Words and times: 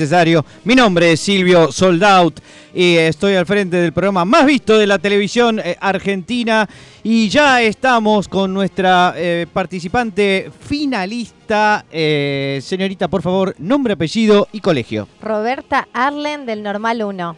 necesario. 0.00 0.44
Mi 0.64 0.74
nombre 0.74 1.12
es 1.12 1.20
Silvio 1.20 1.72
Soldout 1.72 2.40
y 2.74 2.96
estoy 2.96 3.34
al 3.34 3.46
frente 3.46 3.78
del 3.78 3.94
programa 3.94 4.26
más 4.26 4.44
visto 4.44 4.76
de 4.76 4.86
la 4.86 4.98
televisión 4.98 5.58
eh, 5.58 5.74
argentina 5.80 6.68
y 7.02 7.30
ya 7.30 7.62
estamos 7.62 8.28
con 8.28 8.52
nuestra 8.52 9.14
eh, 9.16 9.46
participante 9.50 10.50
finalista. 10.60 11.86
Eh, 11.90 12.58
señorita, 12.62 13.08
por 13.08 13.22
favor, 13.22 13.54
nombre, 13.58 13.94
apellido 13.94 14.48
y 14.52 14.60
colegio. 14.60 15.08
Roberta 15.22 15.88
Arlen 15.94 16.44
del 16.44 16.62
Normal 16.62 17.02
1. 17.02 17.36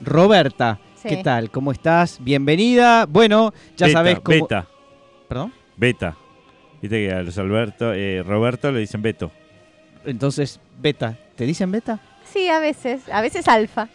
Roberta, 0.00 0.78
Sí. 0.94 1.08
¿qué 1.08 1.16
tal? 1.18 1.50
¿Cómo 1.50 1.72
estás? 1.72 2.18
Bienvenida. 2.22 3.04
Bueno, 3.06 3.52
ya 3.76 3.86
Beta, 3.88 3.98
sabes 3.98 4.20
cómo... 4.20 4.38
Beta, 4.46 4.66
¿Perdón? 5.28 5.52
beta. 5.76 6.16
Viste 6.80 7.06
que 7.06 7.12
a 7.12 7.22
los 7.22 7.36
Alberto, 7.38 7.92
eh, 7.92 8.22
Roberto 8.24 8.70
le 8.72 8.80
dicen 8.80 9.02
Beto. 9.02 9.30
Entonces, 10.04 10.58
Beta. 10.80 11.16
¿Te 11.36 11.44
dicen 11.44 11.70
Beta? 11.70 12.00
Sí, 12.32 12.48
a 12.48 12.58
veces, 12.58 13.02
a 13.10 13.20
veces 13.20 13.46
alfa. 13.48 13.88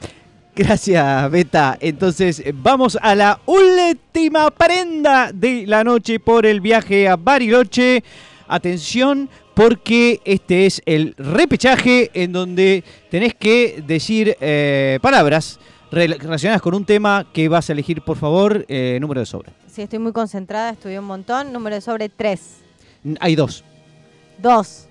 Gracias, 0.55 1.30
Beta. 1.31 1.77
Entonces, 1.80 2.44
vamos 2.55 2.97
a 3.02 3.13
la 3.16 3.39
última 3.45 4.50
prenda 4.52 5.31
de 5.31 5.66
la 5.67 5.83
noche 5.83 6.19
por 6.19 6.45
el 6.45 6.61
viaje 6.61 7.08
a 7.08 7.16
Bariloche. 7.16 8.03
Atención, 8.47 9.30
porque 9.53 10.22
este 10.23 10.66
es 10.66 10.81
el 10.85 11.13
repechaje 11.17 12.09
en 12.13 12.31
donde 12.31 12.83
tenés 13.11 13.35
que 13.35 13.83
decir 13.85 14.35
eh, 14.39 15.00
palabras 15.02 15.59
rel- 15.91 16.17
relacionadas 16.17 16.61
con 16.61 16.73
un 16.73 16.85
tema 16.85 17.28
que 17.33 17.50
vas 17.50 17.69
a 17.69 17.73
elegir, 17.73 18.02
por 18.02 18.17
favor, 18.17 18.66
eh, 18.69 18.97
número 19.02 19.19
de 19.19 19.25
sobre. 19.25 19.52
Sí, 19.69 19.81
estoy 19.81 20.00
muy 20.00 20.11
concentrada, 20.13 20.69
estudié 20.72 20.97
un 21.00 21.05
montón. 21.05 21.52
Número 21.53 21.75
de 21.75 21.81
sobre 21.81 22.09
3, 22.09 22.41
N- 23.05 23.17
Hay 23.19 23.35
dos. 23.35 23.63
2, 24.39 24.87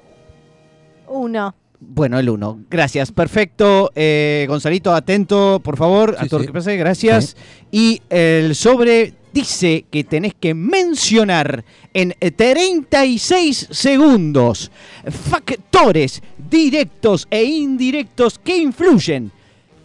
1. 1.09 1.55
Bueno, 1.79 2.19
el 2.19 2.31
uno. 2.31 2.61
Gracias. 2.71 3.13
Perfecto. 3.13 3.93
Eh, 3.95 4.47
Gonzalito, 4.49 4.95
atento, 4.95 5.61
por 5.63 5.77
favor, 5.77 6.17
a 6.19 6.23
Sí, 6.25 6.29
todo 6.29 6.39
lo 6.41 6.45
sí. 6.45 6.47
que 6.49 6.53
pase. 6.55 6.77
Gracias. 6.77 7.37
Y 7.71 8.01
el 8.09 8.55
sobre 8.55 9.13
dice 9.33 9.85
que 9.91 10.03
tenés 10.05 10.33
que 10.35 10.55
mencionar 10.55 11.65
en 11.93 12.15
36 12.35 13.69
segundos 13.71 14.71
factores 15.11 16.23
directos 16.51 17.27
e 17.31 17.45
indirectos 17.45 18.39
que 18.39 18.57
influyen 18.57 19.31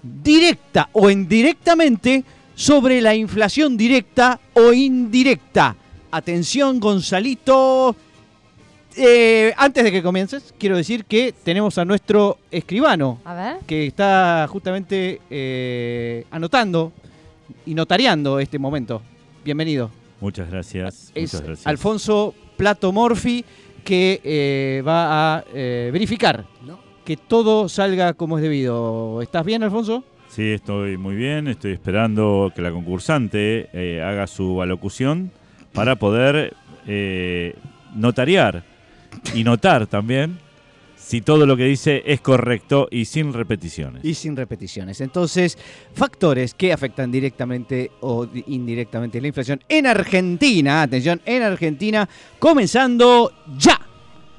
directa 0.02 0.89
o 0.94 1.09
indirectamente 1.09 2.23
sobre 2.55 3.02
la 3.02 3.14
inflación 3.16 3.75
directa 3.75 4.39
o 4.53 4.72
indirecta. 4.72 5.75
Atención, 6.11 6.80
Gonzalito. 6.80 7.95
Eh, 8.97 9.53
antes 9.57 9.83
de 9.83 9.91
que 9.91 10.03
comiences, 10.03 10.53
quiero 10.57 10.75
decir 10.75 11.05
que 11.05 11.33
tenemos 11.43 11.77
a 11.77 11.85
nuestro 11.85 12.37
escribano, 12.52 13.19
A 13.23 13.33
ver. 13.33 13.57
que 13.65 13.87
está 13.87 14.45
justamente 14.49 15.21
eh, 15.29 16.25
anotando 16.29 16.91
y 17.65 17.73
notariando 17.73 18.39
este 18.39 18.59
momento. 18.59 19.02
Bienvenido. 19.45 19.89
Muchas 20.19 20.49
gracias. 20.52 21.11
Es 21.15 21.33
muchas 21.33 21.47
gracias. 21.47 21.67
Alfonso 21.67 22.35
Plato 22.57 22.91
Morfi, 22.91 23.45
que 23.85 24.19
eh, 24.23 24.83
va 24.85 25.37
a 25.37 25.43
eh, 25.53 25.89
verificar 25.93 26.45
No. 26.65 26.77
que 27.05 27.15
todo 27.17 27.69
salga 27.69 28.13
como 28.13 28.37
es 28.37 28.43
debido. 28.43 29.21
¿Estás 29.21 29.45
bien, 29.45 29.63
Alfonso? 29.63 30.03
Sí, 30.27 30.52
estoy 30.52 30.97
muy 30.97 31.15
bien. 31.15 31.47
Estoy 31.47 31.71
esperando 31.71 32.52
que 32.55 32.61
la 32.61 32.71
concursante 32.71 33.69
eh, 33.73 34.02
haga 34.03 34.27
su 34.27 34.61
alocución 34.61 35.31
para 35.73 35.95
poder 35.95 36.53
eh, 36.87 37.55
notariar 37.95 38.63
y 39.33 39.44
notar 39.44 39.88
también 39.88 40.39
si 40.95 41.22
todo 41.22 41.45
lo 41.45 41.58
que 41.58 41.66
dice 41.66 42.04
es 42.05 42.22
correcto 42.22 42.88
y 42.89 43.05
sin 43.05 43.33
repeticiones. 43.33 44.05
Y 44.05 44.14
sin 44.14 44.38
repeticiones. 44.38 45.02
Entonces, 45.02 45.58
factores 45.94 46.54
que 46.54 46.72
afectan 46.72 47.11
directamente 47.11 47.92
o 48.02 48.26
di- 48.26 48.44
indirectamente 48.48 49.20
la 49.20 49.27
inflación 49.27 49.61
en 49.67 49.88
Argentina. 49.88 50.83
Atención, 50.83 51.20
en 51.26 51.44
Argentina, 51.44 52.08
comenzando 52.39 53.33
ya. 53.58 53.82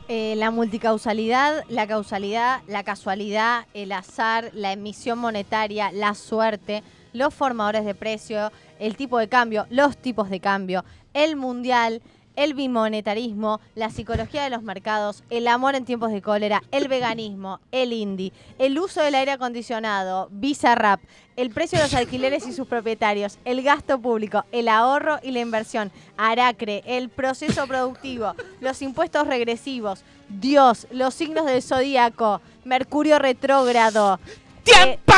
Eh, 0.08 0.34
la 0.36 0.50
multicausalidad, 0.50 1.64
la 1.68 1.86
causalidad, 1.86 2.60
la 2.68 2.82
casualidad, 2.84 3.66
el 3.74 3.92
azar, 3.92 4.50
la 4.52 4.72
emisión 4.72 5.18
monetaria, 5.18 5.90
la 5.92 6.14
suerte, 6.14 6.82
los 7.12 7.34
formadores 7.34 7.84
de 7.84 7.94
precio, 7.94 8.50
el 8.78 8.96
tipo 8.96 9.18
de 9.18 9.28
cambio, 9.28 9.66
los 9.70 9.96
tipos 9.96 10.30
de 10.30 10.40
cambio, 10.40 10.84
el 11.14 11.36
mundial, 11.36 12.02
el 12.36 12.54
bimonetarismo, 12.54 13.60
la 13.74 13.90
psicología 13.90 14.44
de 14.44 14.50
los 14.50 14.62
mercados, 14.62 15.22
el 15.30 15.48
amor 15.48 15.74
en 15.74 15.84
tiempos 15.84 16.10
de 16.12 16.22
cólera, 16.22 16.62
el 16.70 16.88
veganismo, 16.88 17.60
el 17.72 17.92
indie, 17.92 18.32
el 18.58 18.78
uso 18.78 19.02
del 19.02 19.14
aire 19.14 19.32
acondicionado, 19.32 20.28
Bizarrap, 20.30 21.00
el 21.36 21.50
precio 21.50 21.78
de 21.78 21.84
los 21.84 21.94
alquileres 21.94 22.46
y 22.46 22.52
sus 22.52 22.66
propietarios, 22.66 23.38
el 23.44 23.62
gasto 23.62 23.98
público, 23.98 24.44
el 24.52 24.68
ahorro 24.68 25.18
y 25.22 25.30
la 25.32 25.40
inversión, 25.40 25.90
Aracre, 26.16 26.82
el 26.86 27.08
proceso 27.08 27.66
productivo, 27.66 28.34
los 28.60 28.82
impuestos 28.82 29.26
regresivos, 29.26 30.04
Dios, 30.28 30.86
los 30.90 31.14
signos 31.14 31.46
del 31.46 31.62
zodíaco, 31.62 32.40
Mercurio 32.64 33.18
retrógrado. 33.18 34.20
eh, 34.26 34.38
¡Tiempo! 34.64 35.12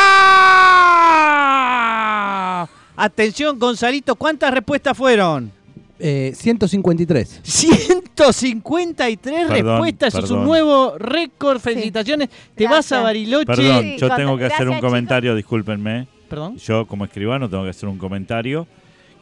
Atención, 2.96 3.58
Gonzalito, 3.58 4.14
¿cuántas 4.14 4.52
respuestas 4.52 4.96
fueron? 4.96 5.52
Eh, 5.98 6.32
153. 6.34 7.40
153 7.42 9.46
Perdón, 9.48 9.82
respuestas, 9.82 10.14
es 10.14 10.30
un 10.30 10.44
nuevo 10.44 10.96
récord. 10.98 11.58
Felicitaciones. 11.60 12.28
Te 12.54 12.64
vas 12.64 12.72
a 12.72 12.76
Gracias. 13.00 13.02
Bariloche. 13.02 13.46
Perdón, 13.46 13.82
Sí, 13.82 13.96
yo 13.98 14.08
con- 14.08 14.16
tengo 14.16 14.38
que 14.38 14.44
hacer 14.46 14.68
un 14.68 14.80
comentario, 14.80 15.34
discúlpenme. 15.34 16.06
Perdón. 16.28 16.56
Yo 16.58 16.86
como 16.86 17.04
escribano 17.04 17.48
tengo 17.48 17.64
que 17.64 17.70
hacer 17.70 17.88
un 17.88 17.98
comentario. 17.98 18.66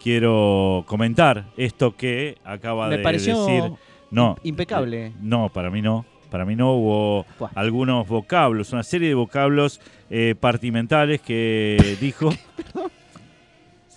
Quiero 0.02 0.84
comentar 0.86 1.46
esto 1.56 1.94
que 1.96 2.36
acaba 2.44 2.88
Me 2.88 2.96
de 2.98 3.02
pareció 3.02 3.46
decir. 3.46 3.70
No, 4.10 4.36
impecable. 4.42 5.06
eh, 5.06 5.12
no, 5.20 5.48
para 5.50 5.70
mí 5.70 5.80
no. 5.82 6.04
Para 6.30 6.44
mí 6.46 6.56
no 6.56 6.72
hubo 6.74 7.26
Buah. 7.38 7.50
algunos 7.54 8.08
vocablos, 8.08 8.72
una 8.72 8.82
serie 8.82 9.08
de 9.08 9.14
vocablos 9.14 9.80
eh, 10.10 10.34
partimentales 10.38 11.20
que 11.20 11.96
dijo. 12.00 12.30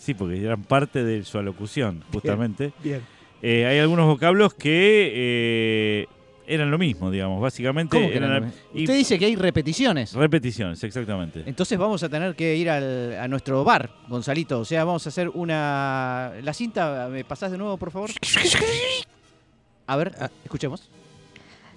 Sí, 0.06 0.14
porque 0.14 0.40
eran 0.44 0.62
parte 0.64 1.04
de 1.04 1.24
su 1.24 1.40
alocución, 1.40 2.04
justamente. 2.14 2.74
Bien. 2.84 3.02
Eh, 3.42 3.66
hay 3.66 3.80
algunos 3.80 4.06
vocablos 4.06 4.54
que 4.54 5.12
eh, 5.16 6.08
eran 6.46 6.70
lo 6.70 6.78
mismo, 6.78 7.10
digamos. 7.10 7.42
Básicamente 7.42 7.98
¿Cómo 7.98 8.10
que 8.12 8.18
eran 8.18 8.54
y- 8.72 8.82
Usted 8.84 8.98
dice 8.98 9.18
que 9.18 9.26
hay 9.26 9.36
repeticiones. 9.36 10.14
repeticiones, 10.14 10.84
exactamente. 10.84 11.42
Entonces 11.48 11.76
vamos 11.80 12.04
a 12.04 12.10
tener 12.10 12.36
que 12.36 12.56
ir 12.56 12.70
al- 12.70 13.18
a 13.18 13.28
nuestro 13.28 13.64
bar, 13.64 13.90
Gonzalito. 14.08 14.60
O 14.60 14.66
sea, 14.66 14.84
vamos 14.84 15.06
a 15.08 15.10
hacer 15.10 15.30
una... 15.30 16.34
La 16.44 16.54
cinta, 16.54 17.08
¿me 17.12 17.24
pasás 17.26 17.52
de 17.52 17.58
nuevo, 17.58 17.78
por 17.78 17.90
favor? 17.90 18.12
A 19.88 19.96
ver, 19.98 20.14
escuchemos. 20.44 20.88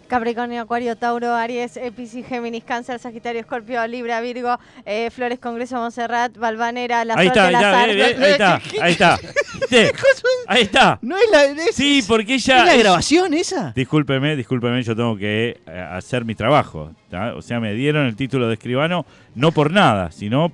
Capricornio, 0.09 0.63
Acuario, 0.63 0.97
Tauro, 0.97 1.35
Aries, 1.35 1.79
Piscis, 1.95 2.27
Géminis, 2.27 2.65
Cáncer, 2.65 2.99
Sagitario, 2.99 3.41
Escorpio, 3.41 3.87
Libra, 3.87 4.21
Virgo, 4.21 4.59
eh, 4.87 5.11
Flores, 5.11 5.39
Congreso, 5.39 5.77
Montserrat, 5.77 6.37
Balvanera, 6.37 7.05
La 7.05 7.15
Ahí 7.15 7.29
Suerte, 7.29 7.53
está, 7.53 7.81
ahí 7.83 8.31
está, 8.33 8.61
ahí 8.83 8.93
está. 8.93 9.19
Ahí 10.47 10.63
está. 10.63 10.99
¿No 11.03 11.17
es 11.17 11.25
la, 11.31 11.45
es- 11.45 11.75
Sí, 11.75 12.03
porque 12.09 12.37
¿es 12.37 12.49
ella... 12.49 12.65
la 12.65 12.75
grabación 12.77 13.35
esa? 13.35 13.73
Discúlpeme, 13.77 14.35
discúlpeme, 14.35 14.83
yo 14.83 14.97
tengo 14.97 15.15
que 15.17 15.61
eh, 15.67 15.87
hacer 15.93 16.25
mi 16.25 16.35
trabajo. 16.35 16.93
¿tá? 17.11 17.35
O 17.35 17.43
sea, 17.43 17.61
me 17.61 17.75
dieron 17.75 18.07
el 18.07 18.17
título 18.17 18.49
de 18.49 18.55
escribano 18.55 19.05
no 19.35 19.53
por 19.53 19.71
nada, 19.71 20.11
sino 20.11 20.51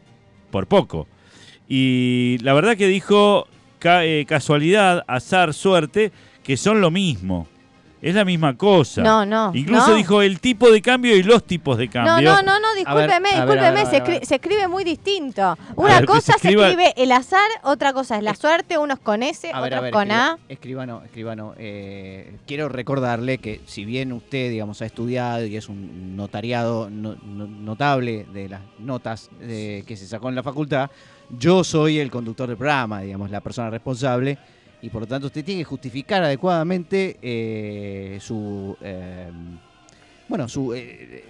por 0.50 0.66
poco. 0.66 1.06
Y 1.68 2.38
la 2.42 2.54
verdad 2.54 2.76
que 2.76 2.88
dijo 2.88 3.46
ca- 3.78 4.04
eh, 4.04 4.24
casualidad, 4.26 5.04
azar, 5.06 5.54
suerte, 5.54 6.10
que 6.42 6.56
son 6.56 6.80
lo 6.80 6.90
mismo. 6.90 7.46
Es 8.04 8.14
la 8.14 8.24
misma 8.26 8.54
cosa. 8.54 9.02
No, 9.02 9.24
no. 9.24 9.50
Incluso 9.54 9.88
no. 9.88 9.94
dijo 9.94 10.20
el 10.20 10.38
tipo 10.38 10.70
de 10.70 10.82
cambio 10.82 11.16
y 11.16 11.22
los 11.22 11.42
tipos 11.44 11.78
de 11.78 11.86
No, 11.86 11.92
cambio. 11.92 12.32
no, 12.34 12.42
no, 12.42 12.60
no, 12.60 12.74
discúlpeme, 12.74 13.30
ver, 13.30 13.34
a 13.34 13.46
discúlpeme, 13.46 13.80
a 13.80 13.86
se, 13.86 13.90
ver, 13.92 14.02
a 14.02 14.04
ver. 14.04 14.20
escri- 14.20 14.24
se 14.26 14.34
escribe 14.34 14.68
muy 14.68 14.84
distinto. 14.84 15.56
Una 15.74 16.04
cosa 16.04 16.34
se 16.38 16.48
escribe 16.50 16.92
el 16.98 17.12
azar, 17.12 17.48
otra 17.62 17.94
cosa 17.94 18.18
es 18.18 18.22
la 18.22 18.34
suerte, 18.34 18.76
unos 18.76 18.98
con 18.98 19.22
S, 19.22 19.50
otros 19.54 19.80
ver, 19.80 19.90
con 19.90 20.10
A. 20.12 20.36
escriba- 20.48 20.48
escribano, 20.50 21.02
escribano. 21.04 21.54
eh, 21.56 22.36
quiero 22.46 22.68
recordarle 22.68 23.38
que 23.38 23.62
si 23.64 23.86
bien 23.86 24.12
usted, 24.12 24.50
digamos, 24.50 24.82
ha 24.82 24.86
estudiado 24.86 25.46
y 25.46 25.56
es 25.56 25.70
un 25.70 26.14
notariado 26.14 26.90
no- 26.90 27.16
no- 27.24 27.46
notable 27.46 28.26
de 28.34 28.50
las 28.50 28.60
notas 28.80 29.30
eh, 29.40 29.82
que 29.86 29.96
se 29.96 30.06
sacó 30.06 30.28
en 30.28 30.34
la 30.34 30.42
facultad, 30.42 30.90
yo 31.30 31.64
soy 31.64 32.00
el 32.00 32.10
conductor 32.10 32.48
del 32.48 32.58
programa, 32.58 33.00
digamos, 33.00 33.30
la 33.30 33.40
persona 33.40 33.70
responsable. 33.70 34.36
Y 34.84 34.90
por 34.90 35.00
lo 35.00 35.06
tanto 35.06 35.28
usted 35.28 35.42
tiene 35.42 35.62
que 35.62 35.64
justificar 35.64 36.22
adecuadamente 36.22 37.16
eh, 37.22 38.18
su... 38.20 38.76
eh, 38.82 39.30
bueno, 40.28 40.46
su... 40.46 40.74
eh, 40.74 41.24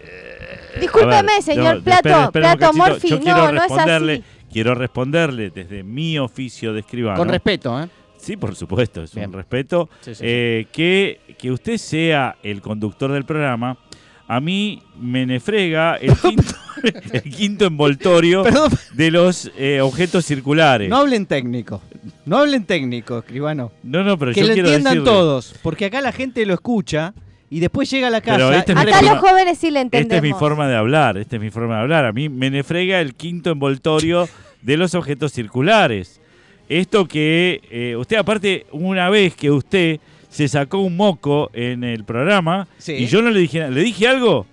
eh, 0.00 0.80
Discúlpeme, 0.80 1.40
señor 1.42 1.76
no, 1.76 1.82
Plato, 1.82 2.08
espere, 2.08 2.24
espere 2.24 2.42
Plato 2.42 2.58
cachito. 2.58 2.76
Morfi, 2.84 3.08
Yo 3.08 3.20
quiero 3.20 3.38
no, 3.38 3.52
no 3.52 3.62
es 3.62 3.68
responderle, 3.68 4.12
así. 4.14 4.24
quiero 4.52 4.74
responderle 4.74 5.50
desde 5.50 5.82
mi 5.84 6.18
oficio 6.18 6.72
de 6.72 6.80
escribano. 6.80 7.16
con 7.16 7.28
respeto, 7.28 7.80
¿eh? 7.82 7.88
Sí, 8.16 8.36
por 8.36 8.56
supuesto, 8.56 9.04
es 9.04 9.14
Bien. 9.14 9.28
un 9.28 9.34
respeto. 9.34 9.88
Sí, 10.00 10.14
sí, 10.14 10.24
sí. 10.24 10.66
Que, 10.72 11.20
que 11.38 11.50
usted 11.52 11.76
sea 11.78 12.36
el 12.42 12.60
conductor 12.62 13.12
del 13.12 13.24
programa 13.24 13.78
a 14.26 14.40
mí 14.40 14.82
me 14.98 15.24
nefrega 15.24 15.94
el 15.96 16.16
quinto, 16.20 16.52
el 17.12 17.22
quinto 17.22 17.66
envoltorio 17.66 18.42
Perdón, 18.42 18.70
de 18.94 19.10
los 19.10 19.50
eh, 19.56 19.80
objetos 19.80 20.24
circulares. 20.24 20.88
no 20.88 20.96
hablen 20.98 21.26
técnico. 21.26 21.80
No 22.24 22.38
hablen 22.38 22.64
técnico, 22.64 23.18
escribano. 23.18 23.72
no, 23.82 24.02
no, 24.04 24.18
pero 24.18 24.32
Que 24.32 24.40
yo 24.40 24.46
lo 24.48 24.52
quiero 24.54 24.68
entiendan 24.68 24.94
decirle- 24.98 25.04
todos. 25.04 25.54
Porque 25.62 25.84
acá 25.86 26.00
la 26.00 26.12
gente 26.12 26.44
lo 26.46 26.54
escucha 26.54 27.14
y 27.50 27.60
después 27.60 27.88
llega 27.90 28.08
a 28.08 28.10
la 28.10 28.20
Pero 28.20 28.48
casa. 28.48 28.58
este 28.58 28.72
es 28.72 28.76
mi 28.76 28.82
Acá 28.82 28.98
forma- 28.98 29.12
los 29.14 29.20
jóvenes 29.20 29.58
sí 29.58 29.70
le 29.70 29.80
entendemos. 29.80 30.16
Esta 30.16 30.16
es 30.16 30.22
mi 30.34 30.38
forma 30.38 30.68
de 30.68 30.76
hablar, 30.76 31.16
esta 31.18 31.36
es 31.36 31.42
mi 31.42 31.50
forma 31.50 31.76
de 31.76 31.80
hablar. 31.82 32.04
A 32.04 32.12
mí 32.12 32.28
me 32.28 32.50
nefrega 32.50 33.00
el 33.00 33.14
quinto 33.14 33.50
envoltorio 33.50 34.28
de 34.62 34.76
los 34.76 34.94
objetos 34.94 35.32
circulares. 35.32 36.20
Esto 36.68 37.06
que 37.06 37.60
eh, 37.70 37.94
usted, 37.96 38.16
aparte, 38.16 38.66
una 38.72 39.08
vez 39.08 39.36
que 39.36 39.52
usted 39.52 40.00
se 40.28 40.48
sacó 40.48 40.78
un 40.78 40.96
moco 40.96 41.50
en 41.54 41.84
el 41.84 42.02
programa 42.04 42.66
Sí. 42.78 42.94
y 42.94 43.06
yo 43.06 43.22
no 43.22 43.30
le 43.30 43.38
dije 43.38 43.60
nada, 43.60 43.70
¿le 43.70 43.82
dije 43.82 44.08
algo? 44.08 44.44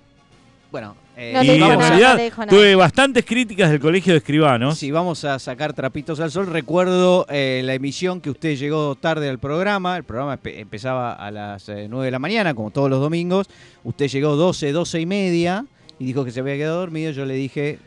Bueno, 0.71 0.95
eh, 1.15 1.31
No 1.35 1.43
y 1.43 1.49
en 1.51 1.59
no 1.59 1.75
realidad 1.79 2.19
tuve 2.49 2.75
bastantes 2.75 3.23
críticas 3.25 3.69
del 3.69 3.79
colegio 3.79 4.13
de 4.13 4.17
escribanos. 4.17 4.77
Si 4.77 4.89
vamos 4.91 5.23
a 5.25 5.37
sacar 5.39 5.73
trapitos 5.73 6.19
al 6.19 6.31
sol, 6.31 6.47
recuerdo 6.47 7.25
eh, 7.29 7.61
la 7.63 7.73
emisión 7.73 8.19
que 8.21 8.29
usted 8.31 8.55
llegó 8.57 8.95
tarde 8.95 9.29
al 9.29 9.39
programa. 9.39 9.95
El 9.97 10.03
programa 10.03 10.39
empe- 10.41 10.57
empezaba 10.59 11.13
a 11.13 11.29
las 11.31 11.69
eh, 11.69 11.87
9 11.89 12.05
de 12.05 12.11
la 12.11 12.19
mañana, 12.19 12.53
como 12.53 12.71
todos 12.71 12.89
los 12.89 12.99
domingos. 12.99 13.47
Usted 13.83 14.07
llegó 14.07 14.35
12, 14.35 14.71
12 14.71 14.99
y 15.01 15.05
media 15.05 15.65
y 15.99 16.05
dijo 16.05 16.25
que 16.25 16.31
se 16.31 16.39
había 16.39 16.55
quedado 16.55 16.79
dormido. 16.79 17.11
Yo 17.11 17.25
le 17.25 17.35
dije. 17.35 17.77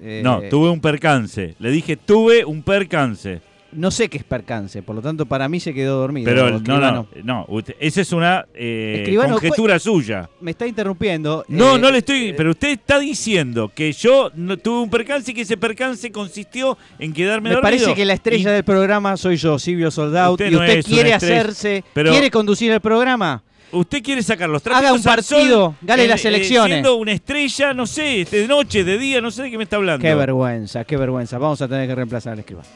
eh, 0.00 0.20
No, 0.22 0.40
tuve 0.48 0.70
un 0.70 0.80
percance. 0.80 1.54
Le 1.58 1.70
dije, 1.70 1.96
tuve 1.96 2.44
un 2.44 2.62
percance. 2.62 3.40
No 3.76 3.90
sé 3.90 4.08
qué 4.08 4.16
es 4.18 4.24
percance, 4.24 4.82
por 4.82 4.96
lo 4.96 5.02
tanto, 5.02 5.26
para 5.26 5.48
mí 5.48 5.60
se 5.60 5.72
quedó 5.74 5.98
dormido. 6.00 6.24
Pero 6.24 6.50
no, 6.50 6.56
escribano. 6.56 7.06
no, 7.16 7.22
no. 7.22 7.44
usted- 7.48 7.76
esa 7.78 8.00
es 8.00 8.10
una 8.12 8.46
eh, 8.54 9.14
conjetura 9.28 9.78
suya. 9.78 10.28
Me 10.40 10.50
está 10.52 10.66
interrumpiendo. 10.66 11.44
No, 11.48 11.76
eh, 11.76 11.78
no 11.78 11.90
le 11.90 11.98
estoy. 11.98 12.30
eh, 12.30 12.34
Pero 12.36 12.50
usted 12.52 12.70
está 12.70 12.98
diciendo 12.98 13.70
que 13.74 13.92
yo 13.92 14.30
no, 14.34 14.56
tuve 14.56 14.80
un 14.82 14.90
percance 14.90 15.30
y 15.30 15.34
que 15.34 15.42
ese 15.42 15.56
percance 15.56 16.10
consistió 16.10 16.76
en 16.98 17.12
quedarme 17.12 17.50
Me 17.50 17.54
dormido. 17.56 17.62
parece 17.62 17.94
que 17.94 18.04
la 18.04 18.14
estrella 18.14 18.50
Y- 18.50 18.54
del 18.54 18.64
programa 18.64 19.16
soy 19.16 19.36
yo, 19.36 19.58
Silvio 19.58 19.90
Soldado. 19.90 20.32
Usted 20.32 20.48
y 20.48 20.50
no 20.54 20.60
usted 20.60 20.82
quiere 20.82 21.12
hacerse, 21.12 21.84
pero- 21.92 22.10
quiere 22.10 22.30
conducir 22.30 22.72
el 22.72 22.80
programa. 22.80 23.42
Usted 23.72 24.00
quiere 24.02 24.22
sacar 24.22 24.48
los 24.48 24.64
Haga 24.64 24.78
trapitos 24.78 24.96
un 24.98 25.02
partido, 25.02 25.74
gane 25.82 26.06
las 26.06 26.24
eh, 26.24 26.28
elecciones. 26.28 26.76
siendo 26.76 26.94
una 26.96 27.12
estrella, 27.12 27.74
no 27.74 27.84
sé, 27.84 28.24
de 28.30 28.46
noche, 28.46 28.84
de 28.84 28.96
día, 28.96 29.20
no 29.20 29.30
sé 29.30 29.42
de 29.42 29.50
qué 29.50 29.58
me 29.58 29.64
está 29.64 29.76
hablando. 29.76 30.02
Qué 30.02 30.14
vergüenza, 30.14 30.84
qué 30.84 30.96
vergüenza. 30.96 31.36
Vamos 31.36 31.60
a 31.60 31.68
tener 31.68 31.86
que 31.88 31.94
reemplazar 31.94 32.32
al 32.34 32.38
escribano. 32.38 32.66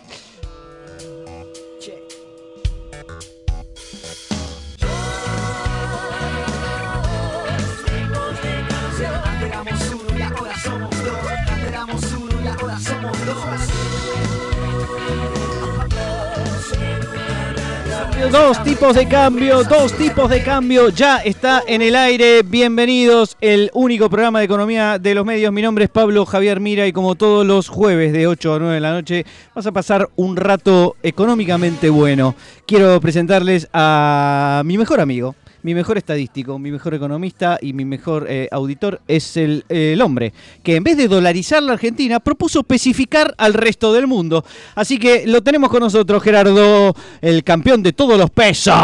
Dos 18.31 18.62
tipos 18.62 18.94
de 18.94 19.08
cambio, 19.08 19.64
dos 19.64 19.93
tipos 19.94 20.31
de 20.31 20.43
cambio. 20.43 20.90
Ya 20.90 21.17
está 21.19 21.64
en 21.67 21.82
el 21.82 21.96
aire. 21.96 22.43
Bienvenidos. 22.43 23.37
El 23.40 23.70
único 23.72 24.08
programa 24.08 24.38
de 24.38 24.44
economía 24.44 24.99
de 24.99 25.14
los 25.14 25.25
medios. 25.25 25.52
Mi 25.52 25.62
nombre 25.62 25.84
es 25.84 25.90
Pablo 25.90 26.25
Javier 26.26 26.61
Mira 26.61 26.87
y 26.87 26.93
como 26.93 27.17
todos 27.17 27.44
los 27.44 27.69
jueves 27.69 28.12
de 28.12 28.28
8 28.28 28.55
a 28.55 28.58
9 28.61 28.75
de 28.75 28.81
la 28.81 28.93
noche 28.93 29.25
vas 29.55 29.67
a 29.67 29.72
pasar 29.72 30.11
un 30.14 30.37
rato 30.37 30.96
económicamente 31.02 31.90
bueno. 31.90 32.37
Quiero 32.66 33.00
presentarles 33.00 33.69
a 33.73 34.62
mi 34.64 34.78
mejor 34.78 35.00
amigo. 35.00 35.34
Mi 35.62 35.74
mejor 35.74 35.98
estadístico, 35.98 36.58
mi 36.58 36.70
mejor 36.70 36.94
economista 36.94 37.58
y 37.60 37.72
mi 37.72 37.84
mejor 37.84 38.26
eh, 38.28 38.48
auditor 38.50 39.00
es 39.06 39.36
el, 39.36 39.64
el 39.68 40.00
hombre 40.00 40.32
que 40.62 40.76
en 40.76 40.84
vez 40.84 40.96
de 40.96 41.08
dolarizar 41.08 41.62
la 41.62 41.72
Argentina 41.74 42.20
propuso 42.20 42.60
especificar 42.60 43.34
al 43.38 43.54
resto 43.54 43.92
del 43.92 44.06
mundo. 44.06 44.44
Así 44.74 44.98
que 44.98 45.26
lo 45.26 45.42
tenemos 45.42 45.70
con 45.70 45.80
nosotros, 45.80 46.22
Gerardo, 46.22 46.94
el 47.20 47.44
campeón 47.44 47.82
de 47.82 47.92
todos 47.92 48.18
los 48.18 48.30
pesos. 48.30 48.74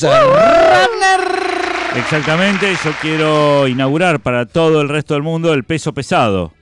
Runner. 0.00 1.44
Exactamente, 1.96 2.74
yo 2.84 2.90
quiero 3.00 3.68
inaugurar 3.68 4.20
para 4.20 4.46
todo 4.46 4.80
el 4.80 4.88
resto 4.88 5.14
del 5.14 5.22
mundo 5.22 5.54
el 5.54 5.62
peso 5.64 5.92
pesado. 5.92 6.52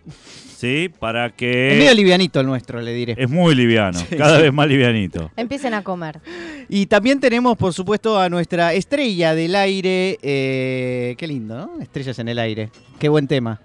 ¿Sí? 0.63 0.89
Para 0.97 1.27
Es 1.27 1.33
que. 1.33 1.75
medio 1.77 1.93
livianito 1.93 2.39
el 2.39 2.47
nuestro, 2.47 2.81
le 2.81 2.93
diré. 2.93 3.17
Es 3.19 3.29
muy 3.29 3.53
liviano, 3.53 3.99
Sí, 3.99 4.15
cada 4.17 4.39
vez 4.39 4.53
más 4.53 4.69
livianito. 4.69 5.29
Empiecen 5.37 5.75
a 5.75 5.83
comer. 5.83 6.21
Y 6.69 6.87
también 6.87 7.19
tenemos, 7.19 7.57
por 7.57 7.73
supuesto, 7.73 8.17
a 8.21 8.29
nuestra 8.29 8.73
estrella 8.73 9.35
del 9.35 9.57
aire. 9.57 10.21
eh, 10.23 11.17
qué 11.19 11.27
lindo, 11.27 11.57
¿no? 11.57 11.83
Estrellas 11.83 12.17
en 12.21 12.29
el 12.29 12.39
aire. 12.39 12.71
Qué 13.01 13.09
buen 13.09 13.27
tema. 13.27 13.61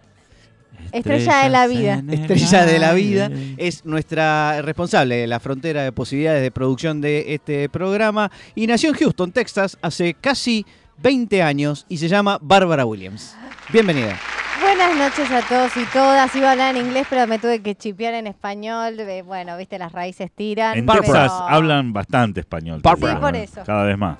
Estrella 0.91 1.43
de 1.43 1.49
la 1.51 1.67
vida. 1.67 2.03
Estrella 2.09 2.65
de 2.65 2.79
la 2.79 2.93
vida 2.93 3.29
es 3.57 3.85
nuestra 3.85 4.63
responsable 4.63 5.17
de 5.17 5.27
la 5.27 5.39
frontera 5.39 5.83
de 5.83 5.91
posibilidades 5.91 6.41
de 6.41 6.49
producción 6.49 6.99
de 6.99 7.35
este 7.35 7.69
programa 7.69 8.31
y 8.55 8.65
nació 8.65 8.89
en 8.89 8.95
Houston, 8.95 9.31
Texas, 9.31 9.77
hace 9.83 10.15
casi 10.15 10.65
20 10.97 11.43
años 11.43 11.85
y 11.89 11.97
se 11.97 12.07
llama 12.07 12.39
Bárbara 12.41 12.87
Williams. 12.87 13.35
Bienvenida. 13.71 14.17
Buenas 14.61 14.95
noches 14.97 15.29
a 15.31 15.41
todos 15.47 15.75
y 15.77 15.85
todas. 15.91 16.35
Iba 16.35 16.49
a 16.49 16.51
hablar 16.53 16.75
en 16.75 16.85
inglés, 16.85 17.05
pero 17.09 17.27
me 17.27 17.37
tuve 17.39 17.61
que 17.61 17.75
chipear 17.75 18.13
en 18.15 18.27
español. 18.27 18.99
Eh, 18.99 19.21
Bueno, 19.21 19.57
viste, 19.57 19.77
las 19.77 19.91
raíces 19.91 20.31
tiran. 20.33 20.77
En 20.77 20.85
pero- 20.85 21.01
Texas 21.01 21.31
hablan 21.31 21.93
bastante 21.93 22.39
español. 22.41 22.81
Sí, 22.83 23.05
por 23.19 23.35
eso. 23.35 23.61
Cada 23.65 23.83
vez 23.83 23.97
más. 23.97 24.17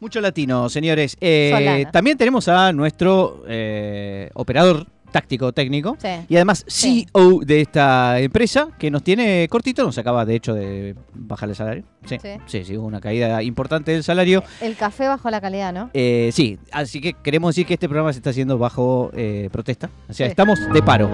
Mucho 0.00 0.20
latino, 0.20 0.68
señores. 0.68 1.16
Eh, 1.20 1.86
también 1.92 2.16
tenemos 2.16 2.46
a 2.48 2.72
nuestro 2.72 3.42
eh, 3.48 4.30
operador 4.34 4.86
táctico 5.10 5.52
técnico 5.52 5.96
Sí. 6.00 6.08
y 6.28 6.36
además 6.36 6.64
Sí. 6.66 7.06
CEO 7.12 7.40
de 7.44 7.60
esta 7.60 8.20
empresa 8.20 8.68
que 8.78 8.90
nos 8.90 9.02
tiene 9.02 9.46
cortito, 9.48 9.84
nos 9.84 9.98
acaba 9.98 10.24
de 10.24 10.34
hecho 10.36 10.54
de 10.54 10.94
bajar 11.14 11.48
el 11.48 11.54
salario. 11.54 11.84
Sí, 12.06 12.16
Sí. 12.46 12.64
sí, 12.64 12.76
hubo 12.76 12.86
una 12.86 13.00
caída 13.00 13.42
importante 13.42 13.92
del 13.92 14.02
salario. 14.04 14.42
El 14.60 14.76
café 14.76 15.08
bajó 15.08 15.30
la 15.30 15.40
calidad, 15.40 15.72
¿no? 15.72 15.90
Eh, 15.94 16.30
sí, 16.32 16.58
así 16.72 17.00
que 17.00 17.14
queremos 17.14 17.54
decir 17.54 17.66
que 17.66 17.74
este 17.74 17.88
programa 17.88 18.12
se 18.12 18.18
está 18.18 18.30
haciendo 18.30 18.58
bajo 18.58 19.10
eh, 19.14 19.48
protesta. 19.52 19.90
O 20.08 20.12
sea, 20.12 20.26
estamos 20.26 20.58
de 20.72 20.82
paro. 20.82 21.08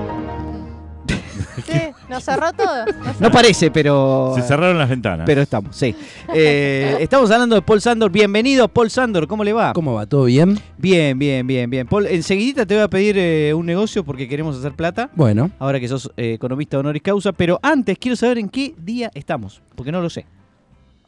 Sí, 1.66 1.80
nos 2.08 2.24
cerró 2.24 2.52
todo. 2.52 2.86
Nos 3.04 3.20
No 3.20 3.30
parece, 3.30 3.70
pero. 3.70 4.32
Se 4.34 4.42
cerraron 4.42 4.78
las 4.78 4.88
ventanas. 4.88 5.24
Pero 5.26 5.42
estamos, 5.42 5.76
sí. 5.76 5.94
Eh, 6.32 6.96
estamos 7.00 7.30
hablando 7.30 7.54
de 7.56 7.62
Paul 7.62 7.80
Sandor. 7.80 8.10
Bienvenido, 8.10 8.66
Paul 8.68 8.90
Sandor. 8.90 9.26
¿Cómo 9.28 9.44
le 9.44 9.52
va? 9.52 9.72
¿Cómo 9.72 9.94
va? 9.94 10.06
¿Todo 10.06 10.24
bien? 10.24 10.58
Bien, 10.78 11.18
bien, 11.18 11.46
bien, 11.46 11.70
bien. 11.70 11.86
Paul, 11.86 12.06
enseguidita 12.06 12.66
te 12.66 12.74
voy 12.74 12.82
a 12.82 12.88
pedir 12.88 13.16
eh, 13.18 13.54
un 13.54 13.66
negocio 13.66 14.04
porque 14.04 14.28
queremos 14.28 14.56
hacer 14.58 14.72
plata. 14.72 15.10
Bueno, 15.14 15.50
Ahora 15.58 15.78
que 15.78 15.86
sos 15.88 16.10
eh, 16.16 16.32
economista 16.34 16.78
honoris 16.78 17.02
causa. 17.02 17.32
Pero 17.32 17.58
antes 17.62 17.98
quiero 17.98 18.16
saber 18.16 18.38
en 18.38 18.48
qué 18.48 18.74
día 18.78 19.10
estamos. 19.14 19.62
Porque 19.76 19.92
no 19.92 20.00
lo 20.00 20.10
sé. 20.10 20.26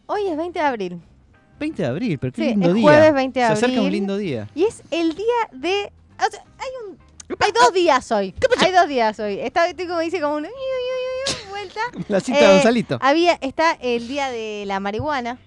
Hoy 0.06 0.22
es 0.28 0.36
20 0.36 0.58
de 0.58 0.64
abril. 0.64 1.00
20 1.58 1.82
de 1.82 1.88
abril, 1.88 2.18
pero 2.18 2.32
qué 2.32 2.42
Sí, 2.42 2.48
lindo 2.50 2.68
es 2.68 2.74
día. 2.74 2.82
jueves 2.82 3.14
20 3.14 3.40
de 3.40 3.46
Se 3.46 3.52
acerca 3.52 3.72
un 3.72 3.78
abril. 3.86 3.92
lindo 3.92 4.16
día. 4.18 4.48
Y 4.54 4.64
es 4.64 4.82
el 4.90 5.14
día 5.14 5.24
de. 5.52 5.90
o 6.18 6.30
sea, 6.30 6.40
hay 6.58 6.68
un. 6.85 6.85
Hay 7.40 7.52
dos 7.52 7.72
días 7.72 8.10
hoy. 8.12 8.34
Hay 8.60 8.72
dos 8.72 8.88
días 8.88 9.18
hoy. 9.18 9.38
Está, 9.40 9.68
estoy 9.68 9.86
como 9.86 10.00
dice 10.00 10.20
como 10.20 10.36
un. 10.36 10.46
vuelta. 11.50 11.80
La 12.08 12.20
cita 12.20 12.38
Eh, 12.40 12.46
de 12.46 12.52
Gonzalito. 12.54 12.98
Había, 13.00 13.34
está 13.40 13.72
el 13.80 14.06
día 14.08 14.30
de 14.30 14.64
la 14.66 14.78
marihuana. 14.80 15.38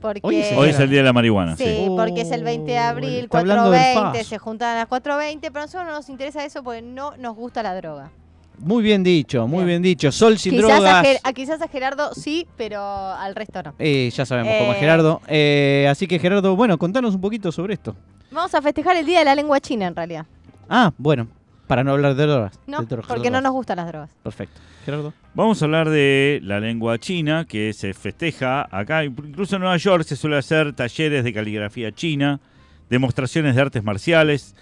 Porque, 0.00 0.20
Hoy 0.22 0.36
es 0.36 0.50
el 0.52 0.58
Hoy 0.58 0.70
es 0.70 0.80
el 0.80 0.88
día 0.88 1.00
de 1.00 1.04
la 1.04 1.12
marihuana. 1.12 1.56
Sí, 1.58 1.64
Sí. 1.64 1.86
porque 1.94 2.22
es 2.22 2.30
el 2.30 2.42
20 2.42 2.72
de 2.72 2.78
Oh, 2.78 2.82
abril, 2.82 3.24
está 3.24 3.38
hablando 3.40 3.70
del 3.70 3.80
4.20, 3.96 4.12
FAS. 4.18 4.26
se 4.26 4.38
juntan 4.38 4.76
a 4.76 4.80
las 4.80 4.88
4.20, 4.88 5.40
pero 5.52 5.58
a 5.58 5.62
nosotros 5.66 5.84
no 5.86 5.92
nos 5.92 6.08
interesa 6.08 6.42
eso 6.44 6.62
porque 6.64 6.80
no 6.80 7.14
nos 7.18 7.36
gusta 7.36 7.62
la 7.62 7.74
droga. 7.76 8.10
Muy 8.58 8.82
bien 8.82 9.02
dicho, 9.02 9.46
muy 9.46 9.58
Bien. 9.58 9.66
bien 9.68 9.82
dicho. 9.82 10.10
Sol 10.10 10.38
sin 10.38 10.52
Quizás 10.52 10.70
a, 10.70 10.74
drogas. 10.74 11.04
Ger- 11.06 11.20
a- 11.22 11.32
quizás 11.34 11.60
a 11.62 11.68
Gerardo 11.68 12.14
sí, 12.14 12.46
pero 12.56 12.82
al 12.82 13.34
resto 13.34 13.62
no. 13.62 13.74
Eh, 13.78 14.10
ya 14.14 14.24
sabemos 14.24 14.54
cómo 14.58 14.70
es 14.72 14.76
Eh. 14.78 14.80
Gerardo. 14.80 15.20
Eh, 15.28 15.86
así 15.90 16.06
que 16.06 16.18
Gerardo, 16.18 16.56
bueno, 16.56 16.78
contanos 16.78 17.14
un 17.14 17.20
poquito 17.20 17.52
sobre 17.52 17.74
esto. 17.74 17.94
Vamos 18.30 18.54
a 18.54 18.62
festejar 18.62 18.96
el 18.96 19.04
Día 19.04 19.18
de 19.18 19.24
la 19.26 19.34
Lengua 19.34 19.60
China 19.60 19.86
en 19.86 19.96
realidad. 19.96 20.24
Ah, 20.70 20.92
bueno, 20.96 21.28
para 21.66 21.84
no 21.84 21.90
hablar 21.92 22.14
de 22.14 22.26
drogas. 22.26 22.58
No, 22.66 22.80
de 22.80 22.86
drogas, 22.86 23.06
porque 23.08 23.30
no 23.30 23.40
nos 23.40 23.52
gustan 23.52 23.76
las 23.76 23.88
drogas. 23.88 24.10
Perfecto. 24.22 24.60
Gerardo. 24.86 25.12
Vamos 25.34 25.60
a 25.60 25.64
hablar 25.66 25.90
de 25.90 26.40
la 26.42 26.58
lengua 26.58 26.96
china 26.98 27.44
que 27.46 27.72
se 27.74 27.92
festeja 27.92 28.66
acá. 28.70 29.04
Incluso 29.04 29.56
en 29.56 29.62
Nueva 29.62 29.76
York 29.76 30.04
se 30.04 30.16
suele 30.16 30.38
hacer 30.38 30.72
talleres 30.72 31.22
de 31.24 31.32
caligrafía 31.34 31.92
china, 31.92 32.40
demostraciones 32.88 33.54
de 33.56 33.60
artes 33.60 33.84
marciales, 33.84 34.54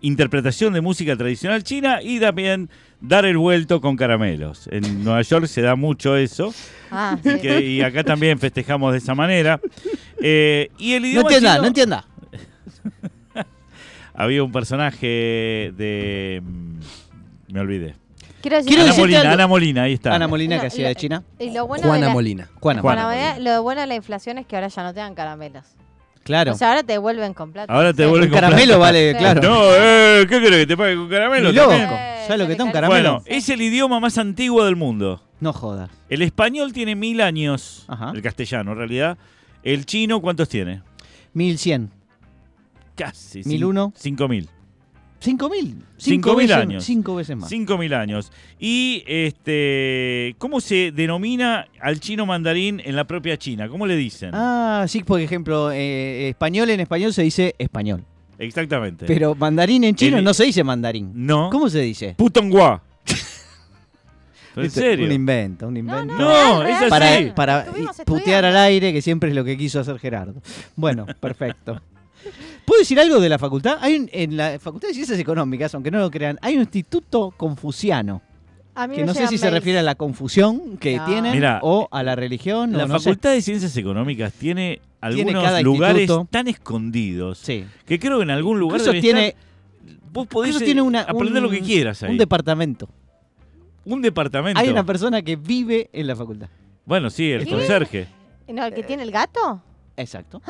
interpretación 0.00 0.72
de 0.72 0.80
música 0.80 1.14
tradicional 1.16 1.62
china 1.62 2.00
y 2.02 2.20
también 2.20 2.70
dar 3.00 3.24
el 3.26 3.36
vuelto 3.36 3.80
con 3.80 3.96
caramelos. 3.96 4.66
En 4.72 5.04
Nueva 5.04 5.20
York 5.22 5.46
se 5.46 5.60
da 5.62 5.74
mucho 5.76 6.16
eso 6.16 6.54
Ah, 6.90 7.18
y, 7.22 7.28
sí. 7.28 7.38
que- 7.40 7.60
y 7.60 7.82
acá 7.82 8.02
también 8.02 8.38
festejamos 8.38 8.92
de 8.92 8.98
esa 8.98 9.14
manera. 9.14 9.60
Eh, 10.22 10.70
y 10.78 10.94
el 10.94 11.02
No 11.02 11.08
idioma 11.08 11.28
entienda, 11.28 11.50
chino- 11.52 11.62
no 11.62 11.68
entienda. 11.68 12.04
Había 14.16 14.42
un 14.42 14.52
personaje 14.52 15.72
de... 15.76 16.42
mm, 16.44 17.52
Me 17.52 17.60
olvidé. 17.60 17.94
Quiero 18.40 18.58
decir 18.58 18.68
Quiero 18.68 18.82
Ana 18.82 18.90
decirte 18.92 19.00
Molina, 19.02 19.20
algo. 19.20 19.32
Ana 19.34 19.46
Molina, 19.46 19.82
ahí 19.82 19.92
está. 19.94 20.14
Ana 20.14 20.28
Molina, 20.28 20.54
No, 20.56 20.60
que 20.62 20.66
hacía 20.68 20.82
lo- 20.84 20.88
de 20.88 20.94
China. 20.94 21.22
y 21.38 21.50
lo 21.50 21.66
bueno 21.66 21.82
de 21.82 21.88
Juana 21.88 22.06
la- 22.06 22.12
Molina. 22.12 22.48
Juana. 22.60 22.80
Juana 22.80 23.02
Juana 23.02 23.04
Molina. 23.16 23.32
Molina, 23.34 23.50
lo 23.56 23.62
bueno 23.62 23.80
de 23.80 23.86
la 23.88 23.94
inflación 23.96 24.38
es 24.38 24.46
que 24.46 24.56
ahora 24.56 24.68
ya 24.68 24.82
no 24.82 24.94
te 24.94 25.00
dan 25.00 25.14
caramelos. 25.14 25.64
Claro. 26.22 26.52
O 26.52 26.54
sea, 26.56 26.68
ahora 26.70 26.82
te 26.82 26.92
devuelven 26.94 27.34
con 27.34 27.52
plata. 27.52 27.72
Ahora 27.72 27.92
te 27.92 28.02
Sí. 28.02 28.08
vuelven 28.08 28.28
un 28.28 28.32
con 28.32 28.40
caramelo 28.40 28.64
plata. 28.66 28.78
vale, 28.78 29.12
Sí. 29.12 29.18
claro. 29.18 29.42
No, 29.42 29.60
eh, 29.74 30.26
¿qué 30.28 30.40
querés 30.40 30.58
que 30.60 30.66
te 30.66 30.76
pague 30.76 30.96
con 30.96 31.08
caramelo? 31.08 31.50
Ni 31.50 31.54
loco. 31.56 31.68
también? 31.70 31.90
¿Sabes 32.26 32.38
lo 32.40 32.46
que 32.46 32.52
está 32.52 32.64
un 32.64 32.70
Eh, 32.70 32.72
caramelo? 32.72 33.10
Bueno, 33.12 33.22
es 33.26 33.48
el 33.48 33.60
idioma 33.62 34.00
más 34.00 34.18
antiguo 34.18 34.64
del 34.64 34.74
mundo. 34.76 35.22
No 35.40 35.52
jodas. 35.52 35.90
El 36.08 36.22
español 36.22 36.72
tiene 36.72 36.94
mil 36.96 37.20
años, 37.20 37.84
Ajá. 37.88 38.10
el 38.14 38.22
castellano 38.22 38.72
en 38.72 38.78
realidad. 38.78 39.18
El 39.62 39.86
chino, 39.86 40.20
¿cuántos 40.20 40.48
tiene? 40.48 40.82
1100. 41.32 41.90
Casi. 42.96 43.42
Mil 43.44 43.60
cin- 43.62 43.66
uno. 43.66 43.92
Cinco 43.96 44.28
mil. 44.28 44.48
5000. 45.18 45.82
Cinco 45.96 46.30
mil 46.36 46.46
veces- 46.46 46.56
años. 46.56 46.84
Cinco 46.84 47.14
veces 47.16 47.36
más. 47.36 47.48
Cinco 47.48 47.78
mil 47.78 47.92
años. 47.94 48.30
Y 48.60 49.02
este, 49.06 50.34
¿cómo 50.38 50.60
se 50.60 50.92
denomina 50.92 51.66
al 51.80 52.00
chino 52.00 52.26
mandarín 52.26 52.80
en 52.84 52.94
la 52.96 53.06
propia 53.06 53.36
China? 53.38 53.68
¿Cómo 53.68 53.86
le 53.86 53.96
dicen? 53.96 54.30
Ah, 54.34 54.84
sí, 54.88 55.02
por 55.02 55.20
ejemplo, 55.20 55.70
eh, 55.72 56.28
español 56.28 56.68
en 56.70 56.80
español 56.80 57.12
se 57.14 57.22
dice 57.22 57.54
español. 57.58 58.04
Exactamente. 58.38 59.06
Pero 59.06 59.34
mandarín 59.34 59.84
en 59.84 59.94
chino 59.94 60.18
El- 60.18 60.24
no 60.24 60.34
se 60.34 60.44
dice 60.44 60.62
mandarín. 60.62 61.10
no. 61.14 61.48
¿Cómo 61.50 61.70
se 61.70 61.80
dice? 61.80 62.14
Putonghua. 62.18 62.82
¿En 64.56 64.62
Viste, 64.62 64.80
serio? 64.80 65.06
Un 65.06 65.12
invento, 65.12 65.66
un 65.68 65.76
invento. 65.76 66.14
No, 66.14 66.62
es 66.62 66.76
así. 66.80 66.90
para, 66.90 67.34
para 67.34 67.60
Estuvimos 67.60 67.96
putear 67.96 68.16
estudiando. 68.18 68.48
al 68.48 68.56
aire, 68.56 68.92
que 68.92 69.02
siempre 69.02 69.30
es 69.30 69.34
lo 69.34 69.44
que 69.44 69.56
quiso 69.56 69.80
hacer 69.80 69.98
Gerardo. 69.98 70.40
Bueno, 70.76 71.04
perfecto. 71.20 71.80
¿Puedo 72.64 72.80
decir 72.80 72.98
algo 73.00 73.20
de 73.20 73.28
la 73.28 73.38
facultad? 73.38 73.78
Hay 73.80 73.96
un- 73.96 74.08
en 74.12 74.36
la 74.36 74.58
Facultad 74.58 74.88
de 74.88 74.94
Ciencias 74.94 75.18
Económicas, 75.18 75.74
aunque 75.74 75.90
no 75.90 75.98
lo 75.98 76.10
crean, 76.10 76.38
hay 76.42 76.54
un 76.54 76.60
instituto 76.60 77.32
confuciano, 77.36 78.22
A 78.74 78.86
mí 78.86 78.96
que 78.96 79.04
no 79.04 79.14
sé 79.14 79.26
si 79.28 79.38
se 79.38 79.50
refiere 79.50 79.78
a 79.78 79.82
la 79.82 79.94
confusión 79.94 80.76
que 80.78 80.96
No. 80.96 81.04
tienen 81.06 81.32
Mira, 81.32 81.60
o 81.62 81.88
a 81.90 82.02
la 82.02 82.14
religión. 82.16 82.72
La 82.72 82.84
o 82.84 82.88
no 82.88 82.98
sé. 82.98 83.04
Facultad 83.10 83.30
de 83.32 83.42
Ciencias 83.42 83.76
Económicas 83.76 84.32
tiene 84.32 84.80
algunos 85.00 85.62
lugares 85.62 86.00
instituto. 86.02 86.28
tan 86.30 86.48
escondidos 86.48 87.38
Sí. 87.38 87.64
que 87.86 87.98
creo 87.98 88.18
que 88.18 88.24
en 88.24 88.30
algún 88.30 88.58
lugar 88.58 88.80
debe 88.82 89.00
tiene, 89.00 89.28
estar- 89.28 90.00
vos 90.12 90.26
podés 90.26 90.58
tiene 90.58 90.82
una, 90.82 91.02
aprender 91.02 91.36
un- 91.42 91.44
lo 91.44 91.50
que 91.50 91.60
quieras 91.60 92.02
ahí. 92.02 92.10
Un 92.10 92.18
departamento. 92.18 92.88
Un 93.84 94.02
departamento. 94.02 94.60
Hay 94.60 94.68
una 94.68 94.84
persona 94.84 95.22
que 95.22 95.36
vive 95.36 95.88
en 95.92 96.06
la 96.08 96.16
facultad. 96.16 96.48
Bueno, 96.84 97.08
sí, 97.08 97.30
el 97.30 97.48
conserje. 97.48 98.08
No, 98.48 98.64
el 98.66 98.74
que 98.74 98.82
tiene 98.82 99.02
el 99.04 99.10
gato. 99.10 99.62
Exacto. 99.96 100.42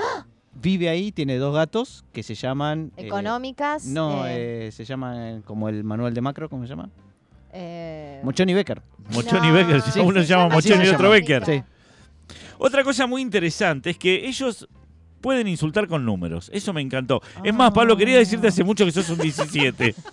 Vive 0.60 0.88
ahí, 0.88 1.12
tiene 1.12 1.36
dos 1.36 1.54
gatos 1.54 2.04
que 2.12 2.22
se 2.22 2.34
llaman... 2.34 2.92
eh, 2.96 3.06
Económicas. 3.06 3.84
no, 3.86 4.26
eh, 4.26 4.68
eh, 4.68 4.72
se 4.72 4.84
llaman 4.84 5.42
como 5.42 5.68
el 5.68 5.84
manual 5.84 6.14
de 6.14 6.20
macro, 6.20 6.48
¿cómo 6.48 6.62
se 6.64 6.70
llama? 6.70 6.88
eh, 7.52 8.20
Mochoni 8.22 8.52
Becker. 8.54 8.82
Mochoni 9.12 9.48
No. 9.48 9.54
Becker. 9.54 9.80
Sí. 9.82 10.00
Uno 10.00 10.20
se 10.20 10.26
llama 10.26 10.60
se 10.60 10.84
y 10.84 10.88
otro. 10.88 11.10
Becker. 11.10 11.44
Sí. 11.44 11.62
Otra 12.58 12.82
cosa 12.84 13.06
muy 13.06 13.22
interesante 13.22 13.90
es 13.90 13.98
que 13.98 14.26
ellos 14.26 14.68
pueden 15.20 15.46
insultar 15.48 15.88
con 15.88 16.04
números. 16.04 16.50
Eso 16.52 16.72
me 16.72 16.80
encantó. 16.80 17.20
Es 17.42 17.54
más, 17.54 17.72
Pablo, 17.72 17.96
quería 17.96 18.18
decirte 18.18 18.48
hace 18.48 18.64
mucho 18.64 18.84
que 18.84 18.92
sos 18.92 19.08
un 19.10 19.18
17. 19.18 19.94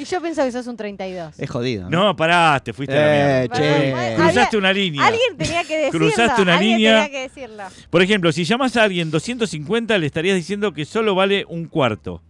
Y 0.00 0.04
yo 0.04 0.20
pienso 0.22 0.42
que 0.42 0.50
sos 0.52 0.66
un 0.66 0.76
32. 0.76 1.38
Es 1.38 1.50
jodido. 1.50 1.90
No, 1.90 2.16
pará, 2.16 2.58
te 2.64 2.72
fuiste 2.72 2.96
a 2.96 3.00
la 3.00 3.42
Eh, 3.44 3.48
mierda. 3.48 3.56
che. 3.56 3.92
Había- 3.94 4.16
Cruzaste 4.16 4.56
una 4.56 4.72
línea. 4.72 5.06
Alguien 5.06 5.36
tenía 5.36 5.64
que 5.64 5.76
decirlo. 5.76 5.98
Cruzaste 5.98 6.42
una 6.42 6.54
alguien 6.56 6.76
línea. 6.78 7.04
tenía 7.04 7.10
que 7.10 7.28
decirlo. 7.28 7.62
Por 7.90 8.00
ejemplo, 8.02 8.32
si 8.32 8.44
llamas 8.44 8.76
a 8.76 8.84
alguien 8.84 9.10
250, 9.10 9.98
le 9.98 10.06
estarías 10.06 10.36
diciendo 10.36 10.72
que 10.72 10.84
solo 10.86 11.14
vale 11.14 11.44
un 11.48 11.66
cuarto. 11.66 12.22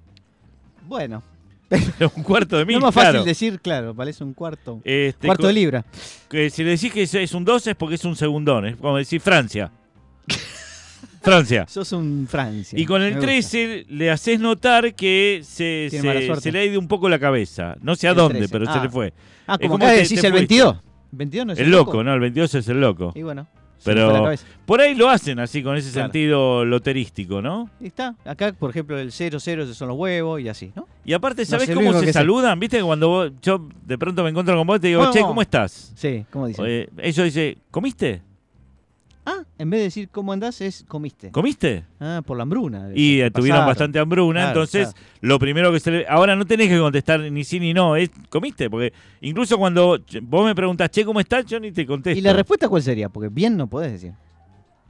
Bueno, 0.88 1.22
un 2.16 2.22
cuarto 2.24 2.56
de 2.58 2.64
no 2.64 2.66
mil, 2.66 2.76
es 2.78 2.82
más 2.82 2.94
fácil 2.94 3.24
decir, 3.24 3.60
claro, 3.60 3.94
parece 3.94 4.24
un 4.24 4.34
cuarto. 4.34 4.80
Este, 4.82 5.28
cuarto 5.28 5.46
de 5.46 5.52
libra. 5.52 5.84
que 6.28 6.50
si 6.50 6.64
le 6.64 6.70
decís 6.70 6.92
que 6.92 7.02
es- 7.02 7.14
es 7.14 7.32
un 7.34 7.44
12 7.44 7.70
es 7.70 7.76
porque 7.76 7.94
es 7.94 8.04
un 8.04 8.16
segundón. 8.16 8.66
Es 8.66 8.76
como 8.76 8.96
decir 8.96 9.20
Francia. 9.20 9.70
Francia. 11.20 11.66
Sos 11.68 11.92
un 11.92 12.26
Francia. 12.28 12.78
Y 12.78 12.84
con 12.86 13.02
el 13.02 13.10
gusta. 13.12 13.26
13 13.26 13.86
le 13.88 14.10
haces 14.10 14.40
notar 14.40 14.94
que 14.94 15.40
se, 15.42 15.88
se, 15.90 16.40
se 16.40 16.52
le 16.52 16.58
ha 16.60 16.64
ido 16.64 16.78
un 16.80 16.88
poco 16.88 17.08
la 17.08 17.18
cabeza. 17.18 17.76
No 17.82 17.94
sé 17.94 18.08
a 18.08 18.10
El 18.10 18.16
dónde, 18.16 18.38
13. 18.40 18.52
pero 18.52 18.64
se 18.66 18.78
Ah. 18.78 18.82
le 18.82 18.88
fue. 18.90 19.12
Ah, 19.46 19.58
como 19.58 19.76
acá 19.76 19.86
te- 19.90 19.96
decís 20.02 20.20
te 20.20 20.26
el 20.26 20.32
fuiste. 20.32 20.54
22. 20.54 20.76
22 21.12 21.46
no 21.46 21.52
es 21.54 21.58
El 21.58 21.70
loco, 21.70 22.02
¿no? 22.04 22.14
El 22.14 22.20
22 22.20 22.54
es 22.54 22.68
el 22.68 22.80
loco. 22.80 23.12
Y 23.16 23.22
bueno, 23.22 23.46
se 23.78 23.84
Pero-. 23.90 24.30
Por 24.64 24.80
ahí 24.80 24.94
lo 24.94 25.08
hacen 25.10 25.40
así, 25.40 25.62
con 25.62 25.76
ese 25.76 25.90
Claro. 25.90 26.06
sentido 26.06 26.64
loterístico, 26.64 27.42
¿no? 27.42 27.68
Y 27.80 27.88
está. 27.88 28.14
Acá, 28.24 28.52
por 28.52 28.70
ejemplo, 28.70 28.96
el 28.98 29.10
00 29.10 29.38
esos 29.64 29.76
son 29.76 29.88
los 29.88 29.96
huevos 29.98 30.40
y 30.40 30.48
así, 30.48 30.70
¿no? 30.76 30.86
Y 31.04 31.12
aparte, 31.12 31.42
No 31.42 31.46
¿sabés 31.46 31.66
sé, 31.66 31.74
lo 31.74 31.80
cómo 31.80 31.98
se 31.98 32.06
sé. 32.06 32.12
saludan? 32.12 32.60
¿Viste 32.60 32.76
que 32.76 32.84
cuando 32.84 33.08
vos- 33.08 33.32
yo 33.42 33.68
de 33.84 33.98
pronto 33.98 34.22
me 34.22 34.30
encuentro 34.30 34.56
con 34.56 34.66
vos 34.66 34.80
te 34.80 34.86
digo, 34.86 35.00
Bueno. 35.00 35.12
che, 35.12 35.20
¿cómo 35.22 35.42
estás? 35.42 35.92
Sí, 35.96 36.24
¿cómo 36.30 36.46
dicen? 36.46 36.64
Eh, 36.68 36.88
ellos 36.98 37.24
dicen, 37.24 37.58
¿comiste? 37.72 38.22
Ah, 39.30 39.44
en 39.58 39.70
vez 39.70 39.80
de 39.80 39.84
decir 39.84 40.08
cómo 40.10 40.32
andás 40.32 40.60
es 40.60 40.84
comiste. 40.88 41.30
¿Comiste? 41.30 41.84
Ah, 42.00 42.22
por 42.26 42.36
la 42.36 42.42
hambruna. 42.42 42.88
Y 42.94 43.20
eh, 43.20 43.30
tuvieron 43.30 43.64
bastante 43.64 43.98
hambruna, 43.98 44.40
Claro, 44.40 44.48
entonces 44.48 44.88
claro. 44.92 45.06
lo 45.20 45.38
primero 45.38 45.72
que 45.72 45.80
se 45.80 45.90
le... 45.90 46.06
Ahora 46.08 46.34
no 46.34 46.44
tenés 46.46 46.68
que 46.68 46.78
contestar 46.78 47.20
ni 47.20 47.44
sí 47.44 47.60
ni 47.60 47.72
no, 47.72 47.94
es 47.96 48.10
¿comiste? 48.28 48.68
Porque 48.68 48.92
incluso 49.20 49.56
cuando 49.58 49.98
vos 50.22 50.44
me 50.44 50.54
preguntás, 50.54 50.90
che, 50.90 51.04
¿cómo 51.04 51.20
estás? 51.20 51.44
Yo 51.46 51.60
ni 51.60 51.70
te 51.72 51.86
contesto. 51.86 52.18
¿Y 52.18 52.22
la 52.22 52.32
respuesta 52.32 52.68
cuál 52.68 52.82
sería? 52.82 53.08
Porque 53.08 53.28
bien 53.28 53.56
no 53.56 53.66
podés 53.68 53.92
decir. 53.92 54.12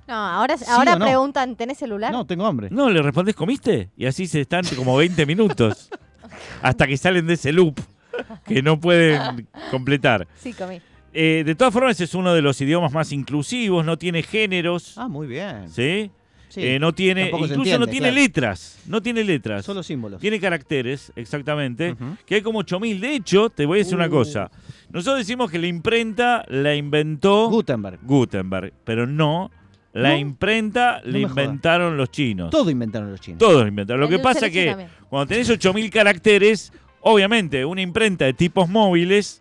No, 0.08 0.14
ahora, 0.14 0.56
¿Sí 0.56 0.64
ahora 0.68 0.96
no? 0.96 1.04
preguntan, 1.04 1.54
¿tenés 1.54 1.78
celular? 1.78 2.10
No, 2.12 2.26
tengo 2.26 2.46
hambre. 2.46 2.68
No, 2.70 2.90
le 2.90 3.00
respondés, 3.02 3.36
¿comiste? 3.36 3.90
Y 3.96 4.06
así 4.06 4.26
se 4.26 4.40
están 4.40 4.64
como 4.76 4.96
20 4.96 5.24
minutos 5.26 5.88
hasta 6.62 6.86
que 6.86 6.96
salen 6.96 7.26
de 7.26 7.34
ese 7.34 7.52
loop 7.52 7.78
que 8.44 8.62
no 8.62 8.80
pueden 8.80 9.46
completar. 9.70 10.26
Sí, 10.36 10.52
comí. 10.52 10.80
Eh, 11.12 11.42
de 11.44 11.54
todas 11.54 11.72
formas, 11.72 12.00
es 12.00 12.14
uno 12.14 12.32
de 12.34 12.42
los 12.42 12.60
idiomas 12.60 12.92
más 12.92 13.10
inclusivos, 13.12 13.84
no 13.84 13.98
tiene 13.98 14.22
géneros, 14.22 14.96
Ah, 14.96 15.08
muy 15.08 15.26
bien. 15.26 15.68
¿sí? 15.68 16.10
Sí, 16.48 16.60
Eh, 16.64 16.78
no 16.80 16.92
tiene, 16.92 17.28
incluso 17.30 17.78
no 17.78 17.86
tiene 17.86 18.08
claro. 18.08 18.14
letras, 18.14 18.80
no 18.86 19.00
tiene 19.00 19.22
letras. 19.22 19.64
Solo 19.64 19.84
símbolos. 19.84 20.20
Tiene 20.20 20.40
caracteres, 20.40 21.12
exactamente, 21.14 21.94
que 22.26 22.34
hay 22.36 22.42
como 22.42 22.58
8000. 22.60 23.00
De 23.00 23.14
hecho, 23.14 23.50
te 23.50 23.66
voy 23.66 23.78
a 23.78 23.82
decir 23.82 23.94
una 23.94 24.08
Uh. 24.08 24.10
cosa. 24.10 24.50
Nosotros 24.90 25.18
decimos 25.18 25.48
que 25.50 25.60
la 25.60 25.68
imprenta 25.68 26.44
la 26.48 26.74
inventó 26.74 27.48
Gutenberg. 27.50 28.00
Gutenberg, 28.02 28.72
pero 28.84 29.06
no. 29.06 29.50
La 29.92 30.10
¿No? 30.10 30.18
imprenta 30.18 31.00
No 31.04 31.18
la 31.18 31.28
jodas. 31.28 31.44
inventaron 31.44 31.96
los 31.96 32.10
chinos. 32.10 32.50
Todo 32.50 32.68
inventaron 32.70 33.10
los 33.12 33.20
chinos. 33.20 33.38
Todos 33.38 33.62
lo 33.62 33.68
inventaron. 33.68 34.00
Lo 34.00 34.08
que 34.08 34.18
pasa 34.20 34.46
es 34.46 34.52
que 34.52 34.66
también. 34.66 34.88
cuando 35.08 35.26
tenés 35.28 35.50
8000 35.50 35.90
caracteres, 35.90 36.72
obviamente 37.00 37.64
una 37.64 37.80
imprenta 37.82 38.24
de 38.24 38.32
tipos 38.32 38.68
móviles. 38.68 39.40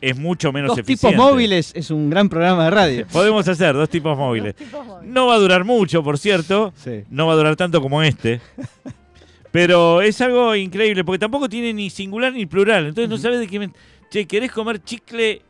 Es 0.00 0.16
mucho 0.16 0.52
menos 0.52 0.68
Dos 0.70 0.78
eficiente. 0.78 1.16
tipos 1.16 1.30
móviles 1.30 1.72
es 1.74 1.90
un 1.90 2.10
gran 2.10 2.28
programa 2.28 2.64
de 2.64 2.70
radio. 2.70 3.06
Podemos 3.12 3.46
hacer 3.48 3.74
dos 3.74 3.88
tipos 3.88 4.16
móviles. 4.16 4.54
Dos 4.56 4.66
tipos 4.66 4.86
móviles. 4.86 5.12
No 5.12 5.26
va 5.26 5.34
a 5.34 5.38
durar 5.38 5.64
mucho, 5.64 6.02
por 6.02 6.18
cierto. 6.18 6.72
Sí. 6.76 7.04
No 7.10 7.26
va 7.26 7.32
a 7.32 7.36
durar 7.36 7.56
tanto 7.56 7.80
como 7.80 8.02
este. 8.02 8.40
Pero 9.50 10.02
es 10.02 10.20
algo 10.20 10.54
increíble, 10.54 11.02
porque 11.02 11.18
tampoco 11.18 11.48
tiene 11.48 11.72
ni 11.72 11.88
singular 11.88 12.32
ni 12.32 12.44
plural. 12.46 12.86
Entonces 12.88 13.08
no 13.08 13.16
sabes 13.16 13.40
de 13.40 13.46
qué... 13.46 13.70
Che, 14.10 14.26
¿querés 14.26 14.52
comer 14.52 14.82
chicle 14.84 15.42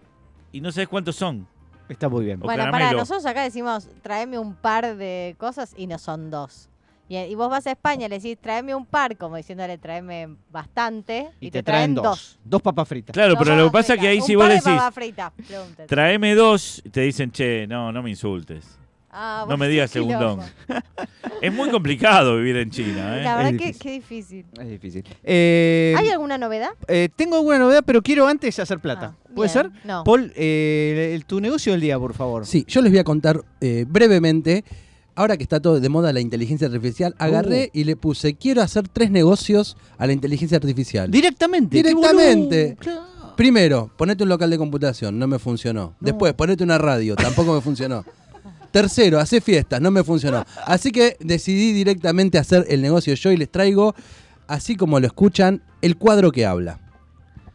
y 0.52 0.60
no 0.60 0.70
sabes 0.70 0.88
cuántos 0.88 1.16
son? 1.16 1.46
Está 1.88 2.08
muy 2.08 2.24
bien. 2.24 2.38
O 2.40 2.44
Bueno, 2.44 2.70
para 2.70 2.92
nosotros 2.92 3.26
acá 3.26 3.42
decimos, 3.42 3.88
tráeme 4.02 4.38
un 4.38 4.54
par 4.54 4.96
de 4.96 5.34
cosas 5.38 5.74
y 5.76 5.86
no 5.86 5.98
son 5.98 6.30
dos. 6.30 6.68
Y, 7.08 7.16
y 7.16 7.34
vos 7.36 7.48
vas 7.48 7.66
a 7.66 7.70
España 7.72 8.06
y 8.06 8.08
le 8.08 8.18
decís, 8.18 8.36
tráeme 8.40 8.74
un 8.74 8.84
par, 8.86 9.16
como 9.16 9.36
diciéndole, 9.36 9.78
tráeme 9.78 10.28
bastante, 10.50 11.28
y, 11.40 11.46
Y 11.46 11.50
te 11.50 11.62
traen 11.62 11.94
dos. 11.94 12.38
Dos 12.44 12.60
papas 12.62 12.88
fritas. 12.88 13.14
Claro, 13.14 13.34
Dos 13.34 13.44
pero 13.44 13.56
lo 13.56 13.66
que 13.66 13.70
pasa 13.72 13.94
es 13.94 14.00
que 14.00 14.08
ahí 14.08 14.16
fritas. 14.20 14.26
si 14.26 14.34
Un 14.36 14.40
vos 14.42 14.48
decís, 14.48 14.64
papas 14.64 14.94
fritas, 14.94 15.32
pregúntate. 15.46 15.86
tráeme 15.86 16.34
dos, 16.34 16.82
te 16.90 17.02
dicen, 17.02 17.30
che, 17.30 17.66
no, 17.68 17.92
no 17.92 18.02
me 18.02 18.10
insultes. 18.10 18.78
Ah, 19.18 19.46
no 19.48 19.56
me 19.56 19.66
digas 19.68 19.90
segundón. 19.90 20.40
Es 21.42 21.52
muy 21.52 21.68
complicado 21.70 22.36
vivir 22.38 22.56
en 22.56 22.70
China, 22.70 23.18
¿eh? 23.18 23.22
La 23.22 23.36
verdad 23.36 23.52
Es 23.52 23.58
que 23.58 23.66
difícil. 23.66 23.82
qué 23.82 23.90
difícil. 23.92 24.46
Es 24.58 24.68
difícil. 24.68 25.04
Eh, 25.22 25.94
¿Hay 25.96 26.08
alguna 26.08 26.38
novedad? 26.38 26.70
eh, 26.88 27.08
tengo 27.14 27.36
alguna 27.36 27.58
novedad, 27.58 27.82
pero 27.86 28.00
quiero 28.02 28.26
antes 28.26 28.58
hacer 28.58 28.78
plata. 28.80 29.14
Ah, 29.14 29.28
¿Puede 29.34 29.52
bien. 29.52 29.70
ser? 29.72 29.84
No. 29.84 30.02
Paul, 30.02 30.32
eh, 30.34 31.12
el- 31.14 31.24
tu 31.26 31.40
negocio 31.40 31.72
del 31.72 31.80
día, 31.82 31.98
por 31.98 32.14
favor. 32.14 32.46
Sí, 32.46 32.64
yo 32.66 32.80
les 32.82 32.90
voy 32.90 32.98
a 33.00 33.04
contar 33.04 33.42
eh, 33.60 33.84
brevemente. 33.86 34.64
Ahora 35.16 35.36
que 35.38 35.42
está 35.42 35.60
todo 35.60 35.80
de 35.80 35.88
moda 35.88 36.12
la 36.12 36.20
inteligencia 36.20 36.66
artificial, 36.68 37.14
agarré 37.18 37.70
y 37.72 37.84
le 37.84 37.96
puse, 37.96 38.34
quiero 38.34 38.60
hacer 38.62 38.86
tres 38.88 39.10
negocios 39.10 39.76
a 39.98 40.06
la 40.06 40.12
inteligencia 40.12 40.56
artificial. 40.58 41.10
Directamente. 41.10 41.76
Directamente. 41.78 42.76
Primero, 43.34 43.90
ponete 43.96 44.22
un 44.22 44.28
local 44.28 44.50
de 44.50 44.58
computación, 44.58 45.18
no 45.18 45.26
me 45.26 45.38
funcionó. 45.38 45.94
Después, 46.00 46.32
ponete 46.34 46.62
una 46.64 46.78
radio, 46.78 47.16
tampoco 47.16 47.54
me 47.54 47.60
funcionó. 47.60 48.04
Tercero, 48.70 49.18
hace 49.18 49.40
fiestas, 49.40 49.80
no 49.80 49.90
me 49.90 50.04
funcionó. 50.04 50.44
Así 50.66 50.90
que 50.92 51.16
decidí 51.20 51.72
directamente 51.72 52.36
hacer 52.38 52.66
el 52.68 52.82
negocio 52.82 53.14
yo 53.14 53.30
y 53.32 53.36
les 53.38 53.50
traigo, 53.50 53.94
así 54.46 54.76
como 54.76 55.00
lo 55.00 55.06
escuchan, 55.06 55.62
el 55.80 55.96
cuadro 55.96 56.30
que 56.30 56.44
habla. 56.44 56.78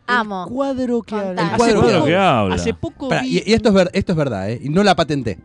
Amo. 0.08 0.46
El 0.48 0.54
cuadro 0.54 1.02
que 1.04 1.16
habla. 1.16 1.52
El 1.52 1.58
cuadro 1.58 1.82
que 2.04 2.06
que 2.10 2.16
habla. 2.18 2.56
Hace 2.56 2.74
poco 2.74 3.08
Pará, 3.10 3.22
vi, 3.22 3.38
y, 3.46 3.52
y 3.52 3.54
esto, 3.54 3.70
es 3.70 3.76
ver- 3.76 3.92
esto 3.94 4.12
es 4.14 4.18
verdad, 4.18 4.50
¿eh? 4.50 4.60
Y 4.64 4.70
no 4.70 4.84
la 4.84 4.96
patenté. 4.96 5.38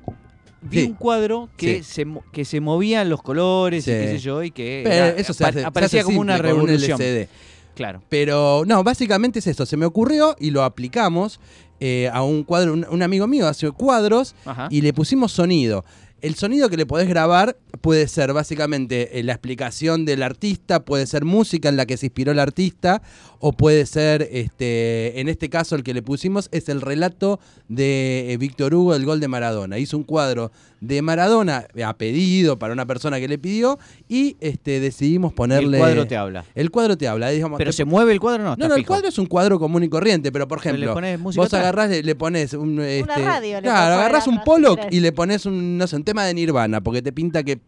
Vi 0.69 0.81
sí. 0.83 0.87
un 0.87 0.95
cuadro 0.95 1.49
que, 1.57 1.83
Sí. 1.83 2.05
se, 2.05 2.07
que 2.33 2.45
se 2.45 2.61
movían 2.61 3.09
los 3.09 3.23
colores 3.23 3.85
Sí. 3.85 3.91
y 3.91 3.95
qué 3.95 4.07
sé 4.09 4.19
yo, 4.19 4.43
y 4.43 4.51
que 4.51 4.83
era- 4.83 5.09
eso 5.11 5.33
se 5.33 5.45
se 5.53 5.65
aparecía 5.65 6.01
hace 6.01 6.05
como 6.07 6.21
una 6.21 6.37
con 6.37 6.47
un 6.47 6.53
revolución. 6.53 7.01
LCD. 7.01 7.29
Claro. 7.75 8.03
Pero 8.09 8.65
no, 8.67 8.83
básicamente 8.83 9.39
es 9.41 9.47
esto. 9.47 9.67
Se 9.67 9.77
me 9.77 9.85
ocurrió 9.87 10.35
y 10.41 10.51
lo 10.51 10.63
aplicamos 10.65 11.41
eh, 11.79 12.09
a 12.11 12.23
un 12.23 12.43
cuadro. 12.43 12.73
Un, 12.73 12.87
un 12.91 13.03
amigo 13.03 13.27
mío 13.27 13.47
hace 13.47 13.71
cuadros 13.71 14.35
Ajá. 14.47 14.69
y 14.71 14.81
le 14.81 14.95
pusimos 14.95 15.33
sonido. 15.33 15.85
El 16.23 16.35
sonido 16.35 16.71
que 16.71 16.79
le 16.79 16.87
podés 16.87 17.07
grabar 17.07 17.59
puede 17.83 18.09
ser 18.09 18.33
básicamente 18.33 19.19
eh, 19.19 19.23
la 19.23 19.33
explicación 19.33 20.07
del 20.07 20.23
artista, 20.23 20.87
puede 20.87 21.07
ser 21.07 21.27
música 21.27 21.69
en 21.69 21.77
la 21.77 21.85
que 21.85 21.99
se 21.99 22.07
inspiró 22.07 22.33
el 22.33 22.39
artista, 22.39 23.03
o 23.39 23.53
puede 23.53 23.87
ser, 23.87 24.29
este, 24.33 25.21
en 25.21 25.29
este 25.29 25.49
caso 25.49 25.77
el 25.77 25.83
que 25.83 25.95
le 25.95 26.03
pusimos 26.03 26.49
es 26.53 26.69
el 26.69 26.81
relato 26.81 27.39
de 27.69 28.33
eh, 28.33 28.37
Víctor 28.39 28.75
Hugo 28.75 28.93
del 28.95 29.05
gol 29.05 29.21
de 29.21 29.29
Maradona. 29.29 29.79
Hizo 29.79 29.97
un 29.97 30.05
cuadro 30.05 30.51
de 30.81 31.03
Maradona 31.03 31.67
a 31.85 31.95
pedido 31.97 32.59
para 32.59 32.73
una 32.73 32.87
persona 32.87 33.19
que 33.19 33.29
le 33.29 33.39
pidió 33.39 33.79
y 34.09 34.37
este, 34.41 34.81
decidimos 34.81 35.33
ponerle... 35.33 35.79
El 35.79 35.83
cuadro 35.83 36.07
te 36.07 36.17
habla. 36.17 36.45
El 36.55 36.71
cuadro 36.71 36.97
te 36.97 37.09
habla. 37.09 37.29
digamos, 37.31 37.59
Pero 37.59 37.71
te- 37.71 37.77
se 37.77 37.85
mueve 37.85 38.13
el 38.13 38.21
cuadro, 38.21 38.43
no. 38.45 38.57
no, 38.57 38.69
no, 38.69 38.75
el 38.75 38.81
fijo. 38.81 38.89
cuadro 38.89 39.09
es 39.09 39.19
un 39.19 39.27
cuadro 39.27 39.59
común 39.59 39.83
y 39.85 39.89
corriente, 39.89 40.31
pero 40.33 40.47
por 40.49 40.59
ejemplo, 40.59 40.95
pones 40.95 41.19
música 41.19 41.43
vos 41.43 41.55
agarrás, 41.55 41.91
le, 41.91 42.03
le 42.03 42.15
pones 42.15 42.53
un. 42.55 42.81
este, 42.81 43.05
radio 43.15 43.57
le 43.57 43.63
claro, 43.63 43.95
agarrás 43.97 44.27
un 44.27 44.43
Pollock 44.45 44.81
y 44.91 45.01
le 45.01 45.13
pones 45.13 45.47
un, 45.47 45.77
no 45.79 45.87
sé, 45.87 45.97
un 45.97 46.05
tema 46.05 46.25
de 46.25 46.35
Nirvana, 46.35 46.81
porque 46.81 47.03
te 47.03 47.13
pinta 47.13 47.43
que, 47.43 47.59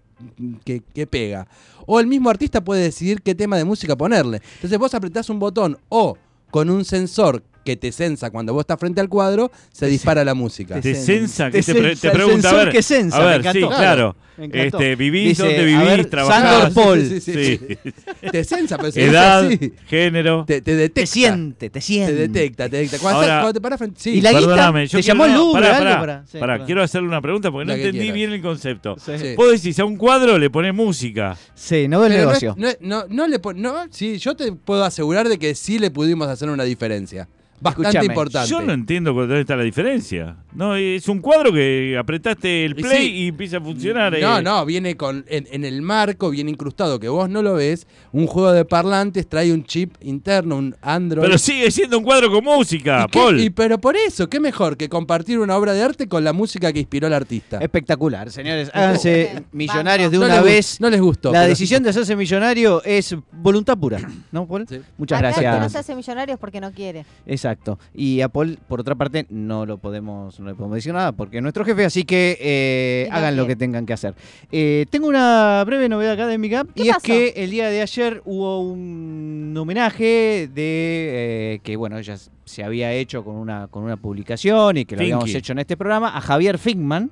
que, 0.64 0.80
que 0.80 1.06
pega. 1.06 1.46
O 1.86 2.00
el 2.00 2.06
mismo 2.06 2.30
artista 2.30 2.62
puede 2.62 2.82
decidir 2.82 3.22
qué 3.22 3.34
tema 3.34 3.56
de 3.56 3.64
música 3.64 3.96
ponerle. 3.96 4.42
Entonces 4.56 4.78
vos 4.78 4.94
apretás 4.94 5.30
un 5.30 5.38
botón 5.38 5.78
o 5.88 6.16
con 6.50 6.70
un 6.70 6.84
sensor 6.84 7.42
que 7.64 7.76
te 7.76 7.92
sensa 7.92 8.30
cuando 8.30 8.52
vos 8.54 8.62
estás 8.62 8.78
frente 8.80 9.00
al 9.00 9.08
cuadro, 9.08 9.50
se 9.72 9.86
dispara 9.86 10.24
la 10.24 10.34
música. 10.34 10.80
Te 10.80 10.94
sensa, 10.94 11.50
te 11.50 11.62
te, 11.62 11.74
pre- 11.74 11.96
te 11.96 12.10
pregunta, 12.10 12.48
a 12.48 12.50
sensor 12.52 12.64
ver, 12.66 12.72
que 12.72 12.82
sensa, 12.82 13.16
a 13.16 13.20
me 13.20 13.26
ver, 13.26 13.40
encantó. 13.40 13.68
sí, 13.70 13.74
claro. 13.76 14.16
Me 14.38 14.44
encantó. 14.44 14.78
Este, 14.78 14.96
vivís, 14.96 15.28
Dice, 15.30 15.42
dónde 15.42 15.58
a 15.60 15.64
vivís, 15.64 15.84
ver, 15.84 16.06
trabajás, 16.06 16.42
Sandor 16.62 16.72
Paul. 16.72 17.00
Sí, 17.08 17.20
sí, 17.20 17.32
sí, 17.34 17.60
sí. 17.82 17.92
Te 18.30 18.44
sensa, 18.44 18.76
pero 18.78 18.92
se 18.92 19.04
edad, 19.04 19.44
así. 19.46 19.72
género. 19.86 20.44
Te, 20.46 20.62
te 20.62 20.76
detecta. 20.76 21.00
Te 21.00 21.06
siente, 21.06 21.70
te 21.70 21.80
siente. 21.80 22.12
Te 22.12 22.18
detecta, 22.28 22.68
te 22.68 22.76
detecta. 22.76 22.98
Cuando, 23.00 23.20
Ahora- 23.20 23.26
estás- 23.32 23.42
cuando 23.42 23.52
te 23.54 23.60
paras 23.60 23.78
frente. 23.78 24.00
Sí, 24.00 24.10
Y 24.10 24.20
la 24.20 24.30
guita, 24.30 24.40
Perdóname, 24.46 24.86
yo 24.86 24.98
¿te 24.98 25.02
quiero- 25.02 25.18
llamó 25.26 25.36
Louvre 25.36 25.62
pará, 25.68 25.98
pará, 26.00 26.24
pará, 26.38 26.64
quiero 26.64 26.82
hacerle 26.82 27.08
una 27.08 27.20
pregunta 27.20 27.50
porque 27.50 27.66
no 27.66 27.72
entendí 27.74 28.12
bien 28.12 28.32
el 28.32 28.40
concepto. 28.40 28.96
Vos 29.36 29.50
decís, 29.50 29.78
a 29.80 29.84
un 29.84 29.96
cuadro 29.96 30.38
le 30.38 30.48
pones 30.50 30.72
música. 30.72 31.36
Sí, 31.54 31.88
no 31.88 32.00
del 32.02 32.12
negocio. 32.12 32.54
no, 32.56 32.68
no, 32.80 33.04
no 33.08 33.26
le 33.26 33.40
no, 33.56 33.86
sí, 33.90 34.18
yo 34.18 34.36
te 34.36 34.52
puedo 34.52 34.84
asegurar 34.84 35.28
de 35.28 35.38
que 35.38 35.54
sí 35.56 35.78
le 35.80 35.90
pudimos 35.90 36.28
hacer 36.28 36.48
una 36.48 36.62
diferencia. 36.64 37.28
Bastante 37.60 37.88
Escuchame, 37.88 38.06
importante. 38.06 38.50
Yo 38.50 38.60
no 38.62 38.72
entiendo 38.72 39.12
dónde 39.12 39.40
está 39.40 39.56
la 39.56 39.62
diferencia. 39.64 40.36
No, 40.54 40.76
es 40.76 41.08
un 41.08 41.20
cuadro 41.20 41.52
que 41.52 41.96
apretaste 41.98 42.64
el 42.64 42.74
play 42.74 43.06
sí. 43.06 43.12
y 43.14 43.28
empieza 43.28 43.58
a 43.58 43.60
funcionar. 43.60 44.12
No, 44.20 44.38
eh. 44.38 44.42
no, 44.42 44.64
viene 44.64 44.96
con 44.96 45.24
en, 45.28 45.46
en 45.50 45.64
el 45.64 45.82
marco, 45.82 46.30
viene 46.30 46.50
incrustado 46.50 46.98
que 46.98 47.08
vos 47.08 47.28
no 47.28 47.42
lo 47.42 47.54
ves. 47.54 47.86
Un 48.12 48.26
juego 48.26 48.52
de 48.52 48.64
parlantes 48.64 49.28
trae 49.28 49.52
un 49.52 49.64
chip 49.64 49.94
interno, 50.00 50.56
un 50.56 50.74
Android. 50.82 51.24
Pero 51.26 51.38
sigue 51.38 51.70
siendo 51.70 51.98
un 51.98 52.04
cuadro 52.04 52.30
con 52.30 52.42
música, 52.44 53.04
¿Y 53.06 53.10
qué- 53.10 53.18
Paul. 53.18 53.40
y 53.40 53.50
pero 53.50 53.78
por 53.78 53.96
eso, 53.96 54.28
qué 54.28 54.40
mejor 54.40 54.76
que 54.76 54.88
compartir 54.88 55.38
una 55.38 55.56
obra 55.56 55.72
de 55.74 55.82
arte 55.82 56.08
con 56.08 56.24
la 56.24 56.32
música 56.32 56.72
que 56.72 56.80
inspiró 56.80 57.06
al 57.08 57.14
artista. 57.14 57.58
Espectacular, 57.58 58.30
señores. 58.30 58.70
Háganse 58.72 59.44
millonarios 59.52 60.10
de 60.10 60.18
No 60.18 60.24
una 60.26 60.40
vez. 60.42 60.80
no 60.80 60.88
les 60.90 61.00
gustó. 61.00 61.32
La 61.32 61.46
decisión 61.46 61.82
de 61.82 61.90
hacerse 61.90 62.16
millonario 62.16 62.82
es 62.84 63.14
voluntad 63.32 63.76
pura, 63.78 63.98
¿no, 64.32 64.46
Paul? 64.46 64.66
Sí. 64.68 64.80
Muchas 64.96 65.18
Acá 65.18 65.28
el 65.30 65.34
que 65.34 65.40
no 65.42 65.50
gracias. 65.52 65.72
se 65.72 65.78
hace 65.78 65.94
millonario 65.94 66.34
es 66.34 66.40
porque 66.40 66.60
no 66.60 66.72
quiere. 66.72 67.04
Exacto. 67.50 67.78
Y 67.94 68.20
a 68.20 68.28
Paul, 68.28 68.58
por 68.68 68.80
otra 68.80 68.94
parte, 68.94 69.26
no 69.30 69.64
lo 69.66 69.78
podemos, 69.78 70.38
no 70.40 70.46
le 70.48 70.54
podemos 70.54 70.76
decir 70.76 70.92
nada 70.92 71.12
porque 71.12 71.38
es 71.38 71.42
nuestro 71.42 71.64
jefe, 71.64 71.84
así 71.84 72.04
que 72.04 72.36
eh, 72.40 73.08
hagan 73.10 73.36
lo 73.36 73.46
que 73.46 73.56
tengan 73.56 73.86
que 73.86 73.92
hacer. 73.94 74.14
Eh, 74.52 74.86
tengo 74.90 75.08
una 75.08 75.62
breve 75.64 75.88
novedad 75.88 76.12
académica 76.12 76.64
¿Qué 76.74 76.84
y 76.84 76.88
es 76.90 76.98
que 76.98 77.28
el 77.36 77.50
día 77.50 77.68
de 77.70 77.80
ayer 77.82 78.22
hubo 78.24 78.60
un 78.60 79.54
homenaje 79.58 80.48
de 80.54 81.54
eh, 81.54 81.60
que 81.62 81.76
bueno 81.76 82.00
ya 82.00 82.16
se 82.44 82.64
había 82.64 82.92
hecho 82.92 83.24
con 83.24 83.36
una 83.36 83.68
con 83.68 83.82
una 83.84 83.96
publicación 83.96 84.76
y 84.78 84.84
que 84.84 84.94
lo 84.96 85.00
Finky. 85.00 85.12
habíamos 85.12 85.34
hecho 85.34 85.52
en 85.52 85.58
este 85.60 85.76
programa 85.76 86.16
a 86.16 86.20
Javier 86.20 86.58
Figman, 86.58 87.10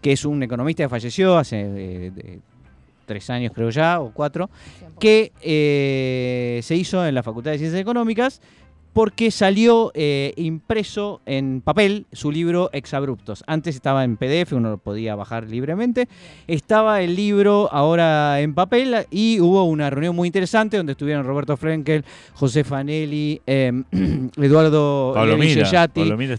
que 0.00 0.12
es 0.12 0.24
un 0.24 0.42
economista 0.42 0.82
que 0.84 0.88
falleció 0.88 1.36
hace 1.38 1.60
eh, 1.60 2.10
de- 2.10 2.40
tres 3.06 3.30
años 3.30 3.52
creo 3.54 3.70
ya 3.70 4.00
o 4.00 4.12
cuatro 4.12 4.50
que 5.00 5.32
eh, 5.40 6.60
se 6.62 6.76
hizo 6.76 7.06
en 7.06 7.14
la 7.14 7.22
Facultad 7.22 7.52
de 7.52 7.58
Ciencias 7.58 7.80
Económicas 7.80 8.42
porque 8.92 9.30
salió 9.30 9.92
eh, 9.94 10.32
impreso 10.36 11.20
en 11.26 11.60
papel 11.60 12.06
su 12.12 12.32
libro 12.32 12.70
Exabruptos. 12.72 13.44
Antes 13.46 13.74
estaba 13.74 14.04
en 14.04 14.16
PDF, 14.16 14.52
uno 14.52 14.70
lo 14.70 14.78
podía 14.78 15.14
bajar 15.14 15.48
libremente. 15.48 16.08
Estaba 16.46 17.02
el 17.02 17.14
libro 17.14 17.68
ahora 17.72 18.40
en 18.40 18.54
papel 18.54 19.06
y 19.10 19.40
hubo 19.40 19.64
una 19.64 19.90
reunión 19.90 20.16
muy 20.16 20.26
interesante 20.26 20.76
donde 20.76 20.92
estuvieron 20.92 21.24
Roberto 21.24 21.56
Frenkel, 21.56 22.04
José 22.34 22.64
Fanelli, 22.64 23.40
eh, 23.46 23.72
Eduardo 24.36 25.14
Mira. 25.38 25.88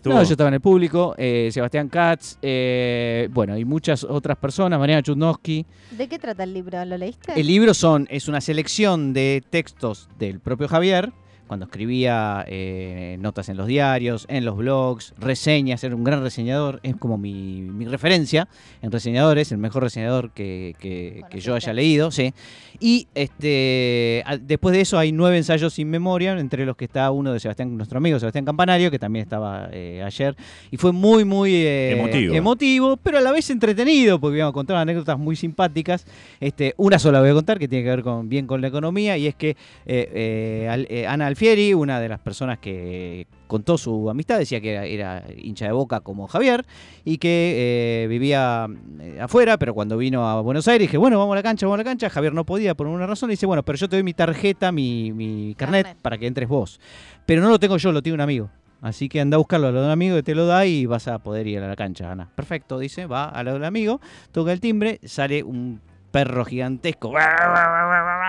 No, 0.06 0.24
yo 0.24 0.32
estaba 0.32 0.48
en 0.50 0.56
el 0.56 0.62
público, 0.62 1.16
eh, 1.18 1.50
Sebastián 1.52 1.90
Katz, 1.90 2.38
eh, 2.42 3.30
bueno, 3.32 3.58
y 3.58 3.66
muchas 3.66 4.04
otras 4.04 4.38
personas, 4.38 4.80
Mariana 4.80 5.04
Chudnowski. 5.04 5.66
¿De 5.92 6.08
qué 6.08 6.20
trata 6.20 6.44
el 6.44 6.54
libro? 6.54 6.84
¿Lo 6.86 6.98
leíste? 6.98 7.40
El 7.40 7.48
libro 7.48 7.74
son, 7.74 8.08
es 8.10 8.28
una 8.28 8.42
selección 8.42 9.14
de 9.14 9.44
textos 9.50 10.10
del 10.18 10.40
propio 10.40 10.68
Javier, 10.68 11.12
cuando 11.50 11.66
escribía 11.66 12.46
eh, 12.48 13.18
notas 13.20 13.50
en 13.50 13.58
los 13.58 13.66
diarios, 13.68 14.26
en 14.30 14.46
los 14.46 14.56
blogs, 14.56 15.14
reseñas, 15.20 15.84
era 15.84 15.96
un 15.96 16.04
gran 16.04 16.22
reseñador, 16.22 16.80
es 16.84 16.96
como 16.96 17.18
mi, 17.18 17.62
mi 17.64 17.86
referencia 17.86 18.48
en 18.84 18.92
reseñadores, 18.92 19.52
el 19.52 19.58
mejor 19.58 19.82
reseñador 19.84 20.30
que, 20.32 20.76
que- 20.80 21.24
que 21.30 21.40
yo 21.42 21.56
haya 21.56 21.74
leído, 21.74 22.12
sí. 22.12 22.34
Y 22.80 23.08
este, 23.16 24.24
a- 24.26 24.38
después 24.38 24.74
de 24.76 24.82
eso 24.82 25.00
hay 25.00 25.12
nueve 25.12 25.38
ensayos 25.38 25.74
sin 25.74 25.90
memoria, 25.90 26.38
entre 26.40 26.66
los 26.66 26.78
que 26.78 26.86
está 26.86 27.10
uno 27.12 27.34
de 27.34 27.40
Sebastián, 27.40 27.76
nuestro 27.76 27.98
amigo 27.98 28.20
Sebastián 28.20 28.46
Campanario, 28.46 28.92
que 28.92 29.00
también 29.00 29.24
estaba 29.24 29.70
eh, 29.72 30.04
ayer, 30.06 30.36
y 30.70 30.78
fue 30.78 30.92
muy, 30.92 31.26
muy 31.26 31.54
eh, 31.56 31.94
Emotivo. 31.98 32.34
emotivo, 32.36 32.98
pero 32.98 33.18
a 33.18 33.22
la 33.22 33.32
vez 33.32 33.50
entretenido, 33.50 34.20
porque 34.20 34.38
íbamos 34.38 34.52
a 34.52 34.54
contar 34.54 34.78
anécdotas 34.78 35.18
muy 35.18 35.36
simpáticas. 35.36 36.06
Este, 36.40 36.76
una 36.78 37.00
sola 37.00 37.20
voy 37.22 37.30
a 37.32 37.34
contar 37.34 37.58
que 37.58 37.68
tiene 37.68 37.84
que 37.84 37.90
ver 37.90 38.04
con, 38.04 38.30
bien 38.30 38.46
con 38.46 38.62
la 38.62 38.68
economía 38.68 39.18
y 39.18 39.26
es 39.28 39.34
que 39.36 39.50
eh, 39.86 40.68
eh, 40.88 41.08
Alfieri, 41.40 41.74
una 41.74 42.02
de 42.02 42.10
las 42.10 42.20
personas 42.20 42.60
que 42.60 43.26
contó 43.48 43.78
su 43.78 44.10
amistad, 44.10 44.40
decía 44.40 44.60
que 44.60 44.72
era, 44.72 44.86
era 44.86 45.24
hincha 45.38 45.68
de 45.68 45.72
boca 45.72 46.02
como 46.02 46.28
Javier 46.28 46.66
y 47.06 47.18
que 47.18 48.04
eh, 48.04 48.08
vivía 48.10 48.68
eh, 49.00 49.20
afuera, 49.22 49.58
pero 49.58 49.74
cuando 49.74 49.96
vino 49.96 50.28
a 50.28 50.42
Buenos 50.42 50.68
Aires 50.68 50.90
dije, 50.90 50.98
bueno, 50.98 51.18
vamos 51.18 51.32
a 51.32 51.36
la 51.38 51.44
cancha, 51.44 51.66
vamos 51.66 51.76
a 51.76 51.78
la 51.78 51.84
cancha. 51.86 52.10
Javier 52.10 52.34
no 52.34 52.46
podía 52.46 52.76
por 52.76 52.88
una 52.88 53.08
razón 53.08 53.30
y 53.30 53.34
dice, 53.34 53.46
bueno, 53.46 53.64
pero 53.64 53.78
yo 53.78 53.88
te 53.88 53.96
doy 53.96 54.04
mi 54.04 54.14
tarjeta, 54.14 54.74
mi, 54.74 55.14
mi 55.14 55.56
carnet, 55.58 55.86
Carnet. 55.86 56.02
para 56.02 56.18
que 56.18 56.28
entres 56.28 56.50
vos. 56.50 56.82
Pero 57.26 57.42
no 57.42 57.48
lo 57.48 57.58
tengo 57.58 57.78
yo, 57.78 57.94
lo 57.94 58.04
tiene 58.04 58.16
un 58.16 58.22
amigo. 58.22 58.50
Así 58.82 59.08
que 59.08 59.22
anda 59.22 59.36
a 59.36 59.38
buscarlo 59.38 59.68
a 59.68 59.72
lo 59.72 59.80
de 59.80 59.86
un 59.86 59.92
amigo 59.92 60.18
que 60.18 60.24
te 60.24 60.36
lo 60.36 60.46
da 60.46 60.66
y 60.66 60.88
vas 60.88 61.08
a 61.08 61.20
poder 61.20 61.48
ir 61.48 61.60
a 61.60 61.70
la 61.70 61.78
cancha, 61.78 62.12
Ana. 62.12 62.30
Perfecto, 62.36 62.78
dice, 62.78 63.06
va 63.06 63.30
a 63.30 63.44
lo 63.44 63.54
del 63.54 63.64
amigo, 63.64 64.02
toca 64.34 64.52
el 64.52 64.60
timbre, 64.60 65.00
sale 65.06 65.42
un 65.44 65.80
perro 66.12 66.44
gigantesco 66.46 67.12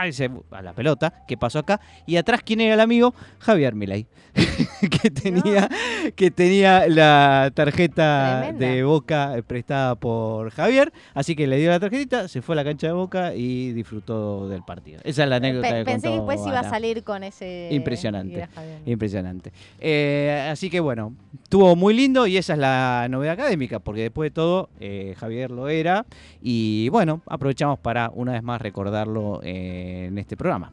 y 0.02 0.06
dice 0.06 0.30
a 0.50 0.62
la 0.62 0.72
pelota, 0.72 1.12
¿qué 1.26 1.36
pasó 1.36 1.58
acá? 1.60 1.80
Y 2.06 2.16
atrás, 2.16 2.40
¿quién 2.44 2.60
era 2.60 2.74
el 2.74 2.80
amigo? 2.80 3.14
Javier 3.38 3.74
Milei, 3.74 4.06
que 5.02 5.10
tenía 5.10 5.68
que 6.16 6.30
tenía 6.30 6.86
la 6.88 7.50
tarjeta 7.54 8.40
Tremenda. 8.42 8.66
de 8.66 8.82
Boca 8.84 9.36
eh, 9.36 9.42
prestada 9.42 9.94
por 9.94 10.50
Javier, 10.50 10.92
así 11.14 11.34
que 11.36 11.46
le 11.46 11.58
dio 11.58 11.70
la 11.70 11.80
tarjetita, 11.80 12.28
se 12.28 12.42
fue 12.42 12.54
a 12.54 12.56
la 12.56 12.64
cancha 12.64 12.86
de 12.88 12.92
Boca 12.92 13.34
y 13.34 13.72
disfrutó 13.72 14.48
del 14.48 14.62
partido. 14.62 15.00
Esa 15.04 15.24
es 15.24 15.28
la 15.28 15.36
anécdota 15.36 15.68
Pe- 15.68 15.74
que 15.76 15.84
pensé 15.84 16.08
que 16.08 16.14
después 16.14 16.40
iba 16.46 16.60
a 16.60 16.64
salir 16.70 17.02
con 17.04 17.22
ese. 17.22 17.68
Impresionante. 17.72 18.48
Impresionante. 18.86 19.52
Eh, 19.78 20.48
así 20.50 20.70
que 20.70 20.80
bueno, 20.80 21.14
estuvo 21.50 21.74
muy 21.74 21.94
lindo 21.94 22.28
y 22.28 22.36
esa 22.36 22.52
es 22.52 22.60
la 22.60 23.08
novedad 23.10 23.32
académica, 23.34 23.80
porque 23.80 24.02
después 24.02 24.30
de 24.30 24.30
todo, 24.30 24.70
eh, 24.78 25.16
Javier 25.18 25.50
lo 25.50 25.68
era. 25.68 26.06
Y 26.40 26.88
bueno, 26.90 27.22
aprovechamos 27.26 27.76
para 27.80 28.08
una 28.14 28.30
vez 28.34 28.42
más 28.44 28.62
recordarlo 28.62 29.40
eh, 29.42 30.06
en 30.06 30.16
este 30.18 30.36
programa. 30.36 30.72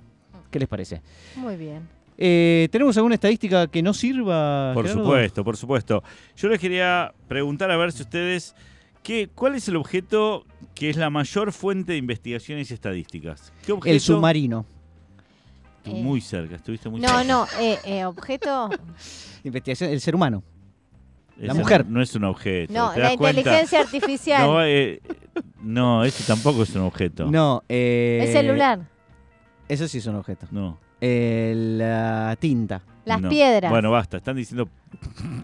¿Qué 0.51 0.59
les 0.59 0.67
parece? 0.67 1.01
Muy 1.35 1.55
bien. 1.55 1.87
Eh, 2.15 2.69
¿Tenemos 2.71 2.95
alguna 2.95 3.15
estadística 3.15 3.65
que 3.65 3.81
no 3.81 3.91
sirva? 3.91 4.71
Por 4.75 4.85
Gerardo? 4.85 5.03
supuesto, 5.03 5.43
por 5.43 5.57
supuesto. 5.57 6.03
Yo 6.35 6.47
les 6.47 6.59
quería 6.59 7.11
preguntar 7.27 7.71
a 7.71 7.77
ver 7.77 7.91
si 7.91 8.03
ustedes, 8.03 8.53
¿qué, 9.01 9.29
¿cuál 9.33 9.55
es 9.55 9.67
el 9.69 9.77
objeto 9.77 10.45
que 10.75 10.91
es 10.91 10.97
la 10.97 11.09
mayor 11.09 11.53
fuente 11.53 11.93
de 11.93 11.97
investigaciones 11.97 12.69
y 12.69 12.75
estadísticas? 12.75 13.51
¿Qué 13.65 13.71
objeto? 13.71 13.91
El 13.95 13.99
submarino. 13.99 14.63
Tú 15.83 15.89
Eh, 15.89 16.03
Muy 16.03 16.21
cerca, 16.21 16.55
estuviste 16.57 16.87
muy 16.87 17.01
No, 17.01 17.07
cerca. 17.07 17.23
no, 17.23 17.47
eh, 17.59 17.79
eh, 17.83 18.05
objeto. 18.05 18.69
Investigación, 19.43 19.89
el 19.89 20.01
ser 20.01 20.13
humano. 20.13 20.43
La 21.39 21.53
mujer. 21.53 21.85
No, 21.85 21.91
no 21.97 22.01
es 22.01 22.15
un 22.15 22.23
objeto. 22.23 22.73
No, 22.73 22.91
¿te 22.91 22.99
la 22.99 23.09
das 23.09 23.17
cuenta? 23.17 23.39
inteligencia 23.39 23.81
artificial. 23.81 24.47
No, 24.47 24.63
eh, 24.65 25.01
no, 25.61 26.03
ese 26.03 26.23
tampoco 26.23 26.63
es 26.63 26.75
un 26.75 26.81
objeto. 26.83 27.29
No, 27.29 27.63
eh, 27.69 28.19
el 28.23 28.31
celular. 28.31 28.79
Eso 29.67 29.87
sí 29.87 29.97
es 29.99 30.05
un 30.05 30.15
objeto. 30.15 30.47
No. 30.51 30.79
Eh, 31.01 31.53
la 31.55 32.35
tinta. 32.39 32.81
Las 33.05 33.21
no. 33.21 33.29
piedras. 33.29 33.71
Bueno, 33.71 33.91
basta, 33.91 34.17
están 34.17 34.35
diciendo 34.35 34.67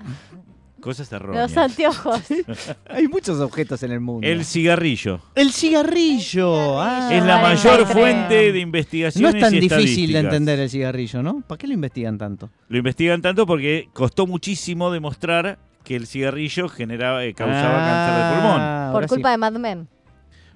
cosas 0.80 1.12
erróneas. 1.12 1.50
los 1.50 1.58
anteojos. 1.58 2.22
Hay 2.90 3.08
muchos 3.08 3.40
objetos 3.40 3.84
en 3.84 3.92
el 3.92 4.00
mundo. 4.02 4.28
El 4.28 4.44
cigarrillo. 4.44 5.22
El 5.36 5.52
cigarrillo. 5.52 6.82
ah. 6.82 7.10
es 7.12 7.24
la 7.24 7.42
mayor 7.42 7.86
fuente 7.86 8.52
de 8.52 8.54
No 8.54 8.58
investigaciones 8.60 9.36
es 9.36 9.42
tan 9.42 9.56
y 9.56 9.60
difícil 9.60 10.12
de 10.12 10.20
entender 10.20 10.60
el 10.60 10.70
cigarrillo, 10.70 11.24
¿no? 11.24 11.42
¿Para 11.42 11.58
qué 11.58 11.68
lo 11.68 11.74
investigan 11.74 12.18
tanto? 12.18 12.50
Lo 12.68 12.78
investigan 12.78 13.22
tanto 13.22 13.46
porque 13.46 13.90
costó 13.94 14.28
muchísimo 14.28 14.92
demostrar 14.92 15.58
que 15.94 15.98
el 15.98 16.08
cigarrillo 16.08 16.68
generaba, 16.70 17.24
eh, 17.24 17.34
causaba 17.34 17.78
cáncer 17.78 18.16
de 18.16 18.34
pulmón. 18.42 18.62
Ah, 18.62 18.90
Por 18.92 18.96
ahora 19.04 19.08
culpa 19.08 19.30
sí. 19.30 19.32
de 19.34 19.38
Mad 19.38 19.52
Men. 19.54 19.88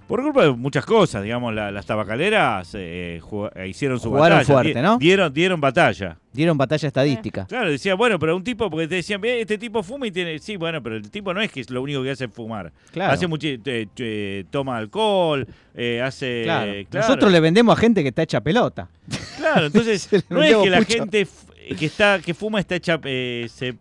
Por 0.08 0.22
culpa 0.24 0.44
de 0.44 0.52
muchas 0.52 0.86
cosas, 0.86 1.22
digamos, 1.22 1.54
la- 1.54 1.70
las 1.70 1.86
tabacaleras 1.86 2.70
eh, 2.76 3.20
jug- 3.22 3.52
eh, 3.56 3.68
hicieron 3.68 4.00
su 4.00 4.08
Jugaron 4.10 4.38
batalla. 4.38 4.54
fuerte, 4.54 4.82
¿no? 4.82 4.98
Dieron, 4.98 5.34
dieron 5.34 5.60
batalla. 5.60 6.18
Dieron 6.32 6.58
batalla 6.58 6.88
estadística. 6.88 7.46
Claro, 7.46 7.70
decía, 7.70 7.94
bueno, 7.96 8.18
pero 8.18 8.34
un 8.38 8.42
tipo, 8.44 8.70
porque 8.70 8.88
te 8.88 8.96
decían, 8.96 9.20
"Ve, 9.20 9.42
este 9.42 9.58
tipo 9.58 9.84
fuma 9.84 10.08
y 10.08 10.12
tiene. 10.12 10.40
Sí, 10.40 10.56
bueno, 10.56 10.82
pero 10.82 10.96
el 10.96 11.12
tipo 11.12 11.34
no 11.34 11.42
es 11.42 11.52
que 11.52 11.60
es 11.60 11.70
lo 11.70 11.82
único 11.82 12.02
que 12.04 12.12
hace 12.12 12.24
es 12.26 12.32
fumar. 12.34 12.72
Claro. 12.94 13.12
Hace 13.14 13.28
mucho. 13.28 13.48
eh, 13.48 13.60
eh, 13.98 14.46
toma 14.50 14.78
alcohol, 14.78 15.46
eh, 15.76 16.02
hace. 16.02 16.44
Claro. 16.46 16.72
claro. 16.90 17.08
Nosotros 17.08 17.30
le 17.30 17.40
vendemos 17.42 17.78
a 17.78 17.82
gente 17.82 18.02
que 18.02 18.10
está 18.10 18.22
hecha 18.24 18.40
pelota. 18.40 18.88
Claro, 19.36 19.66
entonces 19.66 20.02
Se 20.10 20.18
le 20.20 20.24
no 20.30 20.42
es 20.42 20.56
que 20.56 20.70
la 20.70 20.78
pucho. 20.80 21.00
gente 21.00 21.20
f- 21.22 21.76
que 21.78 21.86
está 21.86 22.20
que 22.20 22.34
fuma 22.34 22.62
está 22.62 22.76
hecha 22.76 22.98
eh, 23.04 23.48
se- 23.54 23.76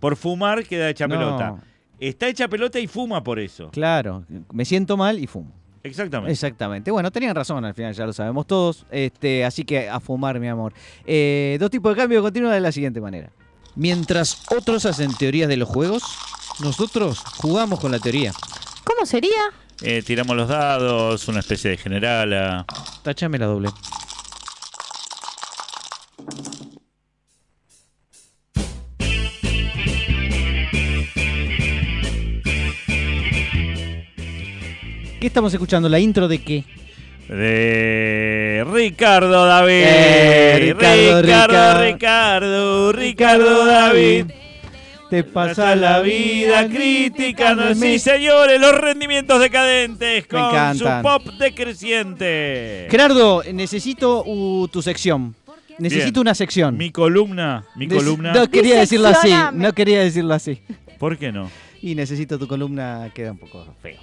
por 0.00 0.16
fumar 0.16 0.64
queda 0.64 0.88
hecha 0.90 1.06
No. 1.08 1.14
pelota. 1.16 1.56
Está 2.00 2.28
hecha 2.28 2.46
pelota 2.48 2.78
y 2.78 2.86
fuma 2.86 3.22
por 3.24 3.38
eso. 3.40 3.70
Claro, 3.70 4.24
me 4.52 4.64
siento 4.64 4.96
mal 4.96 5.18
y 5.18 5.26
fumo. 5.26 5.52
Exactamente. 5.82 6.32
Exactamente. 6.32 6.90
Bueno, 6.90 7.10
tenían 7.10 7.34
razón 7.34 7.64
al 7.64 7.74
final, 7.74 7.92
ya 7.94 8.06
lo 8.06 8.12
sabemos 8.12 8.46
todos. 8.46 8.84
Este, 8.90 9.44
así 9.44 9.64
que 9.64 9.88
a 9.88 9.98
fumar, 10.00 10.38
mi 10.38 10.48
amor. 10.48 10.72
Eh, 11.04 11.56
dos 11.60 11.70
tipos 11.70 11.94
de 11.94 12.00
cambio 12.00 12.22
continúa 12.22 12.52
de 12.52 12.60
la 12.60 12.70
siguiente 12.72 13.00
manera. 13.00 13.30
Mientras 13.74 14.42
otros 14.56 14.84
hacen 14.86 15.12
teorías 15.14 15.48
de 15.48 15.56
los 15.56 15.68
juegos, 15.68 16.02
nosotros 16.60 17.20
jugamos 17.36 17.80
con 17.80 17.90
la 17.92 17.98
teoría. 17.98 18.32
¿Cómo 18.84 19.06
sería? 19.06 19.30
Eh, 19.82 20.02
tiramos 20.04 20.36
los 20.36 20.48
dados, 20.48 21.26
una 21.28 21.40
especie 21.40 21.70
de 21.70 21.76
generala. 21.76 22.64
Tachame 23.02 23.38
la 23.38 23.46
doble. 23.46 23.68
¿Qué 35.20 35.26
estamos 35.26 35.52
escuchando? 35.52 35.88
¿La 35.88 35.98
intro 35.98 36.28
de 36.28 36.38
qué? 36.38 36.64
De 37.28 38.64
Ricardo 38.72 39.44
David. 39.46 39.82
Eh, 39.84 40.58
Ricardo, 40.60 41.22
Ricardo, 41.22 41.22
Ricardo. 41.22 41.82
Ricardo, 41.82 42.92
Ricardo 42.92 43.66
David. 43.66 44.26
Te 45.10 45.24
Pasa 45.24 45.74
la 45.74 46.00
vida 46.00 46.68
criticando, 46.68 47.74
sí 47.74 47.98
señores, 47.98 48.60
los 48.60 48.78
rendimientos 48.78 49.40
decadentes 49.40 50.22
Me 50.22 50.28
con 50.28 50.78
su 50.78 50.84
pop 51.02 51.24
decreciente. 51.38 52.86
Gerardo, 52.90 53.42
necesito 53.54 54.22
uh, 54.26 54.68
tu 54.68 54.82
sección. 54.82 55.34
Necesito 55.78 56.20
Bien. 56.20 56.20
una 56.20 56.34
sección. 56.34 56.76
Mi 56.76 56.90
columna, 56.90 57.64
mi 57.74 57.86
Des- 57.86 57.98
columna. 57.98 58.32
No 58.32 58.50
quería 58.50 58.80
decirlo 58.80 59.08
así. 59.08 59.32
No 59.54 59.72
quería 59.72 60.00
decirlo 60.00 60.34
así. 60.34 60.60
¿Por 60.98 61.16
qué 61.16 61.32
no? 61.32 61.50
Y 61.80 61.94
necesito 61.94 62.38
tu 62.38 62.46
columna, 62.46 63.10
queda 63.14 63.32
un 63.32 63.38
poco 63.38 63.66
feo. 63.80 63.96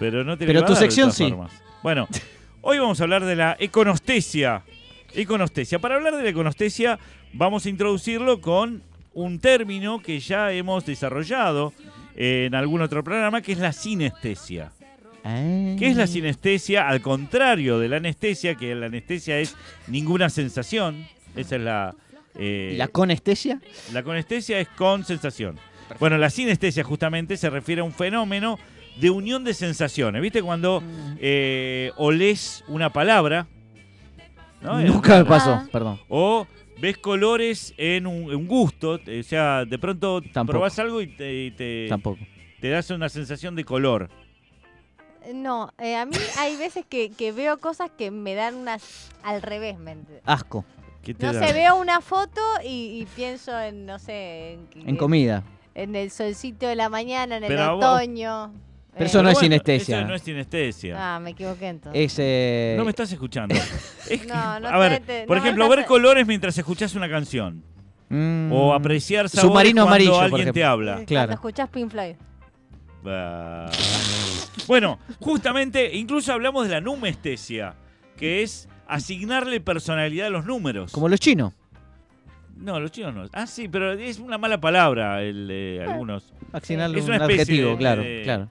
Pero 0.00 0.24
no 0.24 0.36
te 0.36 0.46
Pero 0.46 0.64
tu 0.64 0.74
sección 0.74 1.12
sí. 1.12 1.28
formas. 1.28 1.52
Bueno, 1.82 2.08
hoy 2.62 2.78
vamos 2.78 3.00
a 3.00 3.04
hablar 3.04 3.24
de 3.24 3.36
la 3.36 3.56
econostesia. 3.60 4.62
Econostesia. 5.14 5.78
Para 5.78 5.96
hablar 5.96 6.16
de 6.16 6.22
la 6.24 6.30
econostesia, 6.30 6.98
vamos 7.32 7.66
a 7.66 7.68
introducirlo 7.68 8.40
con 8.40 8.82
un 9.12 9.38
término 9.38 10.00
que 10.00 10.18
ya 10.18 10.50
hemos 10.52 10.86
desarrollado 10.86 11.72
en 12.16 12.54
algún 12.54 12.80
otro 12.80 13.04
programa, 13.04 13.42
que 13.42 13.52
es 13.52 13.58
la 13.58 13.72
sinestesia. 13.72 14.72
¿Qué 15.22 15.88
es 15.88 15.96
la 15.96 16.06
sinestesia? 16.06 16.88
Al 16.88 17.02
contrario 17.02 17.78
de 17.78 17.88
la 17.88 17.98
anestesia, 17.98 18.54
que 18.54 18.74
la 18.74 18.86
anestesia 18.86 19.38
es 19.38 19.54
ninguna 19.86 20.30
sensación. 20.30 21.06
Esa 21.36 21.56
es 21.56 21.62
la. 21.62 21.94
eh, 22.36 22.74
¿La 22.78 22.88
conestesia? 22.88 23.60
la 23.92 24.02
conestesia 24.02 24.58
es 24.60 24.68
con 24.68 25.04
sensación. 25.04 25.58
Bueno, 25.98 26.16
la 26.16 26.30
sinestesia 26.30 26.84
justamente 26.84 27.36
se 27.36 27.50
refiere 27.50 27.82
a 27.82 27.84
un 27.84 27.92
fenómeno 27.92 28.58
de 28.98 29.10
unión 29.10 29.44
de 29.44 29.54
sensaciones. 29.54 30.20
¿Viste 30.22 30.42
cuando 30.42 30.82
eh, 31.18 31.92
olés 31.96 32.64
una 32.68 32.92
palabra? 32.92 33.46
¿no? 34.60 34.80
Nunca 34.80 35.18
me 35.18 35.24
pasó, 35.24 35.52
Ah. 35.52 35.68
perdón. 35.72 36.00
O 36.08 36.46
ves 36.80 36.98
colores 36.98 37.72
en 37.78 38.06
un, 38.06 38.34
un 38.34 38.46
gusto. 38.46 38.92
O 38.94 39.22
sea, 39.22 39.64
de 39.64 39.78
pronto 39.78 40.20
Tampoco. 40.20 40.58
probás 40.58 40.78
algo 40.78 41.00
y 41.00 41.06
te, 41.08 41.44
y 41.44 41.50
te, 41.52 41.86
Tampoco. 41.88 42.18
te 42.60 42.68
das 42.68 42.90
una 42.90 43.08
sensación 43.08 43.54
de 43.56 43.64
color. 43.64 44.10
No, 45.34 45.72
eh, 45.78 45.96
a 45.96 46.06
mí 46.06 46.16
hay 46.38 46.56
veces 46.56 46.84
que, 46.88 47.10
que 47.10 47.30
veo 47.32 47.58
cosas 47.58 47.90
que 47.96 48.10
me 48.10 48.34
dan 48.34 48.54
unas 48.54 49.10
al 49.22 49.42
revés. 49.42 49.78
¿me 49.78 49.96
Asco. 50.24 50.64
¿Qué 51.02 51.14
te 51.14 51.26
No 51.26 51.32
da? 51.32 51.46
sé, 51.46 51.52
veo 51.54 51.76
una 51.78 52.00
foto 52.00 52.40
y, 52.64 53.00
y 53.00 53.06
pienso 53.16 53.58
en, 53.58 53.86
no 53.86 53.98
sé, 53.98 54.58
en, 54.74 54.96
comida. 54.96 55.42
en 55.74 55.96
el 55.96 56.10
solcito 56.10 56.66
de 56.66 56.74
la 56.76 56.88
mañana, 56.90 57.36
en 57.38 57.44
el 57.44 57.56
vos- 57.56 57.84
otoño. 57.84 58.52
Pero 58.92 59.04
Eh, 59.04 59.06
eso 59.08 59.22
no 59.22 59.28
es 59.28 59.34
bueno, 59.34 59.44
sinestesia. 59.44 59.98
Eso 60.00 60.08
no 60.08 60.14
es 60.14 60.22
sinestesia. 60.22 61.14
Ah, 61.16 61.20
me 61.20 61.30
equivoqué 61.30 61.68
entonces. 61.68 62.02
Es, 62.12 62.16
eh, 62.18 62.74
No 62.76 62.84
me 62.84 62.90
estás 62.90 63.10
escuchando. 63.12 63.54
Es 64.10 64.20
que- 64.22 64.26
No, 64.26 64.58
no 64.60 64.68
a 64.68 64.78
ver, 64.78 65.00
te- 65.00 65.26
por 65.26 65.36
no 65.36 65.42
ejemplo, 65.42 65.64
estás- 65.64 65.76
ver 65.78 65.86
colores 65.86 66.26
mientras 66.26 66.56
escuchas 66.58 66.94
una 66.94 67.08
canción. 67.08 67.62
mm, 68.08 68.50
O 68.52 68.74
apreciar 68.74 69.28
sabores 69.28 69.48
Submarino 69.52 69.82
cuando 69.84 69.88
amarillo, 70.12 70.20
alguien 70.20 70.52
te 70.52 70.64
habla. 70.64 70.92
Cuando 70.94 71.06
claro. 71.06 71.32
escuchás 71.34 71.68
Pink 71.68 71.90
Floyd. 71.90 72.16
Bueno, 74.66 74.98
justamente, 75.20 75.96
incluso 75.96 76.32
hablamos 76.32 76.64
de 76.68 76.74
la 76.74 76.80
numestesia, 76.80 77.74
que 78.16 78.42
es 78.42 78.68
asignarle 78.86 79.60
personalidad 79.60 80.26
a 80.26 80.30
los 80.30 80.44
números. 80.46 80.92
Como 80.92 81.08
los 81.08 81.20
chinos. 81.20 81.54
No, 82.56 82.78
los 82.78 82.90
chinos 82.92 83.14
no. 83.14 83.24
Ah, 83.32 83.46
sí, 83.46 83.68
pero 83.68 83.92
es 83.92 84.18
una 84.18 84.36
mala 84.36 84.60
palabra 84.60 85.22
el 85.22 85.48
de 85.48 85.84
algunos. 85.88 86.32
Accionarle 86.52 86.98
Es 86.98 87.04
un 87.04 87.14
una 87.14 87.24
especie 87.24 87.42
adjetivo, 87.42 87.70
de- 87.70 87.76
claro, 87.78 88.02
de- 88.02 88.20
claro. 88.24 88.48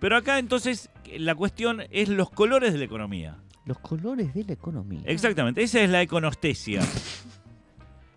Pero 0.00 0.16
acá 0.16 0.38
entonces 0.38 0.90
la 1.16 1.34
cuestión 1.34 1.82
es 1.90 2.08
los 2.08 2.30
colores 2.30 2.72
de 2.72 2.78
la 2.78 2.84
economía. 2.84 3.36
Los 3.64 3.78
colores 3.78 4.32
de 4.34 4.44
la 4.44 4.52
economía. 4.52 5.02
Exactamente, 5.04 5.62
esa 5.62 5.80
es 5.80 5.90
la 5.90 6.02
econostesia. 6.02 6.80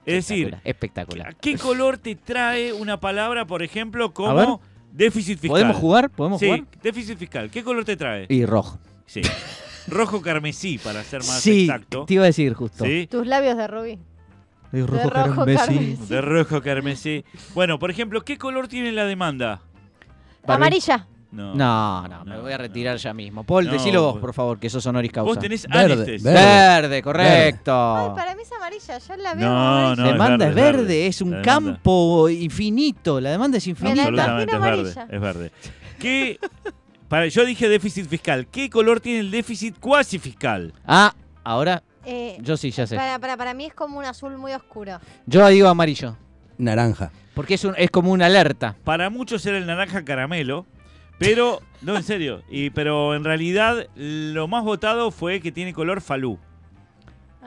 Es 0.04 0.16
decir, 0.28 0.58
Espectacular. 0.64 1.36
¿qué 1.36 1.58
color 1.58 2.00
te 2.00 2.16
trae 2.16 2.74
una 2.74 3.00
palabra, 3.00 3.46
por 3.46 3.62
ejemplo, 3.62 4.08
ver. 4.08 4.14
como 4.16 4.60
déficit 4.92 5.38
fiscal? 5.38 5.50
¿Podemos 5.62 5.76
jugar? 5.78 6.10
¿Podemos 6.10 6.40
Sí, 6.40 6.48
jugar? 6.48 6.66
déficit 6.82 7.20
fiscal. 7.20 7.52
¿Qué 7.52 7.64
color 7.64 7.86
te 7.86 7.96
trae? 7.96 8.26
Y 8.28 8.46
rojo. 8.46 8.80
Sí. 9.06 9.22
Rojo 9.88 10.22
carmesí, 10.24 10.80
para 10.80 11.04
ser 11.04 11.20
más 11.20 11.42
sí, 11.42 11.66
exacto. 11.66 12.06
te 12.06 12.16
iba 12.16 12.24
a 12.24 12.28
decir 12.28 12.54
justo. 12.56 12.84
¿Sí? 12.84 13.08
Tus 13.12 13.28
labios 13.28 13.58
de 13.58 13.68
rubí. 13.68 14.00
De 14.72 14.86
rojo 14.88 15.46
carmesí. 15.46 15.98
De 16.10 16.22
rojo 16.22 16.62
carmesí. 16.62 17.24
Bueno, 17.54 17.78
por 17.78 17.92
ejemplo, 17.92 18.22
¿qué 18.26 18.40
color 18.40 18.68
tiene 18.68 18.92
la 18.92 19.06
demanda? 19.06 19.62
Barbie. 20.48 20.56
Amarilla. 20.56 21.08
No. 21.32 21.56
No, 21.56 22.08
no, 22.10 22.26
me 22.26 22.36
No, 22.36 22.42
voy 22.42 22.52
a 22.52 22.58
no. 22.58 22.64
retirar 22.64 22.98
ya 22.98 23.14
mismo. 23.14 23.44
Paul, 23.46 23.66
No, 23.68 23.72
decilo 23.72 24.02
vos, 24.04 24.20
por 24.20 24.34
favor, 24.34 24.60
que 24.60 24.70
sos 24.70 24.86
honoris 24.86 25.12
causa. 25.12 25.30
Vos 25.30 25.40
tenés 25.40 25.66
Verde, 25.68 25.96
verde. 25.96 26.20
Verde, 26.22 27.02
correcto. 27.02 27.96
Ay, 27.98 28.10
para 28.16 28.36
mí 28.36 28.42
es 28.44 28.52
amarilla. 28.52 28.98
Yo 28.98 29.16
la 29.16 29.34
veo 29.34 29.48
No, 29.50 29.58
amarilla. 29.58 29.96
no, 29.96 30.06
es 30.08 30.12
demanda 30.14 30.48
es 30.50 30.56
verde, 30.56 30.72
verde, 30.72 30.82
es 30.82 30.88
verde. 30.88 31.08
es 31.08 31.22
un 31.22 31.32
La 31.32 31.42
campo 31.42 32.30
infinito. 32.30 33.22
La 33.22 33.32
demanda 33.32 33.58
es 33.58 33.66
Me 33.68 33.74
la 33.74 33.80
infinita. 33.80 34.02
Absolutamente 34.04 34.56
es 34.56 34.62
verde. 34.62 34.92
amarilla. 34.92 35.08
Es 35.16 35.22
verde. 35.22 35.52
¿Qué, 36.00 36.40
para, 37.08 37.28
yo 37.28 37.46
dije 37.46 37.70
déficit 37.70 38.08
fiscal. 38.10 38.48
¿Qué 38.48 38.70
color 38.70 39.00
tiene 39.00 39.20
el 39.20 39.32
déficit 39.32 39.80
cuasi 39.80 40.20
fiscal? 40.20 40.74
Ah, 40.86 41.14
ahora 41.44 41.82
Eh, 42.04 42.38
yo 42.42 42.58
sí, 42.58 42.72
ya 42.72 42.86
sé. 42.88 42.96
para, 42.98 43.20
para, 43.20 43.38
para 43.38 43.54
mí 43.54 43.66
es 43.68 43.74
como 43.74 44.00
un 44.00 44.06
azul 44.06 44.38
muy 44.38 44.52
oscuro. 44.54 45.00
Yo 45.28 45.48
digo 45.48 45.68
amarillo. 45.70 46.18
Naranja. 46.58 47.12
Porque 47.36 47.54
es, 47.54 47.64
un, 47.64 47.74
es 47.78 47.90
como 47.90 48.12
una 48.12 48.26
alerta. 48.26 48.76
Para 48.84 49.10
muchos 49.10 49.46
era 49.46 49.58
el 49.58 49.66
naranja 49.66 50.04
caramelo, 50.04 50.66
pero 51.22 51.62
no 51.82 51.96
en 51.96 52.04
serio. 52.04 52.44
Y 52.50 52.70
pero 52.72 53.16
en 53.16 53.24
realidad 53.24 53.88
lo 53.96 54.48
más 54.48 54.64
votado 54.64 55.12
fue 55.12 55.40
que 55.40 55.52
tiene 55.52 55.74
color 55.74 56.02
falú. 56.02 56.38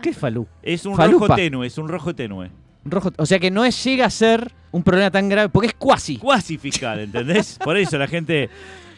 ¿Qué 0.02 0.10
es 0.10 0.16
Falú? 0.18 0.46
Es 0.62 0.84
un 0.86 0.96
Falupa. 0.96 1.26
rojo 1.28 1.36
tenue, 1.36 1.66
es 1.66 1.78
un 1.78 1.88
rojo 1.88 2.14
tenue. 2.14 2.50
Rojo. 2.84 3.10
O 3.16 3.24
sea 3.26 3.38
que 3.38 3.50
no 3.50 3.64
es, 3.64 3.82
llega 3.84 4.04
a 4.06 4.10
ser 4.10 4.52
un 4.72 4.82
problema 4.82 5.10
tan 5.10 5.28
grave, 5.28 5.48
porque 5.48 5.68
es 5.68 5.74
cuasi. 5.74 6.18
Cuasi 6.18 6.58
fiscal, 6.58 6.98
¿entendés? 7.00 7.58
Por 7.64 7.76
eso 7.76 7.96
la 7.96 8.06
gente. 8.06 8.50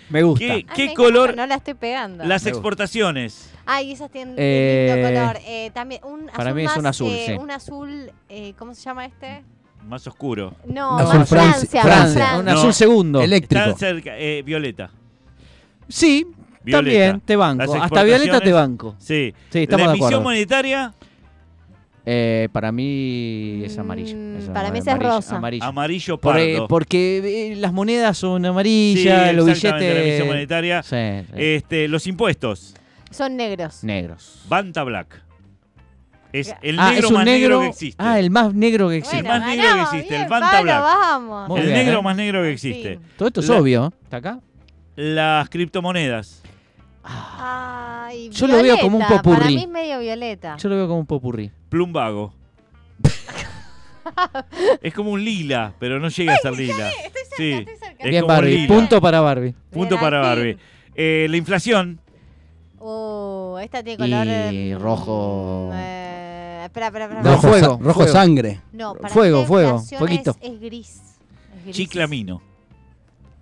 Me 0.09 0.23
gusta. 0.23 0.45
¿Qué, 0.45 0.53
Ay, 0.53 0.63
qué 0.65 0.73
me 0.87 0.93
encanta, 0.93 1.03
color? 1.03 1.37
No 1.37 1.47
la 1.47 1.55
estoy 1.57 1.75
pegando. 1.75 2.25
Las 2.25 2.43
Me 2.45 2.51
gusta. 2.51 2.51
exportaciones. 2.51 3.53
Ay, 3.67 3.93
esas 3.93 4.11
tienen 4.11 4.35
Eh, 4.39 4.93
lindo 4.95 5.09
color. 5.21 5.39
Eh, 5.47 5.71
también 5.75 6.01
un 6.05 6.27
para 6.27 6.51
azul 6.51 6.55
mí 6.55 6.63
es 6.63 6.69
más, 6.69 6.77
un 6.79 6.87
azul, 6.87 7.11
eh, 7.13 7.25
sí. 7.27 7.33
Un 7.35 7.51
azul, 7.51 8.13
eh, 8.29 8.55
¿cómo 8.59 8.75
se 8.75 8.83
llama 8.83 9.05
este? 9.05 9.45
Más 9.87 10.07
oscuro. 10.07 10.55
No, 10.67 10.99
Azul 10.99 11.19
más 11.21 11.29
Francia- 11.29 11.69
Francia. 11.71 11.83
Francia, 11.83 12.13
Francia. 12.27 12.39
un 12.41 12.45
No. 12.45 12.51
azul 12.53 12.75
segundo. 12.75 13.21
Eléctrico. 13.21 13.65
Está 13.67 13.79
cerca, 13.79 14.19
eh, 14.19 14.43
violeta. 14.43 14.91
Sí, 15.89 16.27
Violeta. 16.65 16.79
también, 17.07 17.21
te 17.21 17.37
banco. 17.37 17.75
Hasta 17.83 18.03
Violeta 18.03 18.41
te 18.41 18.53
banco. 18.53 18.97
Sí. 18.99 19.33
Sí, 19.51 19.61
estamos 19.61 19.87
la 19.87 19.93
de 19.93 19.99
emisión 19.99 20.07
acuerdo. 20.09 20.23
monetaria, 20.23 20.93
Eh, 22.09 22.49
para 22.53 22.71
mí 22.71 23.63
es 23.65 23.77
amarillo. 23.79 24.17
Mm, 24.17 24.37
Es 24.37 24.49
para 24.51 24.71
mí 24.71 24.79
es 24.79 24.87
amarillo, 24.87 25.11
rosa. 25.17 25.37
Amarillo. 25.39 25.65
amarillo 25.65 26.19
Por, 26.21 26.35
pardo. 26.35 26.47
eh, 26.47 26.63
porque 26.69 27.51
eh, 27.53 27.57
las 27.57 27.73
monedas 27.73 28.17
son 28.17 28.43
sí, 28.43 28.47
amarillas, 28.49 29.35
los 29.35 29.49
exactamente, 29.49 29.93
la 29.95 30.01
emisión 30.01 30.19
billetes 30.19 30.27
monetaria. 30.29 30.83
sí, 30.85 30.97
sí. 31.27 31.33
Este, 31.37 31.89
los 31.89 32.07
impuestos. 32.07 32.75
Son 33.11 33.37
negros. 33.37 33.83
negros. 33.83 34.45
Banta 34.49 34.85
Black. 34.85 35.21
Es 36.41 36.55
el 36.63 36.79
Ah, 36.79 36.91
negro 36.91 37.07
es 37.09 37.13
más 37.13 37.25
negro. 37.25 37.49
negro 37.49 37.61
que 37.61 37.67
existe. 37.69 38.03
Ah, 38.03 38.19
el 38.19 38.31
más 38.31 38.55
negro 38.55 38.89
que 38.89 38.97
existe. 38.97 39.19
El 39.19 39.25
más 39.25 39.47
negro 39.47 39.75
que 39.75 39.81
existe, 39.83 40.09
bien, 40.09 40.23
el 40.23 40.29
Pablo, 40.29 40.63
Black. 40.63 40.81
vamos. 40.83 41.51
El 41.61 41.67
bien, 41.67 41.75
negro 41.79 41.99
¿eh? 41.99 42.03
más 42.03 42.17
negro 42.17 42.43
que 42.43 42.59
Sí. 42.59 42.69
existe. 42.71 42.99
Todo 43.17 43.29
esto 43.29 43.41
es 43.41 43.49
La- 43.49 43.57
obvio. 43.61 43.93
¿Está 44.05 44.17
acá? 44.19 44.41
Las 44.97 45.49
criptomonedas. 45.49 46.43
Ay, 47.05 48.31
Yo 48.31 48.47
lo 48.47 48.63
veo 48.63 48.79
como 48.79 48.97
un 48.99 49.03
violeta, 49.07 49.23
Para 49.23 49.37
popurrí. 49.37 49.55
mí 49.57 49.63
es 49.63 49.69
medio 49.69 49.99
violeta. 50.01 50.57
Yo 50.57 50.69
lo 50.69 50.77
veo 50.77 50.89
como 50.89 51.01
un 51.01 51.07
popurrí. 51.07 51.51
Plumbago. 51.69 52.35
es 54.83 54.95
como 54.95 55.11
un 55.13 55.25
lila, 55.25 55.73
pero 55.79 55.99
no 55.99 56.09
llega 56.09 56.35
a 56.35 56.39
ser 56.39 56.53
lila. 56.57 56.91
sí, 57.37 57.53
estoy 57.53 57.77
cerca. 57.77 58.05
es 58.05 58.11
Bien, 58.11 58.27
Barbie. 58.27 58.57
lila. 58.63 58.75
Punto 58.75 59.01
para 59.01 59.21
Barbie. 59.21 59.55
Punto 59.71 59.99
para. 59.99 60.21
Barbie. 60.21 60.57
Eh, 60.95 61.27
la 61.31 61.37
inflación. 61.37 62.01
Uh, 62.79 63.59
esta 63.61 63.83
tiene 63.83 63.99
color. 63.99 64.27
Y 64.53 64.75
mm, 64.75 64.79
rojo. 64.79 65.71
eh, 65.75 65.96
espera, 66.77 66.87
espera, 66.87 67.05
espera. 67.07 67.23
No, 67.23 67.31
rojo, 67.31 67.49
fuego, 67.49 67.79
rojo 67.83 68.01
fuego. 68.01 68.13
sangre. 68.13 68.61
No, 68.73 68.95
para 68.95 69.09
Fuego, 69.15 69.41
mí 69.41 69.47
fuego, 69.47 69.79
fueguito. 69.81 70.37
Es, 70.41 70.51
es 70.51 70.61
gris. 70.61 70.89
Es 71.59 71.63
gris. 71.65 71.77
Chiclamino. 71.77 72.43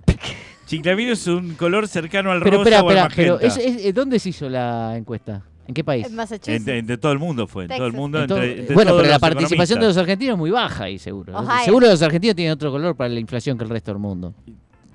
Chiclamino 0.67 1.13
es 1.13 1.27
un 1.27 1.55
color 1.55 1.87
cercano 1.89 2.31
al 2.31 2.43
Pero 2.43 2.59
rosa 2.59 2.71
espera, 2.71 2.83
o 2.83 2.91
al 2.91 2.97
espera. 2.97 3.15
Pero 3.15 3.41
es- 3.41 3.57
es- 3.57 3.95
¿Dónde 3.95 4.19
se 4.19 4.31
hizo 4.31 4.49
la 4.49 4.97
encuesta? 4.97 5.43
¿En 5.67 5.73
qué 5.75 5.83
país? 5.85 6.07
En 6.07 6.15
Massachusetts. 6.15 6.67
En, 6.69 6.77
en- 6.79 6.87
de 6.87 6.99
todo 6.99 7.13
el 7.13 7.19
mundo 7.19 7.47
fue, 7.47 7.65
en 7.65 7.71
todo 7.71 7.87
el 7.87 7.93
mundo. 7.93 8.21
Entre- 8.23 8.61
entre 8.61 8.75
bueno, 8.75 8.91
todos 8.93 9.03
pero 9.03 9.13
la 9.13 9.19
participación 9.19 9.81
de 9.81 9.87
los 9.87 9.97
argentinos 9.97 10.35
es 10.35 10.39
muy 10.39 10.51
baja 10.51 10.85
ahí, 10.85 10.99
seguro. 10.99 11.35
Ohio. 11.39 11.65
Seguro 11.65 11.87
los 11.89 12.03
argentinos 12.03 12.37
tienen 12.37 12.53
otro 12.53 12.71
color 12.71 12.95
para 12.97 13.09
la 13.11 13.21
inflación 13.21 13.57
que 13.59 13.65
el 13.65 13.71
resto 13.71 13.91
del 13.93 13.99
mundo. 14.01 14.35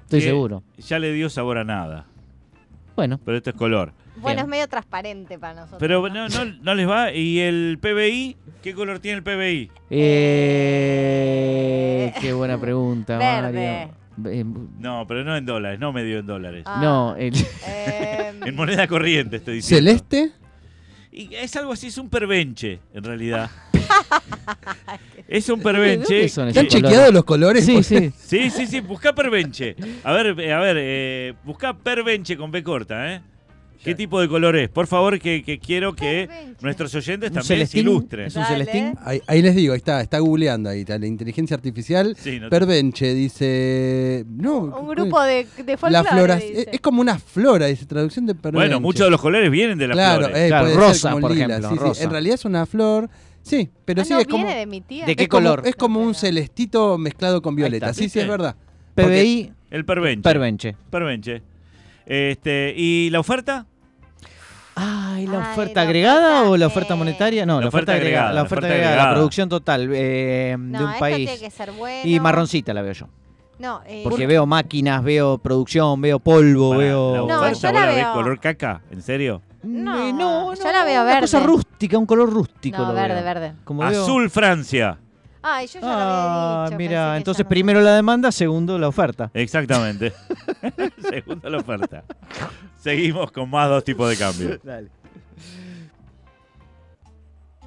Estoy 0.04 0.20
Que 0.22 0.26
seguro. 0.28 0.64
Ya 0.78 1.00
le 1.00 1.14
dio 1.14 1.30
sabor 1.30 1.58
a 1.60 1.64
nada, 1.64 2.06
Bueno, 2.96 3.20
pero 3.24 3.38
esto 3.38 3.52
es 3.52 3.56
color. 3.56 3.94
Bueno, 4.22 4.38
Bien. 4.38 4.46
es 4.46 4.48
medio 4.50 4.68
transparente 4.68 5.38
para 5.40 5.54
nosotros. 5.54 5.80
Pero 5.80 6.08
¿no? 6.10 6.28
no, 6.62 6.76
les 6.76 6.88
va. 6.88 7.12
¿Y 7.14 7.40
el 7.40 7.78
PBI? 7.82 8.38
¿Qué 8.62 8.74
color 8.74 9.00
tiene 9.00 9.18
el 9.18 9.24
PBI? 9.24 9.72
eh, 10.80 12.14
qué 12.22 12.34
buena 12.34 12.60
pregunta, 12.60 13.18
Verde. 13.20 13.88
Mario. 14.18 14.32
Eh, 14.32 14.44
No, 14.80 15.06
pero 15.08 15.24
no 15.24 15.36
en 15.38 15.46
dólares, 15.46 15.80
no 15.80 15.94
medio 15.94 16.20
en 16.20 16.26
dólares. 16.26 16.64
Ah, 16.66 16.80
No, 16.82 17.16
el- 17.16 17.34
em, 17.66 18.44
En 18.48 18.56
moneda 18.56 18.88
corriente 18.88 19.38
estoy 19.38 19.56
diciendo. 19.56 19.90
¿Celeste? 19.90 20.32
Y 21.12 21.34
es 21.36 21.56
algo 21.56 21.74
así, 21.74 21.88
es 21.88 21.98
un 21.98 22.10
pervenche, 22.10 22.80
en 22.94 23.04
realidad. 23.04 23.50
es 25.28 25.50
un 25.50 25.60
¿De 25.60 25.64
pervenche. 25.64 26.14
dónde 26.14 26.30
son 26.30 26.52
¿Te 26.54 26.60
han 26.60 26.66
esos 26.66 26.74
colores? 26.82 26.92
chequeado 26.92 27.12
los 27.12 27.24
colores? 27.26 27.66
Sí, 27.66 27.84
sí. 27.84 28.12
Sí, 28.18 28.50
sí, 28.50 28.68
sí, 28.68 28.80
busca 28.82 29.14
pervenche. 29.14 29.76
A 30.04 30.12
ver, 30.14 30.40
eh, 30.40 30.54
a 30.54 30.60
ver, 30.60 30.78
eh, 30.80 31.34
busca 31.44 31.74
pervenche 31.78 32.38
con 32.38 32.52
B 32.52 32.62
corta, 32.64 33.14
¿eh? 33.14 33.22
¿Qué 33.84 33.96
tipo 33.96 34.20
de 34.20 34.28
color 34.28 34.56
es? 34.58 34.70
Por 34.70 34.88
favor, 34.88 35.20
que, 35.20 35.42
que 35.44 35.58
quiero 35.60 35.94
que 35.96 36.30
nuestros 36.62 36.94
oyentes 36.96 37.30
¿Un 37.32 37.38
también 37.38 37.66
se 37.68 37.80
ilustren. 37.80 38.26
¿Es 38.28 38.36
un 38.36 38.44
Dale. 38.44 38.66
celestín? 38.66 38.94
Ahí, 39.04 39.22
ahí 39.26 39.42
les 39.42 39.56
digo, 39.56 39.74
ahí 39.74 39.78
está, 39.78 40.02
está 40.02 40.20
googleando 40.20 40.70
ahí, 40.70 40.82
está, 40.82 40.98
la 41.00 41.08
inteligencia 41.08 41.56
artificial. 41.56 42.16
Sí, 42.20 42.40
no- 42.40 42.50
Pervenche 42.50 43.14
dice. 43.14 44.26
No, 44.30 44.58
un 44.60 44.88
grupo 44.90 45.22
de, 45.22 45.48
de 45.64 45.72
La 45.72 45.78
folclore, 45.78 46.10
flora. 46.10 46.36
dice. 46.36 46.62
Es, 46.62 46.68
es 46.74 46.82
como 46.82 47.02
una 47.02 47.18
flora, 47.20 47.68
dice 47.68 47.86
traducción 47.86 48.26
de 48.26 48.36
pervenche. 48.36 48.58
Bueno, 48.68 48.80
muchos 48.82 49.06
de 49.06 49.12
los 49.12 49.22
colores 49.22 49.50
vienen 49.50 49.78
de 49.78 49.88
las 49.88 49.96
Claro, 49.96 50.20
flores. 50.26 50.38
eh, 50.38 50.48
Claro, 50.48 50.66
puede 50.66 50.78
rosa, 50.78 51.10
como 51.12 51.22
por 51.22 51.32
lila, 51.32 51.46
ejemplo, 51.46 51.70
sí, 51.70 51.76
sí. 51.76 51.80
rosa. 51.84 52.04
En 52.04 52.10
realidad 52.12 52.36
es 52.36 52.46
una 52.46 52.66
flor. 52.66 53.10
Sí, 53.42 53.70
pero 53.86 54.02
Ah, 54.02 54.06
sí 54.06 54.14
no, 54.14 54.20
es 54.20 54.28
como. 54.28 54.44
viene 54.46 54.60
de 54.60 54.66
mi 54.66 54.82
tía. 54.82 55.06
¿De 55.06 55.16
qué 55.16 55.24
es 55.24 55.30
como- 55.30 55.48
color? 55.48 55.64
es 55.66 55.76
como 55.76 56.02
un 56.02 56.14
celestito 56.14 56.98
mezclado 56.98 57.42
con 57.42 57.56
violeta. 57.56 57.86
está, 57.88 57.94
Sí, 57.94 58.02
sí, 58.02 58.06
¿viste? 58.06 58.22
es 58.24 58.28
verdad. 58.28 58.56
PBI, 58.96 59.52
El 59.72 59.86
pervenche. 59.86 60.22
pervenche. 60.24 60.76
Pervenche. 60.90 61.42
Este, 62.10 62.74
¿Y 62.76 63.10
la 63.12 63.20
oferta? 63.20 63.66
Ay, 64.76 65.28
¿la 65.28 65.46
Ay, 65.46 65.52
oferta 65.52 65.76
la 65.76 65.82
agregada 65.90 66.32
oferta, 66.40 66.50
o 66.50 66.58
la 66.58 66.68
oferta 66.68 66.96
monetaria? 66.96 67.46
No, 67.46 67.56
La 67.56 67.62
la, 67.62 67.68
oferta, 67.68 67.94
agregada. 67.94 68.34
La 68.34 68.42
oferta 68.44 68.66
agregada, 68.68 68.96
la 68.96 69.14
producción 69.14 69.48
total 69.50 69.90
eh, 69.94 70.56
No, 70.58 70.80
de 70.80 70.84
un 70.86 70.90
esto 70.92 71.00
país. 71.00 71.18
tiene 71.30 71.40
que 71.40 71.52
ser 71.52 71.72
bueno. 71.74 72.02
Y 72.10 72.20
marroncita 72.20 72.74
la 72.74 72.82
veo 72.82 72.94
yo. 72.94 73.08
No, 73.60 73.82
eh, 73.86 74.02
Porque 74.06 74.26
veo 74.26 74.46
máquinas, 74.46 75.04
veo 75.04 75.38
producción, 75.38 76.00
veo 76.02 76.20
polvo, 76.20 76.70
Para, 76.72 76.82
veo. 76.84 77.28
¿La 77.28 77.34
No, 77.34 77.42
oferta 77.42 77.72
yo 77.74 77.80
la 77.80 77.86
ves 77.88 77.96
veo. 77.96 78.14
color 78.14 78.40
caca? 78.40 78.82
¿En 78.90 79.02
serio? 79.02 79.42
No, 79.64 80.08
Eh, 80.08 80.14
no, 80.14 80.56
yo 80.56 80.64
no, 80.64 80.72
la 80.72 80.86
veo 80.86 81.04
una 81.04 81.20
cosa 81.20 81.40
verde. 81.40 81.52
rústica, 81.52 81.98
un 81.98 82.06
color 82.06 82.32
rústico. 82.32 82.78
no, 82.78 82.88
lo 82.88 82.94
verde, 82.94 83.16
veo. 83.16 83.24
verde. 83.26 83.54
Como 83.66 83.82
veo- 83.82 84.02
Azul 84.04 84.30
Francia. 84.30 84.98
Ay, 85.42 85.68
yo 85.68 85.80
ya 85.80 85.86
lo 85.86 85.88
Ah, 85.94 86.64
había 86.66 86.66
dicho. 86.66 86.78
mira, 86.78 87.18
entonces 87.18 87.46
no- 87.46 87.50
primero 87.50 87.82
la 87.82 87.96
demanda, 87.96 88.32
segundo 88.32 88.78
la 88.78 88.88
oferta. 88.90 89.32
Exactamente. 89.34 90.14
Segunda 91.10 91.50
la 91.50 91.58
oferta. 91.60 92.04
Seguimos 92.78 93.32
con 93.32 93.50
más 93.50 93.70
dos 93.70 93.84
tipos 93.84 94.10
de 94.10 94.18
cambio. 94.18 94.60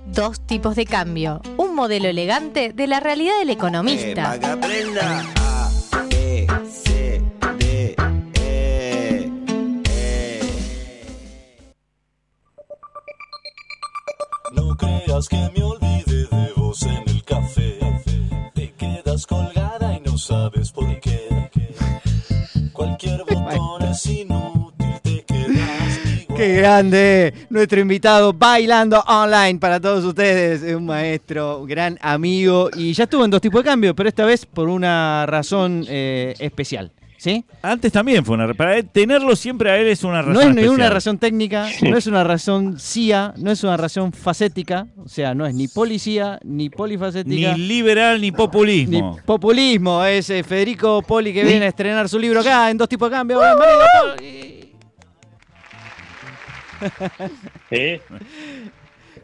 Dos 0.06 0.40
tipos 0.46 0.74
de 0.76 0.84
cambio. 0.84 1.40
Un 1.56 1.74
modelo 1.74 2.08
elegante 2.08 2.72
de 2.74 2.86
la 2.86 3.00
realidad 3.00 3.38
del 3.38 3.50
economista. 3.50 4.34
Eh, 4.34 4.40
que 4.40 4.46
aprenda 4.46 5.20
A, 5.38 5.70
B, 6.10 6.46
C, 6.68 7.22
D, 7.58 7.96
E, 8.34 9.30
E. 9.86 10.42
No 14.54 14.76
creas 14.76 15.28
que 15.28 15.36
me 15.54 15.62
olvide 15.62 16.26
de 16.26 16.52
vos 16.56 16.82
en. 16.82 17.11
Colgada 19.12 19.94
y 19.94 20.00
no 20.00 20.16
sabes 20.16 20.72
por 20.72 20.98
qué. 21.00 21.50
Cualquier 22.72 23.22
botón 23.30 23.82
es 23.82 24.06
inútil, 24.06 25.00
te 25.02 25.22
quedas 25.22 26.00
igual. 26.22 26.38
¡Qué 26.38 26.54
grande! 26.56 27.34
Nuestro 27.50 27.78
invitado 27.80 28.32
bailando 28.32 29.00
online 29.06 29.58
para 29.58 29.78
todos 29.78 30.02
ustedes. 30.02 30.62
Es 30.62 30.74
un 30.74 30.86
maestro, 30.86 31.58
un 31.58 31.68
gran 31.68 31.98
amigo. 32.00 32.70
Y 32.74 32.94
ya 32.94 33.04
estuvo 33.04 33.22
en 33.26 33.30
dos 33.30 33.42
tipos 33.42 33.62
de 33.62 33.68
cambio, 33.68 33.94
pero 33.94 34.08
esta 34.08 34.24
vez 34.24 34.46
por 34.46 34.70
una 34.70 35.26
razón 35.26 35.84
eh, 35.88 36.34
especial. 36.38 36.90
¿Sí? 37.22 37.44
Antes 37.62 37.92
también 37.92 38.24
fue 38.24 38.34
una. 38.34 38.52
Para 38.52 38.78
él- 38.78 38.88
tenerlo 38.90 39.36
siempre 39.36 39.70
a 39.70 39.78
él 39.78 39.86
es 39.86 40.02
una 40.02 40.22
razón. 40.22 40.34
No 40.34 40.40
es 40.40 40.46
ni 40.46 40.50
especial. 40.62 40.74
una 40.74 40.90
razón 40.90 41.18
técnica, 41.18 41.68
no 41.88 41.96
es 41.96 42.08
una 42.08 42.24
razón 42.24 42.80
CIA, 42.80 43.34
no 43.36 43.52
es 43.52 43.62
una 43.62 43.76
razón 43.76 44.12
facética. 44.12 44.88
O 44.96 45.06
sea, 45.08 45.32
no 45.32 45.46
es 45.46 45.54
ni 45.54 45.68
policía, 45.68 46.40
ni 46.42 46.68
polifacética. 46.68 47.52
Ni 47.56 47.68
liberal 47.68 48.20
ni 48.20 48.32
Ni 48.32 48.36
populismo. 48.36 49.20
populismo, 49.24 50.04
es 50.04 50.30
eh, 50.30 50.42
Federico 50.42 51.00
Poli 51.02 51.32
que 51.32 51.44
viene 51.44 51.66
a 51.66 51.68
estrenar 51.68 52.08
su 52.08 52.18
libro 52.18 52.40
acá 52.40 52.68
en 52.72 52.76
dos 52.78 52.88
tipos 52.88 53.08
de 53.08 53.16
cambio. 53.16 53.40
¿eh? 57.70 58.00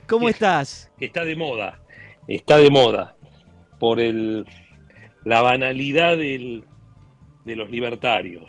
¿Cómo 0.07 0.29
estás? 0.29 0.89
Está 1.01 1.25
de 1.25 1.35
moda, 1.35 1.81
está 2.29 2.59
de 2.59 2.71
moda 2.71 3.17
por 3.81 3.99
el, 3.99 4.47
la 5.25 5.43
banalidad 5.43 6.17
del, 6.17 6.63
de 7.49 7.57
los 7.57 7.69
libertarios. 7.71 8.45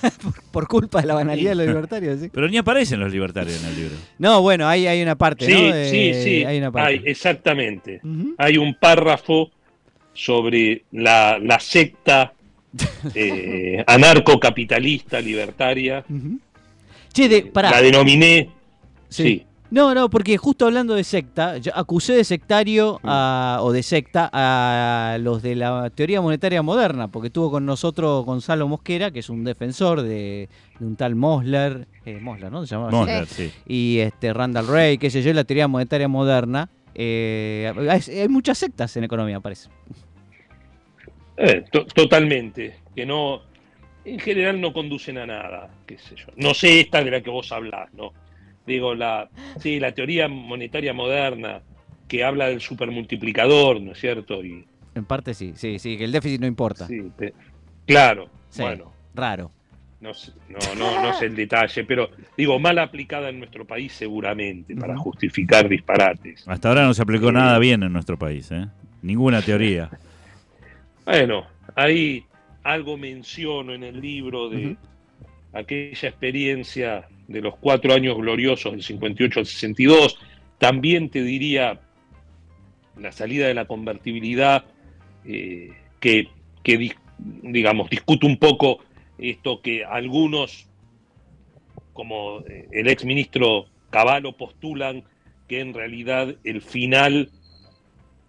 Por 0.50 0.66
culpa 0.66 1.00
de 1.00 1.06
la 1.06 1.14
banalidad 1.14 1.50
de 1.50 1.54
los 1.56 1.66
libertarios. 1.68 2.20
¿sí? 2.20 2.30
Pero 2.32 2.48
ni 2.48 2.56
aparecen 2.56 2.98
los 2.98 3.12
libertarios 3.12 3.62
en 3.62 3.68
el 3.68 3.76
libro. 3.76 3.96
No, 4.18 4.42
bueno, 4.42 4.66
hay, 4.66 4.86
hay 4.88 5.00
una 5.02 5.16
parte, 5.16 5.46
Sí, 5.46 5.52
¿no? 5.52 5.74
De- 5.74 5.88
sí, 5.88 6.14
sí, 6.22 6.44
Hay 6.44 6.58
una 6.58 6.72
parte. 6.72 6.88
hay, 6.88 7.02
exactamente. 7.04 8.00
Hay 8.38 8.58
un 8.58 8.74
párrafo 8.74 9.50
sobre 10.12 10.82
la, 10.92 11.38
la 11.40 11.60
secta 11.60 12.32
eh, 13.14 13.84
anarcocapitalista 13.86 15.20
libertaria. 15.20 16.04
Che, 17.12 17.28
de, 17.28 17.42
pará. 17.46 17.70
La 17.70 17.82
denominé, 17.82 18.50
Sí. 19.08 19.22
sí, 19.22 19.46
No, 19.70 19.94
no, 19.94 20.08
porque 20.08 20.38
justo 20.38 20.64
hablando 20.64 20.94
de 20.94 21.04
secta, 21.04 21.58
yo 21.58 21.72
acusé 21.74 22.14
de 22.14 22.24
sectario 22.24 23.00
a- 23.04 23.58
o 23.60 23.70
de 23.70 23.82
secta 23.82 24.30
a 24.32 25.18
los 25.20 25.42
de 25.42 25.56
la 25.56 25.90
teoría 25.90 26.22
monetaria 26.22 26.62
moderna, 26.62 27.08
porque 27.08 27.26
estuvo 27.26 27.50
con 27.50 27.66
nosotros 27.66 28.24
Gonzalo 28.24 28.66
Mosquera, 28.66 29.10
que 29.10 29.18
es 29.18 29.28
un 29.28 29.44
defensor 29.44 30.00
de, 30.00 30.48
de 30.78 30.86
un 30.86 30.96
tal 30.96 31.16
Mosler, 31.16 31.86
eh, 32.06 32.18
Mosler, 32.18 32.50
¿no? 32.50 32.64
Se 32.64 32.74
llamaba 32.74 32.88
así. 32.88 32.96
Mosler, 32.98 33.26
sí. 33.26 33.52
Y 33.66 33.98
este 33.98 34.32
Randall 34.32 34.66
Ray, 34.68 34.96
qué 34.96 35.10
sé 35.10 35.20
yo, 35.22 35.34
la 35.34 35.44
teoría 35.44 35.68
monetaria 35.68 36.08
moderna. 36.08 36.70
Eh, 36.94 37.70
hay, 37.90 38.00
hay 38.20 38.28
muchas 38.28 38.56
sectas 38.56 38.96
en 38.96 39.04
economía, 39.04 39.38
parece. 39.40 39.68
Eh, 41.36 41.62
to- 41.70 41.84
totalmente. 41.84 42.78
Que 42.96 43.04
no, 43.04 43.42
en 44.06 44.18
general 44.18 44.60
no 44.62 44.72
conducen 44.72 45.18
a 45.18 45.26
nada, 45.26 45.68
qué 45.86 45.98
sé 45.98 46.16
yo. 46.16 46.24
No 46.36 46.54
sé 46.54 46.80
esta 46.80 47.04
de 47.04 47.10
la 47.10 47.20
que 47.20 47.28
vos 47.30 47.52
hablás, 47.52 47.92
¿no? 47.92 48.12
Digo, 48.68 48.94
la, 48.94 49.28
sí, 49.60 49.80
la 49.80 49.92
teoría 49.92 50.28
monetaria 50.28 50.92
moderna 50.92 51.62
que 52.06 52.22
habla 52.22 52.46
del 52.48 52.60
supermultiplicador, 52.60 53.80
¿no 53.80 53.92
es 53.92 53.98
cierto? 53.98 54.44
Y, 54.44 54.64
En 54.94 55.04
parte 55.04 55.34
sí, 55.34 55.54
sí, 55.56 55.78
sí, 55.78 55.96
que 55.96 56.04
el 56.04 56.12
déficit 56.12 56.40
no 56.40 56.46
importa. 56.46 56.86
sí, 56.86 57.10
te- 57.16 57.34
claro, 57.86 58.28
Sí, 58.50 58.62
bueno, 58.62 58.92
Raro. 59.14 59.50
no, 60.00 60.14
sé- 60.14 60.32
no, 60.48 60.74
no, 60.74 61.00
no 61.02 61.12
sé 61.12 61.26
el 61.26 61.36
detalle, 61.36 61.84
pero 61.84 62.10
digo, 62.36 62.58
mal 62.58 62.78
aplicada 62.78 63.28
en 63.30 63.38
nuestro 63.40 63.66
país 63.66 63.92
seguramente, 63.92 64.74
para 64.76 64.96
justificar 64.96 65.68
disparates. 65.68 66.46
Hasta 66.46 66.68
ahora 66.68 66.84
no 66.84 66.94
se 66.94 67.02
aplicó 67.02 67.28
Sí. 67.28 67.34
nada 67.34 67.58
bien 67.58 67.82
en 67.82 67.92
nuestro 67.92 68.18
país, 68.18 68.50
¿eh? 68.52 68.66
Ninguna 69.02 69.42
teoría. 69.42 69.90
Bueno, 71.04 71.46
ahí 71.74 72.24
algo 72.64 72.96
menciono 72.96 73.72
en 73.74 73.82
el 73.82 74.00
libro 74.00 74.48
de 74.48 74.76
aquella 75.52 76.08
experiencia 76.08 77.08
de 77.28 77.42
los 77.42 77.56
cuatro 77.56 77.94
años 77.94 78.16
gloriosos 78.16 78.72
del 78.72 78.82
58 78.82 79.40
al 79.40 79.46
62. 79.46 80.18
También 80.58 81.10
te 81.10 81.22
diría 81.22 81.80
la 82.96 83.12
salida 83.12 83.46
de 83.46 83.54
la 83.54 83.66
convertibilidad, 83.66 84.64
eh, 85.24 85.70
que, 86.00 86.28
que 86.64 86.96
digamos, 87.18 87.90
discute 87.90 88.26
un 88.26 88.38
poco 88.38 88.78
esto 89.18 89.60
que 89.60 89.84
algunos, 89.84 90.66
como 91.92 92.40
eh, 92.48 92.66
el 92.72 92.88
ex 92.88 93.04
ministro 93.04 93.66
Cavallo, 93.90 94.32
postulan 94.32 95.04
que 95.46 95.60
en 95.60 95.74
realidad 95.74 96.34
el 96.44 96.62
final 96.62 97.30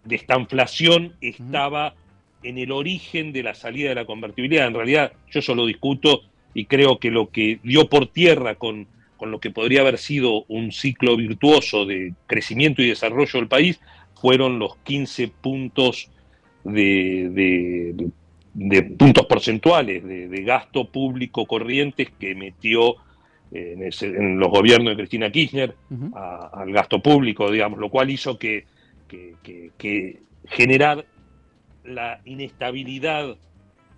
de 0.04 0.16
esta 0.16 0.38
inflación 0.38 1.16
estaba 1.22 1.96
en 2.44 2.58
el 2.58 2.72
origen 2.72 3.34
de 3.34 3.44
la 3.44 3.54
salida 3.54 3.90
de 3.90 3.96
la 3.96 4.06
convertibilidad. 4.06 4.68
En 4.68 4.74
realidad, 4.74 5.14
yo 5.30 5.40
eso 5.40 5.56
lo 5.56 5.66
discuto 5.66 6.29
y 6.54 6.66
creo 6.66 7.00
que 7.00 7.12
lo 7.12 7.30
que 7.30 7.60
dio 7.64 7.88
por 7.90 8.08
tierra 8.08 8.56
con, 8.56 8.88
con 9.18 9.32
lo 9.32 9.40
que 9.40 9.52
podría 9.52 9.82
haber 9.82 9.98
sido 9.98 10.46
un 10.48 10.72
ciclo 10.72 11.16
virtuoso 11.18 11.86
de 11.86 12.14
crecimiento 12.28 12.82
y 12.82 12.88
desarrollo 12.90 13.40
del 13.40 13.48
país 13.48 13.80
fueron 14.16 14.60
los 14.60 14.78
15 14.84 15.30
puntos 15.42 16.10
de, 16.64 17.30
de- 17.32 18.10
de 18.52 18.82
puntos 18.84 19.26
porcentuales 19.28 20.04
de, 20.04 20.28
de 20.28 20.44
gasto 20.44 20.90
público 20.90 21.46
corrientes 21.46 22.10
que 22.20 22.34
metió 22.36 22.96
eh, 23.52 23.74
en, 23.78 23.84
ese- 23.84 24.08
en 24.08 24.40
los 24.40 24.50
gobiernos 24.50 24.90
de 24.92 24.98
Cristina 24.98 25.32
Kirchner 25.32 25.76
a- 26.16 26.50
al 26.54 26.72
gasto 26.74 27.00
público, 27.00 27.50
digamos, 27.52 27.80
lo 27.80 27.90
cual 27.90 28.10
hizo 28.10 28.38
que, 28.40 28.66
que- 29.08 29.36
que- 29.44 29.72
que 29.78 30.20
generar 30.46 31.06
la 31.84 32.20
inestabilidad 32.26 33.38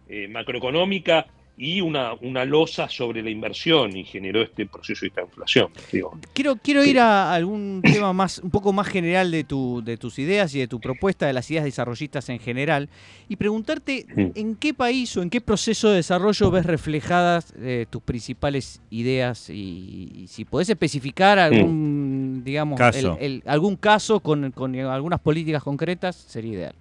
eh, 0.10 0.28
macroeconómica 0.28 1.26
y 1.64 1.80
una, 1.80 2.14
una 2.22 2.44
losa 2.44 2.90
sobre 2.90 3.22
la 3.22 3.30
inversión 3.30 3.96
y 3.96 4.04
generó 4.04 4.42
este 4.42 4.66
proceso 4.66 5.02
de 5.02 5.10
esta 5.10 5.22
inflación. 5.22 5.68
Digo. 5.92 6.18
Quiero, 6.34 6.56
quiero 6.56 6.84
ir 6.84 6.98
a 6.98 7.32
algún 7.36 7.86
tema 7.92 8.14
más, 8.14 8.40
un 8.40 8.50
poco 8.50 8.74
más 8.74 8.88
general 8.88 9.30
de, 9.30 9.44
tu, 9.44 9.84
de 9.84 9.96
tus 9.98 10.18
ideas 10.18 10.56
y 10.56 10.60
de 10.60 10.68
tu 10.68 10.80
propuesta, 10.80 11.28
de 11.28 11.34
las 11.34 11.52
ideas 11.52 11.64
desarrollistas 11.64 12.30
en 12.30 12.40
general, 12.40 12.90
y 13.30 13.36
preguntarte 13.36 14.08
en 14.34 14.56
qué 14.56 14.74
país 14.74 15.16
o 15.18 15.22
en 15.22 15.30
qué 15.30 15.40
proceso 15.40 15.90
de 15.90 15.98
desarrollo 15.98 16.50
ves 16.50 16.66
reflejadas 16.66 17.54
eh, 17.60 17.86
tus 17.92 18.02
principales 18.02 18.82
ideas 18.90 19.48
y, 19.52 20.10
y 20.16 20.28
si 20.30 20.46
podés 20.46 20.68
especificar 20.70 21.38
algún, 21.38 22.42
digamos, 22.44 22.80
Caso. 22.80 23.18
el- 23.22 23.44
algún 23.46 23.76
caso 23.76 24.20
con, 24.20 24.52
con 24.52 24.76
algunas 24.76 25.20
políticas 25.20 25.62
concretas, 25.62 26.16
sería 26.16 26.54
ideal. 26.54 26.76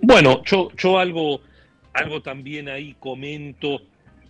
Bueno, 0.00 0.42
yo, 0.44 0.68
yo 0.76 0.98
algo, 0.98 1.40
algo 1.92 2.22
también 2.22 2.68
ahí 2.68 2.94
comento, 2.98 3.80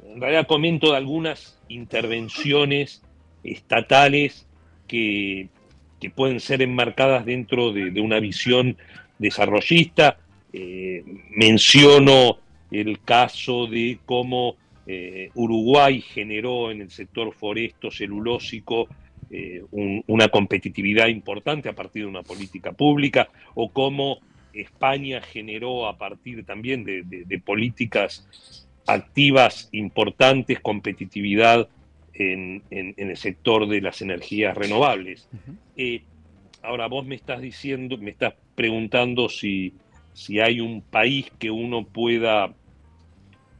en 0.05 0.21
realidad 0.21 0.47
comento 0.47 0.91
de 0.93 0.97
algunas 0.97 1.61
intervenciones 1.69 3.03
estatales 3.45 4.47
que, 4.87 5.49
que 6.01 6.11
pueden 6.11 6.41
ser 6.41 6.63
enmarcadas 6.63 7.25
dentro 7.25 7.73
de, 7.73 8.01
una 8.01 8.21
visión 8.21 8.77
desarrollista. 9.19 10.19
Eh, 10.53 11.05
menciono 11.31 12.39
el 12.71 13.01
caso 13.01 13.67
de 13.67 13.99
cómo 14.07 14.57
eh, 14.87 15.31
Uruguay 15.35 16.01
generó 16.01 16.71
en 16.71 16.81
el 16.81 16.91
sector 16.91 17.35
foresto 17.35 17.91
celulósico 17.91 18.89
eh, 19.31 19.63
un- 19.73 20.03
una 20.07 20.29
competitividad 20.29 21.09
importante 21.09 21.69
a 21.69 21.75
partir 21.75 22.03
de 22.05 22.09
una 22.09 22.23
política 22.23 22.73
pública, 22.73 23.29
o 23.55 23.71
cómo 23.71 24.21
España 24.61 25.21
generó 25.21 25.87
a 25.87 25.97
partir 25.97 26.45
también 26.45 26.85
de, 26.85 27.03
de- 27.05 27.25
de 27.25 27.39
políticas 27.39 28.27
activas 28.87 29.69
importantes 29.73 30.61
competitividad 30.61 31.69
en, 32.15 32.63
en- 32.71 32.95
en 32.97 33.11
el 33.11 33.17
sector 33.17 33.69
de 33.69 33.81
las 33.81 34.01
energías 34.03 34.57
renovables. 34.57 35.29
Eh, 35.77 36.03
ahora 36.63 36.87
vos 36.89 37.07
me 37.07 37.15
estás 37.15 37.41
diciendo, 37.41 37.97
me 37.99 38.11
estás 38.11 38.35
preguntando 38.55 39.29
si, 39.29 39.75
si 40.15 40.41
hay 40.41 40.61
un 40.61 40.83
país 40.83 41.31
que 41.39 41.51
uno 41.51 41.85
pueda 41.85 42.53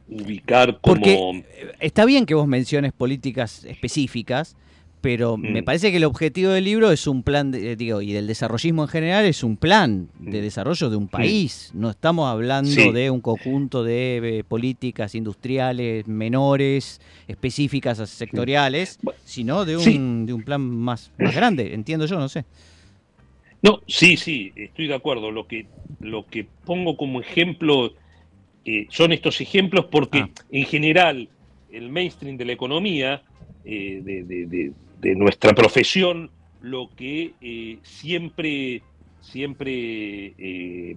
ubicar 0.09 0.79
como... 0.81 0.95
Porque 0.95 1.17
eh, 1.17 1.71
está 1.79 2.05
bien 2.05 2.25
que 2.25 2.33
vos 2.33 2.47
menciones 2.47 2.91
políticas 2.93 3.63
específicas, 3.65 4.55
pero 5.01 5.37
me 5.37 5.61
Mm. 5.61 5.65
parece 5.65 5.91
que 5.91 5.97
el 5.97 6.03
objetivo 6.03 6.51
del 6.51 6.65
libro 6.65 6.91
es 6.91 7.07
un 7.07 7.23
plan, 7.23 7.51
de- 7.51 7.71
eh, 7.71 7.75
digo, 7.75 8.01
y 8.01 8.11
del 8.11 8.27
desarrollismo 8.27 8.83
en 8.83 8.87
general 8.89 9.25
es 9.25 9.43
un 9.43 9.55
plan 9.57 10.09
de 10.19 10.39
Mm. 10.39 10.41
desarrollo 10.43 10.89
de 10.89 10.95
un 10.97 11.07
país. 11.07 11.71
No 11.73 11.89
estamos 11.89 12.27
hablando 12.27 12.69
Sí. 12.69 12.91
de 12.91 13.09
un 13.09 13.21
conjunto 13.21 13.83
de 13.83 14.39
eh, 14.39 14.43
políticas 14.43 15.15
industriales 15.15 16.07
menores, 16.07 16.99
específicas, 17.27 17.97
sectoriales, 18.09 18.99
sino 19.23 19.65
de 19.65 19.77
un, 19.77 19.83
sí. 19.83 19.97
de 20.25 20.33
un 20.33 20.43
plan 20.43 20.61
más, 20.61 21.11
más 21.17 21.33
grande, 21.35 21.73
entiendo 21.73 22.05
yo, 22.05 22.19
no 22.19 22.27
sé. 22.29 22.45
No, 23.61 23.81
sí, 23.87 24.15
sí, 24.17 24.51
estoy 24.55 24.87
de 24.87 24.95
acuerdo. 24.95 25.31
Lo 25.31 25.45
que, 25.47 25.65
lo 25.99 26.25
que 26.25 26.45
pongo 26.65 26.95
como 26.97 27.19
ejemplo 27.21 27.93
eh, 28.65 28.87
son 28.89 29.13
estos 29.13 29.39
ejemplos 29.41 29.85
porque 29.89 30.19
Ah. 30.19 30.29
en 30.51 30.65
general 30.65 31.29
el 31.71 31.89
mainstream 31.89 32.35
de 32.37 32.45
la 32.45 32.51
economía, 32.53 33.21
eh, 33.65 34.01
de, 34.03 34.23
de- 34.23 34.45
de- 34.45 34.71
de 34.99 35.15
nuestra 35.15 35.53
profesión, 35.53 36.29
lo 36.61 36.89
que 36.95 37.33
eh, 37.41 37.79
siempre, 37.83 38.83
siempre 39.19 40.33
eh, 40.37 40.95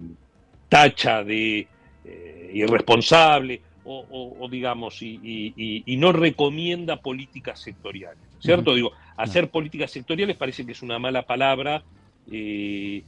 tacha 0.67 1.23
de 1.23 1.67
eh, 2.03 2.51
irresponsable 2.53 3.61
o, 3.83 3.97
o- 4.09 4.45
o 4.45 4.49
digamos, 4.49 5.01
y, 5.01 5.19
y- 5.23 5.53
y- 5.55 5.83
y 5.93 5.97
no 5.97 6.11
recomienda 6.11 6.97
políticas 6.97 7.61
sectoriales, 7.61 8.23
¿cierto? 8.39 8.75
Digo, 8.75 8.91
hacer 9.17 9.49
políticas 9.49 9.91
sectoriales 9.91 10.35
parece 10.37 10.65
que 10.65 10.73
es 10.73 10.81
una 10.81 10.99
mala 10.99 11.23
palabra 11.23 11.83
y, 12.25 13.05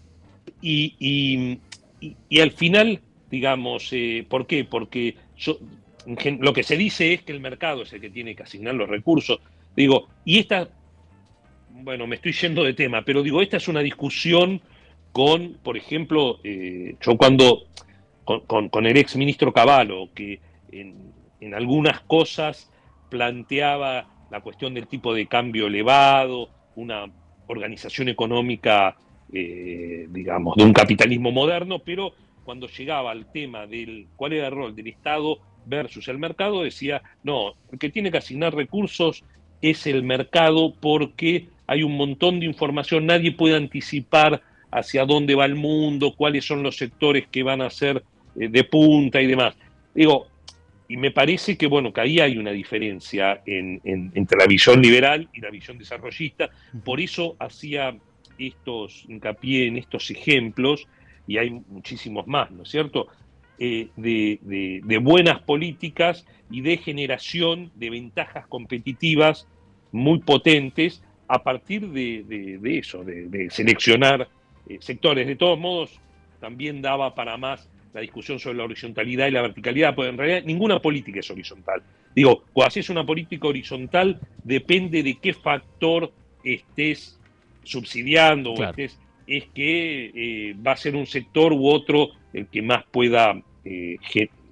y- 0.62 2.40
al 2.40 2.52
final, 2.52 3.02
digamos, 3.30 3.90
¿por 4.30 4.48
qué? 4.48 4.64
Porque 4.66 5.16
yo- 5.36 5.58
lo 6.40 6.54
que 6.54 6.64
se 6.64 6.78
dice 6.78 7.14
es 7.14 7.24
que 7.24 7.32
el 7.32 7.40
mercado 7.40 7.82
es 7.84 7.94
el 7.94 8.02
que 8.02 8.10
tiene 8.12 8.36
que 8.36 8.44
asignar 8.44 8.76
los 8.76 8.88
recursos. 8.90 9.40
Digo, 9.76 10.10
y 10.24 10.40
esta, 10.40 10.70
bueno, 11.86 12.08
me 12.08 12.16
estoy 12.16 12.32
yendo 12.34 12.64
de 12.64 12.74
tema, 12.74 13.04
pero 13.04 13.22
digo, 13.22 13.42
esta 13.44 13.58
es 13.58 13.68
una 13.68 13.82
discusión 13.82 14.60
con, 15.12 15.60
por 15.62 15.78
ejemplo, 15.78 16.40
eh, 16.44 16.96
yo 17.00 17.16
cuando, 17.16 17.62
con, 18.24 18.70
con- 18.70 18.86
el 18.88 18.98
ex 18.98 19.16
ministro 19.16 19.54
Cavallo, 19.54 20.12
que 20.16 20.40
en, 20.72 21.14
en 21.40 21.54
algunas 21.54 22.02
cosas 22.02 22.72
planteaba 23.10 24.08
la 24.32 24.42
cuestión 24.42 24.74
del 24.74 24.88
tipo 24.88 25.14
de 25.14 25.28
cambio 25.28 25.68
elevado, 25.68 26.50
una 26.76 27.06
organización 27.46 28.10
económica, 28.10 28.98
eh, 29.32 30.08
digamos, 30.10 30.56
de 30.56 30.64
un 30.64 30.74
capitalismo 30.74 31.32
moderno, 31.32 31.78
pero 31.80 32.14
cuando 32.44 32.68
llegaba 32.68 33.12
al 33.12 33.32
tema 33.32 33.68
del 33.68 34.08
cuál 34.16 34.34
era 34.34 34.48
el 34.48 34.56
rol 34.56 34.76
del 34.76 34.88
Estado 34.88 35.38
versus 35.66 36.08
el 36.08 36.18
mercado, 36.18 36.64
decía, 36.64 37.04
no, 37.22 37.54
el 37.72 37.78
que 37.78 37.92
tiene 37.92 38.10
que 38.12 38.18
asignar 38.18 38.56
recursos 38.56 39.24
es 39.62 39.86
el 39.86 40.02
mercado 40.02 40.74
porque 40.80 41.48
hay 41.68 41.84
un 41.84 41.96
montón 41.98 42.40
de 42.40 42.46
información, 42.46 43.06
nadie 43.06 43.32
puede 43.32 43.56
anticipar 43.56 44.42
hacia 44.72 45.06
dónde 45.06 45.36
va 45.36 45.46
el 45.46 45.56
mundo, 45.56 46.14
cuáles 46.16 46.46
son 46.46 46.64
los 46.64 46.76
sectores 46.78 47.28
que 47.32 47.44
van 47.44 47.62
a 47.62 47.70
ser 47.70 48.04
eh, 48.40 48.50
de 48.50 48.64
punta 48.66 49.22
y 49.22 49.28
demás. 49.28 49.56
Digo, 49.94 50.28
y 50.88 50.98
me 50.98 51.12
parece 51.12 51.58
que, 51.58 51.68
bueno, 51.68 51.92
que 51.92 52.02
ahí 52.02 52.20
hay 52.20 52.38
una 52.38 52.52
diferencia 52.52 53.42
en- 53.46 53.82
en- 53.84 54.12
entre 54.14 54.38
la 54.38 54.46
visión 54.46 54.82
liberal 54.82 55.28
y 55.34 55.42
la 55.42 55.50
visión 55.50 55.78
desarrollista. 55.78 56.50
Por 56.84 57.00
eso 57.02 57.36
hacía 57.40 57.96
estos 58.38 59.04
hincapié 59.08 59.68
en 59.68 59.78
estos 59.78 60.12
ejemplos, 60.12 60.86
y 61.26 61.38
hay 61.38 61.50
muchísimos 61.50 62.28
más, 62.28 62.52
¿no 62.52 62.64
es 62.64 62.70
cierto?, 62.70 63.08
Eh, 63.58 63.92
de, 63.96 64.38
de- 64.42 64.82
de 64.84 64.98
buenas 64.98 65.42
políticas 65.44 66.26
y 66.50 66.60
de 66.60 66.76
generación 66.76 67.72
de 67.74 67.90
ventajas 67.90 68.46
competitivas 68.50 69.48
muy 69.94 70.20
potentes 70.20 71.02
a 71.28 71.42
partir 71.44 71.88
de, 71.90 72.24
de- 72.24 72.58
de 72.60 72.78
eso, 72.78 73.04
de, 73.04 73.28
de 73.28 73.50
seleccionar 73.50 74.28
eh, 74.70 74.78
sectores. 74.80 75.26
De 75.28 75.36
todos 75.36 75.60
modos, 75.60 76.00
también 76.40 76.82
daba 76.82 77.16
para 77.16 77.38
más 77.38 77.70
la 77.94 78.02
discusión 78.02 78.40
sobre 78.40 78.58
la 78.58 78.66
horizontalidad 78.66 79.28
y 79.28 79.32
la 79.32 79.42
verticalidad, 79.42 79.96
porque 79.96 80.10
en 80.10 80.18
realidad 80.18 80.44
ninguna 80.46 80.80
política 80.82 81.20
es 81.22 81.32
horizontal. 81.32 81.82
Digo, 82.14 82.44
cuando 82.54 82.68
haces 82.68 82.90
una 82.90 83.06
política 83.06 83.48
horizontal, 83.48 84.20
depende 84.44 85.02
de 85.04 85.16
qué 85.16 85.34
factor 85.34 86.12
estés 86.44 87.20
subsidiando 87.64 88.52
o 88.52 88.64
estés, 88.70 89.00
es 89.28 89.46
que 89.56 90.12
eh, 90.14 90.56
va 90.66 90.74
a 90.74 90.78
ser 90.78 90.96
un 90.96 91.06
sector 91.08 91.52
u 91.54 91.68
otro 91.68 92.10
el 92.34 92.48
que 92.48 92.62
más 92.62 92.84
pueda, 92.92 93.42
eh, 93.64 93.98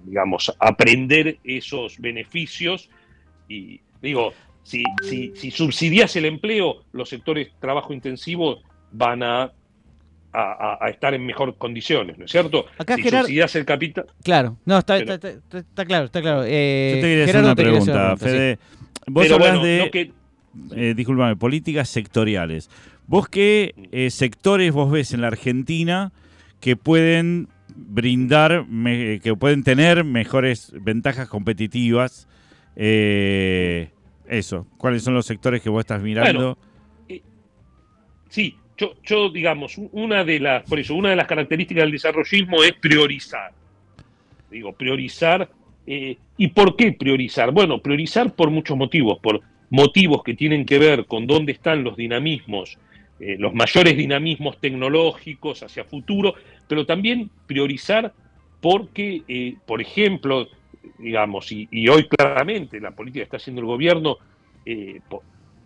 digamos, 0.05 0.51
aprender 0.59 1.38
esos 1.43 1.99
beneficios. 1.99 2.89
Y 3.47 3.82
digo, 4.01 4.34
si, 4.64 4.84
si, 5.07 5.34
si 5.36 5.51
subsidias 5.51 6.16
el 6.16 6.26
empleo, 6.26 6.84
los 6.93 7.09
sectores 7.09 7.49
trabajo 7.59 7.93
intensivo 7.93 8.59
van 8.91 9.22
a, 9.24 9.43
a, 9.43 9.51
a- 10.34 10.78
a 10.82 10.89
estar 10.89 11.14
en 11.14 11.26
mejor 11.26 11.57
condiciones, 11.57 12.18
¿no 12.18 12.26
es 12.26 12.32
cierto? 12.32 12.66
Acá, 12.78 12.95
si 12.95 13.03
Gerard- 13.03 13.22
subsidias 13.22 13.55
el 13.55 13.66
capital... 13.66 14.05
Claro, 14.24 14.57
no, 14.66 14.80
está, 14.80 14.97
Pero- 14.97 15.14
está, 15.14 15.30
está- 15.30 15.57
está 15.59 15.86
claro, 15.86 16.05
está 16.05 16.22
claro. 16.22 16.43
Eh, 16.45 16.93
Yo 16.95 17.01
te 17.01 17.07
quería 17.07 17.24
hacer 17.26 17.43
una 17.43 17.55
pregunta, 17.55 18.16
sí. 18.18 18.24
Fede. 18.26 18.59
Vos 19.07 19.24
Pero 19.24 19.36
hablas 19.36 19.59
bueno, 19.59 19.64
de... 19.66 19.89
que, 19.91 20.11
eh, 20.76 20.93
discúlpame, 20.95 21.36
políticas 21.36 21.89
sectoriales. 21.89 22.70
¿Vos 23.05 23.28
qué 23.28 23.74
eh, 23.91 24.09
sectores 24.11 24.72
vos 24.72 24.89
ves 24.91 25.14
en 25.14 25.22
la 25.22 25.28
Argentina 25.28 26.14
que 26.61 26.78
pueden 26.78 27.49
brindar, 27.76 28.66
me- 28.68 29.20
que 29.20 29.36
pueden 29.36 29.64
tener 29.64 30.03
mejores 30.05 30.72
ventajas 30.80 31.28
competitivas? 31.28 32.28
Eh, 32.78 33.89
eso, 34.34 34.67
¿cuáles 34.77 35.03
son 35.03 35.13
los 35.13 35.25
sectores 35.25 35.61
que 35.61 35.69
vos 35.69 35.81
estás 35.81 36.01
mirando? 36.01 36.57
Sí, 38.29 38.57
yo, 39.03 39.29
digamos, 39.29 39.77
una 39.91 40.23
de 40.23 40.39
las, 40.39 40.63
por 40.63 40.79
eso, 40.79 40.95
una 40.95 41.11
de 41.11 41.15
las 41.15 41.27
características 41.27 41.84
del 41.84 41.91
desarrollismo 41.91 42.63
es 42.63 42.73
priorizar. 42.73 43.51
Digo, 44.49 44.73
priorizar. 44.73 45.49
eh, 45.86 46.17
¿Y 46.38 46.47
por 46.47 46.75
qué 46.75 46.93
priorizar? 46.93 47.51
Bueno, 47.51 47.79
priorizar 47.79 48.34
por 48.34 48.49
muchos 48.49 48.75
motivos, 48.75 49.19
por 49.19 49.41
motivos 49.69 50.23
que 50.23 50.34
tienen 50.34 50.65
que 50.65 50.79
ver 50.79 51.05
con 51.05 51.27
dónde 51.27 51.51
están 51.51 51.84
los 51.84 51.95
dinamismos, 51.95 52.77
eh, 53.19 53.36
los 53.38 53.53
mayores 53.53 53.95
dinamismos 53.95 54.59
tecnológicos 54.59 55.63
hacia 55.63 55.84
futuro, 55.84 56.34
pero 56.67 56.86
también 56.86 57.29
priorizar 57.45 58.13
porque, 58.61 59.23
eh, 59.27 59.55
por 59.65 59.81
ejemplo, 59.81 60.47
digamos, 60.99 61.51
y, 61.51 61.67
y 61.71 61.88
hoy 61.88 62.07
claramente 62.07 62.79
la 62.79 62.91
política 62.91 63.21
que 63.21 63.23
está 63.25 63.38
haciendo 63.38 63.61
el 63.61 63.67
gobierno 63.67 64.17
eh, 64.65 64.99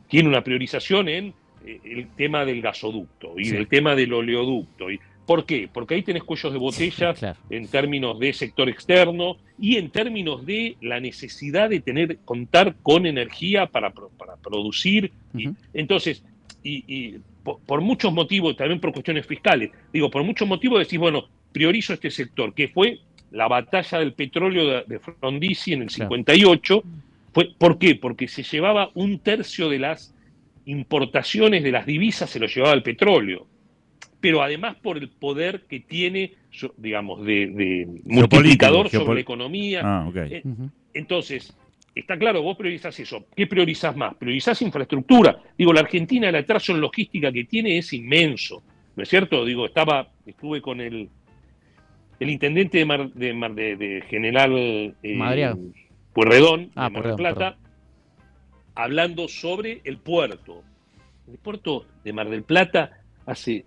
tiene 0.07 0.29
una 0.29 0.43
priorización 0.43 1.09
en 1.09 1.33
eh, 1.65 1.79
el 1.83 2.07
tema 2.15 2.45
del 2.45 2.61
gasoducto 2.61 3.33
y 3.39 3.45
Sí. 3.45 3.51
del 3.51 3.67
tema 3.67 3.95
del 3.95 4.13
oleoducto. 4.13 4.89
Y, 4.91 4.99
¿Por 5.25 5.45
qué? 5.45 5.67
Porque 5.71 5.95
ahí 5.95 6.03
tenés 6.03 6.23
cuellos 6.23 6.53
de 6.53 6.57
botella 6.59 7.13
Claro. 7.13 7.37
en 7.49 7.67
términos 7.67 8.17
de 8.17 8.31
sector 8.31 8.69
externo 8.69 9.35
y 9.59 9.75
en 9.75 9.89
términos 9.89 10.45
de 10.45 10.77
la 10.81 11.01
necesidad 11.01 11.69
de 11.69 11.81
tener 11.81 12.19
contar 12.23 12.75
con 12.81 13.05
energía 13.05 13.65
para, 13.65 13.91
para 13.91 14.37
producir. 14.37 15.11
Y, 15.35 15.49
entonces, 15.73 16.23
y, 16.63 16.83
y 16.87 17.19
por, 17.43 17.59
por 17.59 17.81
muchos 17.81 18.13
motivos, 18.13 18.55
también 18.55 18.79
por 18.79 18.93
cuestiones 18.93 19.25
fiscales, 19.25 19.71
digo, 19.91 20.09
por 20.09 20.23
muchos 20.23 20.47
motivos 20.47 20.79
decís, 20.79 20.97
bueno, 20.97 21.25
priorizo 21.51 21.91
este 21.93 22.09
sector, 22.09 22.53
que 22.53 22.69
fue 22.69 22.99
la 23.31 23.47
batalla 23.47 23.99
del 23.99 24.13
petróleo 24.13 24.83
de, 24.83 24.99
Frondizi 24.99 25.73
en 25.73 25.83
el 25.83 25.87
Claro. 25.87 26.09
58. 26.09 26.83
Fue, 27.33 27.49
¿Por 27.57 27.77
qué? 27.77 27.95
Porque 27.95 28.27
se 28.27 28.43
llevaba 28.43 28.89
un 28.93 29.19
tercio 29.19 29.69
de 29.69 29.79
las 29.79 30.13
importaciones 30.65 31.63
de 31.63 31.71
las 31.71 31.85
divisas, 31.85 32.29
se 32.29 32.39
lo 32.39 32.47
llevaba 32.47 32.73
el 32.73 32.83
petróleo 32.83 33.47
pero 34.19 34.41
además 34.41 34.75
por 34.81 34.97
el 34.97 35.09
poder 35.09 35.65
que 35.69 35.79
tiene, 35.79 36.33
digamos, 36.77 37.25
de, 37.25 37.47
de 37.47 37.87
multiplicador 38.05 38.89
sobre 38.89 39.15
la 39.15 39.19
economía. 39.21 39.81
Ah. 39.83 40.11
Eh. 40.15 40.43
Entonces, 40.93 41.55
está 41.93 42.17
claro, 42.17 42.41
vos 42.41 42.57
priorizás 42.57 42.99
eso. 42.99 43.25
¿Qué 43.35 43.47
priorizás 43.47 43.95
más? 43.95 44.15
Priorizás 44.15 44.61
infraestructura. 44.61 45.39
Digo, 45.57 45.71
la 45.71 45.81
Argentina, 45.81 46.29
el 46.29 46.35
atraso 46.35 46.71
en 46.71 46.81
logística 46.81 47.31
que 47.31 47.43
tiene 47.43 47.77
es 47.77 47.93
inmenso. 47.93 48.63
¿No 48.95 49.03
es 49.03 49.09
cierto? 49.09 49.45
Digo, 49.45 49.67
estaba, 49.67 50.09
estuve 50.25 50.61
con 50.61 50.81
el, 50.81 51.09
el 52.19 52.29
intendente 52.29 52.77
de, 52.79 52.85
Mar, 52.85 53.11
de, 53.13 53.33
Mar- 53.33 53.53
de- 53.53 53.75
de 53.75 54.01
General 54.09 54.51
eh, 54.55 54.93
Madariaga. 55.15 55.57
Pueyrredón, 56.13 56.71
Ah, 56.75 56.85
de 56.85 56.89
Mar 56.91 57.03
del 57.07 57.15
Plata, 57.15 57.57
hablando 58.75 59.27
sobre 59.27 59.81
el 59.83 59.97
puerto. 59.97 60.63
El 61.31 61.37
puerto 61.37 61.85
de 62.03 62.13
Mar 62.13 62.29
del 62.29 62.43
Plata 62.43 62.91
hace, 63.25 63.65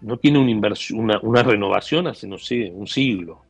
no 0.00 0.16
tiene 0.18 0.38
una 0.38 0.50
inversión, 0.50 1.00
una, 1.00 1.18
una 1.22 1.42
renovación 1.42 2.06
hace, 2.06 2.26
no 2.28 2.38
sé, 2.38 2.70
un 2.72 2.86
siglo. 2.86 3.42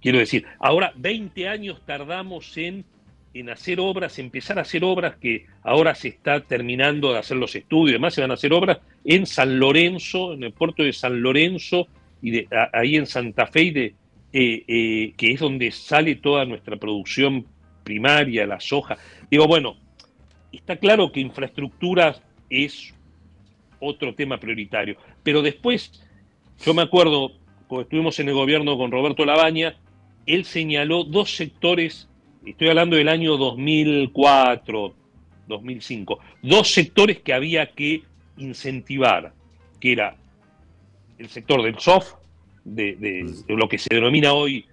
Quiero 0.00 0.18
decir, 0.18 0.44
ahora 0.60 0.92
20 0.96 1.48
años 1.48 1.82
tardamos 1.84 2.56
en, 2.56 2.84
en 3.34 3.50
hacer 3.50 3.80
obras, 3.80 4.18
empezar 4.20 4.58
a 4.58 4.62
hacer 4.62 4.84
obras 4.84 5.16
que 5.16 5.46
ahora 5.62 5.94
se 5.94 6.08
está 6.08 6.40
terminando 6.40 7.12
de 7.12 7.18
hacer 7.18 7.36
los 7.36 7.54
estudios 7.56 7.90
y 7.90 7.92
demás, 7.94 8.14
se 8.14 8.20
van 8.20 8.30
a 8.30 8.34
hacer 8.34 8.52
obras 8.52 8.78
en 9.04 9.26
San 9.26 9.58
Lorenzo, 9.58 10.34
en 10.34 10.44
el 10.44 10.52
puerto 10.52 10.84
de 10.84 10.92
San 10.92 11.20
Lorenzo 11.20 11.88
y 12.22 12.46
ahí 12.72 12.96
en 12.96 13.06
Santa 13.06 13.46
Fe, 13.46 13.68
eh, 13.68 13.94
eh, 14.32 15.14
que 15.16 15.32
es 15.32 15.40
donde 15.40 15.70
sale 15.70 16.16
toda 16.16 16.44
nuestra 16.44 16.76
producción 16.76 17.46
primaria, 17.84 18.46
la 18.46 18.60
soja. 18.60 18.96
Digo, 19.30 19.46
bueno, 19.46 19.76
está 20.52 20.76
claro 20.76 21.10
que 21.12 21.20
infraestructura 21.20 22.16
es 22.50 22.94
otro 23.80 24.14
tema 24.14 24.38
prioritario, 24.38 24.96
pero 25.22 25.42
después, 25.42 26.04
yo 26.64 26.74
me 26.74 26.82
acuerdo, 26.82 27.32
cuando 27.66 27.82
estuvimos 27.82 28.18
en 28.18 28.28
el 28.28 28.34
gobierno 28.34 28.76
con 28.76 28.90
Roberto 28.90 29.24
Labaña, 29.24 29.76
él 30.26 30.44
señaló 30.44 31.04
dos 31.04 31.36
sectores, 31.36 32.08
estoy 32.44 32.68
hablando 32.68 32.96
del 32.96 33.08
año 33.08 33.36
2004, 33.36 34.94
2005, 35.46 36.18
dos 36.42 36.70
sectores 36.70 37.20
que 37.20 37.32
había 37.32 37.70
que 37.72 38.02
incentivar, 38.36 39.32
que 39.80 39.92
era 39.92 40.16
el 41.18 41.28
sector 41.28 41.62
del 41.62 41.78
soft, 41.78 42.14
de, 42.64 42.96
de- 42.96 43.34
de 43.46 43.54
lo 43.56 43.68
que 43.68 43.78
se 43.78 43.94
denomina 43.94 44.32
hoy 44.32 44.64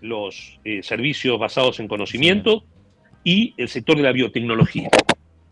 los 0.00 0.58
eh, 0.64 0.82
servicios 0.82 1.38
basados 1.38 1.80
en 1.80 1.88
conocimiento, 1.88 2.64
y 3.24 3.52
el 3.56 3.68
sector 3.68 3.96
de 3.96 4.02
la 4.04 4.12
biotecnología. 4.12 4.88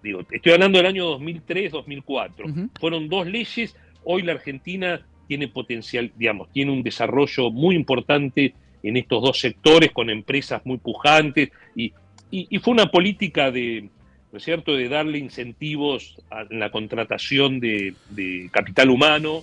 Digo, 0.02 0.20
estoy 0.30 0.52
hablando 0.52 0.78
del 0.78 0.86
año 0.86 1.18
2003-2004 1.18 2.44
Ujú. 2.50 2.70
fueron 2.78 3.08
dos 3.08 3.26
leyes. 3.26 3.74
Hoy 4.04 4.22
la 4.22 4.32
Argentina 4.32 5.04
tiene 5.26 5.48
potencial, 5.48 6.12
digamos, 6.16 6.48
tiene 6.52 6.70
un 6.70 6.82
desarrollo 6.84 7.50
muy 7.50 7.74
importante 7.74 8.54
en 8.82 8.96
estos 8.96 9.20
dos 9.20 9.40
sectores, 9.40 9.90
con 9.92 10.08
empresas 10.10 10.62
muy 10.64 10.78
pujantes, 10.78 11.50
y, 11.74 11.86
y- 12.30 12.46
y 12.50 12.58
fue 12.60 12.72
una 12.72 12.86
política 12.86 13.50
de, 13.50 13.90
¿no 14.30 14.38
es 14.38 14.44
cierto?, 14.44 14.74
de 14.76 14.88
darle 14.88 15.18
incentivos 15.18 16.14
a 16.30 16.44
la 16.50 16.70
contratación 16.70 17.58
de, 17.58 17.94
de 18.10 18.48
capital 18.52 18.90
humano. 18.90 19.42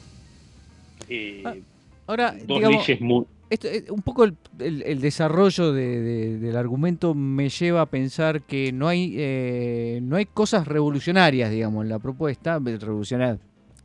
Eh, 1.09 1.41
Ah, 1.45 1.55
Ahora, 2.07 2.31
dos 2.45 2.57
digamos, 2.57 2.85
leyes 2.87 3.01
muy... 3.01 3.25
esto, 3.49 3.67
eh, 3.67 3.85
un 3.89 4.01
poco 4.01 4.25
el, 4.25 4.35
el- 4.59 4.81
el 4.83 4.99
desarrollo 5.01 5.71
de- 5.71 6.01
de- 6.01 6.37
del 6.39 6.57
argumento 6.57 7.13
me 7.15 7.47
lleva 7.49 7.81
a 7.81 7.85
pensar 7.85 8.41
que 8.41 8.71
no 8.73 8.87
hay 8.89 9.13
eh, 9.17 9.99
no 10.03 10.17
hay 10.17 10.25
cosas 10.25 10.67
revolucionarias, 10.67 11.49
digamos, 11.49 11.83
en 11.83 11.89
la 11.89 11.99
propuesta, 11.99 12.59
revolucionarias, 12.59 13.39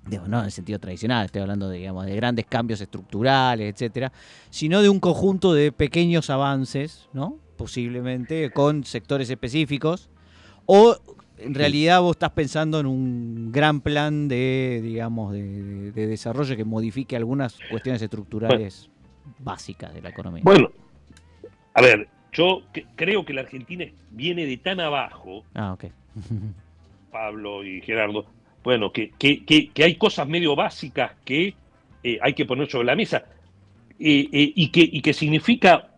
digo, 0.06 0.26
no 0.26 0.40
en 0.40 0.46
el 0.46 0.50
sentido 0.50 0.78
tradicional, 0.80 1.26
estoy 1.26 1.42
hablando 1.42 1.68
de, 1.68 1.78
digamos, 1.78 2.06
de 2.06 2.16
grandes 2.16 2.46
cambios 2.46 2.80
estructurales, 2.80 3.72
etcétera, 3.72 4.10
sino 4.50 4.82
de 4.82 4.88
un 4.88 4.98
conjunto 5.00 5.52
de 5.52 5.70
pequeños 5.70 6.28
avances, 6.30 7.08
¿no? 7.12 7.36
Posiblemente 7.56 8.50
con 8.50 8.82
sectores 8.84 9.30
específicos, 9.30 10.08
o 10.66 10.96
en 11.40 11.54
realidad 11.54 12.00
vos 12.00 12.12
estás 12.16 12.30
pensando 12.30 12.80
en 12.80 12.86
un 12.86 13.52
gran 13.52 13.80
plan 13.80 14.28
de, 14.28 14.80
digamos, 14.82 15.32
de, 15.32 15.42
de- 15.42 15.92
de 15.92 16.06
desarrollo 16.06 16.56
que 16.56 16.64
modifique 16.64 17.16
algunas 17.16 17.60
cuestiones 17.68 18.02
estructurales 18.02 18.88
básicas 19.38 19.94
de 19.94 20.02
la 20.02 20.08
economía. 20.10 20.42
Bueno, 20.44 20.70
a 21.74 21.82
ver, 21.82 22.08
yo 22.32 22.62
que- 22.72 22.86
creo 22.96 23.24
que 23.24 23.32
la 23.32 23.42
Argentina 23.42 23.84
viene 24.10 24.46
de 24.46 24.56
tan 24.56 24.80
abajo 24.80 25.44
Ah, 25.54 25.72
ok. 25.72 25.84
Pablo 27.10 27.64
y 27.64 27.80
Gerardo, 27.80 28.26
bueno, 28.64 28.92
que, 28.92 29.10
que- 29.18 29.44
que- 29.44 29.70
hay 29.84 29.94
cosas 29.96 30.28
medio 30.28 30.54
básicas 30.56 31.12
que 31.24 31.54
eh, 32.02 32.18
hay 32.22 32.34
que 32.34 32.44
poner 32.46 32.70
sobre 32.70 32.86
la 32.86 32.96
mesa 32.96 33.24
eh, 33.98 34.28
eh, 34.32 34.52
y, 34.54 34.68
que, 34.70 34.80
y 34.80 35.00
que 35.02 35.12
significa, 35.12 35.88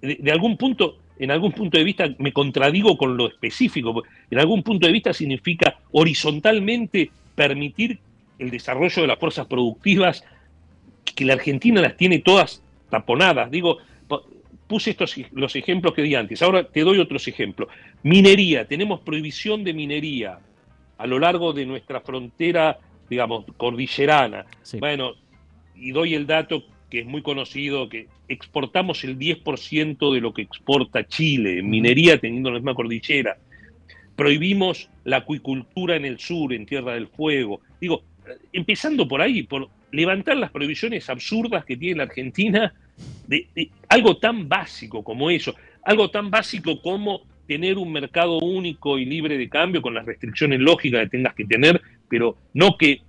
de, 0.00 0.16
de 0.20 0.32
algún 0.32 0.56
punto, 0.56 0.98
en 1.18 1.30
algún 1.30 1.52
punto 1.52 1.78
de 1.78 1.84
vista 1.84 2.08
me 2.18 2.32
contradigo 2.32 2.96
con 2.96 3.16
lo 3.16 3.28
específico, 3.28 4.02
en 4.30 4.38
algún 4.38 4.62
punto 4.62 4.86
de 4.86 4.92
vista 4.92 5.12
significa 5.12 5.78
horizontalmente 5.92 7.10
permitir 7.34 7.98
el 8.38 8.50
desarrollo 8.50 9.02
de 9.02 9.08
las 9.08 9.18
fuerzas 9.18 9.46
productivas, 9.46 10.24
que 11.14 11.24
la 11.24 11.34
Argentina 11.34 11.80
las 11.80 11.96
tiene 11.96 12.18
todas 12.18 12.62
taponadas. 12.90 13.50
Digo, 13.50 13.78
puse 14.66 14.90
estos 14.90 15.14
los 15.32 15.54
ejemplos 15.56 15.94
que 15.94 16.02
di 16.02 16.14
antes, 16.14 16.42
ahora 16.42 16.64
te 16.64 16.80
doy 16.80 16.98
otros 16.98 17.26
ejemplos. 17.28 17.68
Minería, 18.02 18.66
tenemos 18.66 19.00
prohibición 19.00 19.64
de 19.64 19.72
minería 19.72 20.38
a 20.98 21.06
lo 21.06 21.18
largo 21.18 21.52
de 21.52 21.66
nuestra 21.66 22.00
frontera, 22.00 22.78
digamos, 23.08 23.44
cordillerana. 23.56 24.46
Sí. 24.62 24.78
Bueno, 24.78 25.12
y 25.76 25.92
doy 25.92 26.14
el 26.14 26.26
dato 26.26 26.64
que 26.90 27.00
es 27.00 27.06
muy 27.06 27.22
conocido, 27.22 27.88
que 27.88 28.08
exportamos 28.28 29.04
el 29.04 29.18
10% 29.18 30.12
de 30.12 30.20
lo 30.20 30.32
que 30.32 30.42
exporta 30.42 31.06
Chile, 31.06 31.58
en 31.58 31.70
minería 31.70 32.18
teniendo 32.18 32.50
la 32.50 32.58
misma 32.58 32.74
cordillera. 32.74 33.36
Prohibimos 34.14 34.88
la 35.04 35.18
acuicultura 35.18 35.96
en 35.96 36.04
el 36.04 36.18
sur, 36.18 36.52
en 36.52 36.64
Tierra 36.64 36.94
del 36.94 37.08
Fuego. 37.08 37.60
Digo, 37.80 38.02
empezando 38.52 39.06
por 39.06 39.20
ahí, 39.20 39.42
por 39.42 39.68
levantar 39.92 40.36
las 40.36 40.50
prohibiciones 40.50 41.08
absurdas 41.10 41.64
que 41.64 41.76
tiene 41.76 41.98
la 41.98 42.04
Argentina, 42.04 42.72
de, 43.26 43.46
de 43.54 43.70
algo 43.88 44.16
tan 44.16 44.48
básico 44.48 45.02
como 45.02 45.30
eso, 45.30 45.54
algo 45.82 46.10
tan 46.10 46.30
básico 46.30 46.80
como 46.80 47.22
tener 47.46 47.78
un 47.78 47.92
mercado 47.92 48.38
único 48.38 48.98
y 48.98 49.04
libre 49.04 49.38
de 49.38 49.48
cambio 49.48 49.82
con 49.82 49.94
las 49.94 50.06
restricciones 50.06 50.60
lógicas 50.60 51.02
que 51.02 51.10
tengas 51.10 51.34
que 51.34 51.44
tener, 51.44 51.80
pero 52.08 52.36
no 52.54 52.76
que 52.76 53.00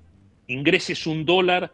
ingreses 0.47 1.07
un 1.07 1.25
dólar 1.25 1.71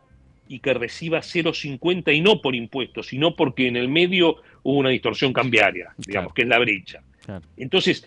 y 0.54 0.60
que 0.60 0.74
recibas 0.74 1.26
0,50 1.34 2.14
y 2.16 2.22
no 2.22 2.42
por 2.42 2.54
impuestos, 2.56 3.08
sino 3.08 3.36
porque 3.36 3.68
en 3.68 3.76
el 3.76 3.88
medio 3.90 4.38
hubo 4.62 4.78
una 4.78 4.90
distorsión 4.90 5.34
cambiaria, 5.34 5.94
digamos, 5.98 6.32
Claro. 6.32 6.34
que 6.36 6.42
es 6.44 6.48
la 6.48 6.60
brecha. 6.60 7.02
Claro. 7.26 7.46
Entonces, 7.58 8.06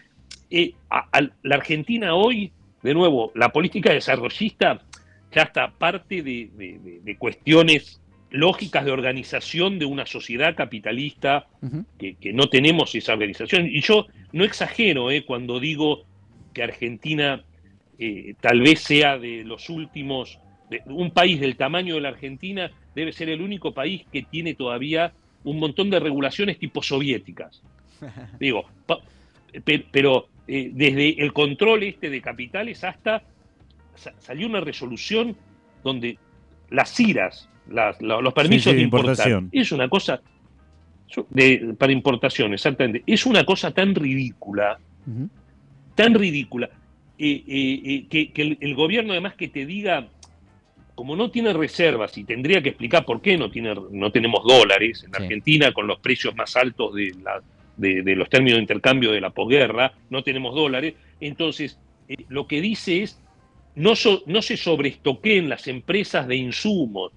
eh, 0.50 0.72
a- 0.90 1.08
a- 1.12 1.28
la 1.42 1.56
Argentina 1.56 2.14
hoy 2.14 2.52
de 2.82 2.94
nuevo, 2.94 3.32
la 3.34 3.48
política 3.50 3.92
desarrollista 3.92 4.80
ya 5.34 5.42
está 5.42 5.72
parte 5.72 6.22
de, 6.22 6.50
de- 6.56 6.78
de- 6.78 7.00
de 7.02 7.16
cuestiones 7.16 8.00
lógicas 8.30 8.84
de 8.84 8.92
organización 8.92 9.78
de 9.78 9.86
una 9.86 10.06
sociedad 10.06 10.54
capitalista 10.54 11.46
que, 11.98 12.14
que 12.14 12.32
no 12.32 12.48
tenemos 12.48 12.94
esa 12.94 13.14
organización. 13.14 13.66
Y 13.66 13.80
yo 13.80 14.06
no 14.32 14.44
exagero 14.44 15.10
eh, 15.10 15.24
cuando 15.24 15.58
digo 15.58 16.04
que 16.54 16.62
Argentina 16.62 17.42
eh, 17.98 18.34
tal 18.40 18.60
vez 18.60 18.80
sea 18.80 19.18
de 19.18 19.42
los 19.44 19.68
últimos, 19.70 20.38
un 20.86 21.10
país 21.10 21.40
del 21.40 21.56
tamaño 21.56 21.94
de 21.94 22.00
la 22.00 22.08
Argentina 22.10 22.70
debe 22.94 23.12
ser 23.12 23.28
el 23.28 23.40
único 23.40 23.72
país 23.72 24.04
que 24.12 24.22
tiene 24.22 24.54
todavía 24.54 25.12
un 25.44 25.58
montón 25.58 25.90
de 25.90 26.00
regulaciones 26.00 26.58
tipo 26.58 26.82
soviéticas. 26.82 27.62
Digo, 28.40 28.64
pa- 28.86 28.98
pe- 29.64 29.86
pero 29.90 30.28
eh, 30.48 30.70
desde 30.72 31.22
el 31.22 31.32
control 31.32 31.82
este 31.84 32.10
de 32.10 32.20
capitales 32.20 32.82
hasta 32.84 33.22
sa- 33.94 34.14
salió 34.18 34.46
una 34.46 34.60
resolución 34.60 35.36
donde 35.84 36.18
las 36.70 36.90
la- 38.00 38.20
los 38.20 38.32
permisos 38.34 38.72
sí, 38.72 38.76
de 38.76 38.82
importación. 38.82 39.48
es 39.52 39.70
una 39.72 39.88
cosa 39.88 40.20
de- 41.30 41.74
para 41.78 41.92
importación, 41.92 42.52
exactamente, 42.54 43.02
es 43.06 43.24
una 43.26 43.44
cosa 43.44 43.70
tan 43.70 43.94
ridícula, 43.94 44.78
tan 45.94 46.14
ridícula, 46.14 46.68
eh, 47.18 47.42
eh, 47.46 47.80
eh, 47.84 48.06
que, 48.10 48.32
que 48.32 48.42
el, 48.42 48.58
el 48.60 48.74
gobierno 48.74 49.12
además 49.12 49.34
que 49.36 49.48
te 49.48 49.64
diga, 49.64 50.08
como 50.96 51.14
no 51.14 51.30
tiene 51.30 51.52
reservas 51.52 52.16
y 52.18 52.24
tendría 52.24 52.60
que 52.62 52.70
explicar 52.70 53.04
por 53.04 53.20
qué 53.20 53.36
no, 53.36 53.50
tiene, 53.50 53.72
no 53.92 54.10
tenemos 54.10 54.42
dólares 54.44 55.04
en 55.04 55.10
Sí. 55.14 55.22
Argentina 55.22 55.72
con 55.72 55.86
los 55.86 56.00
precios 56.00 56.34
más 56.34 56.56
altos 56.56 56.94
de, 56.94 57.14
la- 57.22 57.42
de, 57.76 58.02
de 58.02 58.16
los 58.16 58.28
términos 58.30 58.56
de 58.56 58.62
intercambio 58.62 59.12
de 59.12 59.20
la 59.20 59.30
posguerra, 59.30 59.92
no 60.10 60.22
tenemos 60.24 60.54
dólares, 60.54 60.94
entonces 61.20 61.78
eh, 62.08 62.16
lo 62.28 62.46
que 62.46 62.60
dice 62.62 63.02
es, 63.02 63.20
no, 63.74 63.94
so- 63.94 64.22
no 64.26 64.40
se 64.40 64.56
sobreestoqueen 64.56 65.48
las 65.50 65.68
empresas 65.68 66.26
de 66.26 66.36
insumos. 66.36 67.12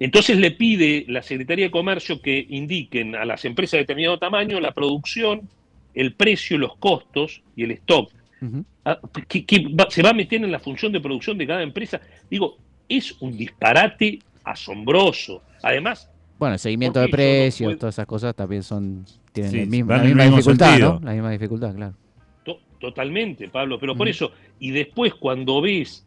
Entonces 0.00 0.36
le 0.38 0.50
pide 0.50 1.04
la 1.06 1.22
Secretaría 1.22 1.66
de 1.66 1.70
Comercio 1.70 2.20
que 2.20 2.44
indiquen 2.48 3.14
a 3.14 3.24
las 3.24 3.44
empresas 3.44 3.72
de 3.74 3.78
determinado 3.78 4.18
tamaño 4.18 4.58
la 4.58 4.72
producción, 4.72 5.48
el 5.94 6.14
precio, 6.14 6.58
los 6.58 6.76
costos 6.78 7.42
y 7.54 7.62
el 7.62 7.70
stock. 7.72 8.10
Ah, 8.84 8.98
que, 9.28 9.44
que 9.46 9.68
va- 9.68 9.88
se 9.88 10.02
va 10.02 10.10
a 10.10 10.14
meter 10.14 10.42
en 10.42 10.50
la 10.50 10.58
función 10.58 10.90
de 10.90 10.98
producción 11.00 11.38
de 11.38 11.46
cada 11.46 11.62
empresa. 11.62 12.00
Digo, 12.28 12.56
es 12.96 13.14
un 13.20 13.36
disparate 13.36 14.18
asombroso. 14.44 15.42
Además, 15.62 16.08
Bueno, 16.38 16.54
el 16.54 16.58
seguimiento 16.58 16.98
de 17.00 17.06
no 17.06 17.12
precios, 17.12 17.68
puedo- 17.68 17.78
todas 17.78 17.94
esas 17.94 18.06
cosas 18.06 18.34
también 18.34 18.62
son 18.64 19.04
tienen 19.32 19.52
Sí, 19.52 19.60
el 19.60 19.68
mismo- 19.68 19.92
la 19.92 20.02
misma 20.02 20.22
mismo 20.24 20.36
dificultad. 20.38 20.78
¿no? 20.78 21.00
La 21.02 21.12
misma 21.12 21.30
dificultad, 21.30 21.74
claro. 21.74 21.94
To- 22.44 22.58
Totalmente, 22.80 23.48
Pablo, 23.48 23.78
pero 23.78 23.94
por 23.94 24.06
Ujú. 24.06 24.10
eso, 24.10 24.32
y 24.58 24.72
después 24.72 25.14
cuando 25.14 25.60
ves, 25.60 26.04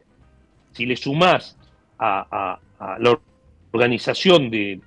si 0.73 0.85
le 0.85 0.95
sumás 0.97 1.57
a, 1.97 2.27
a- 2.79 2.95
a 2.95 2.99
la 2.99 3.17
organización 3.71 4.49
de 4.49 4.79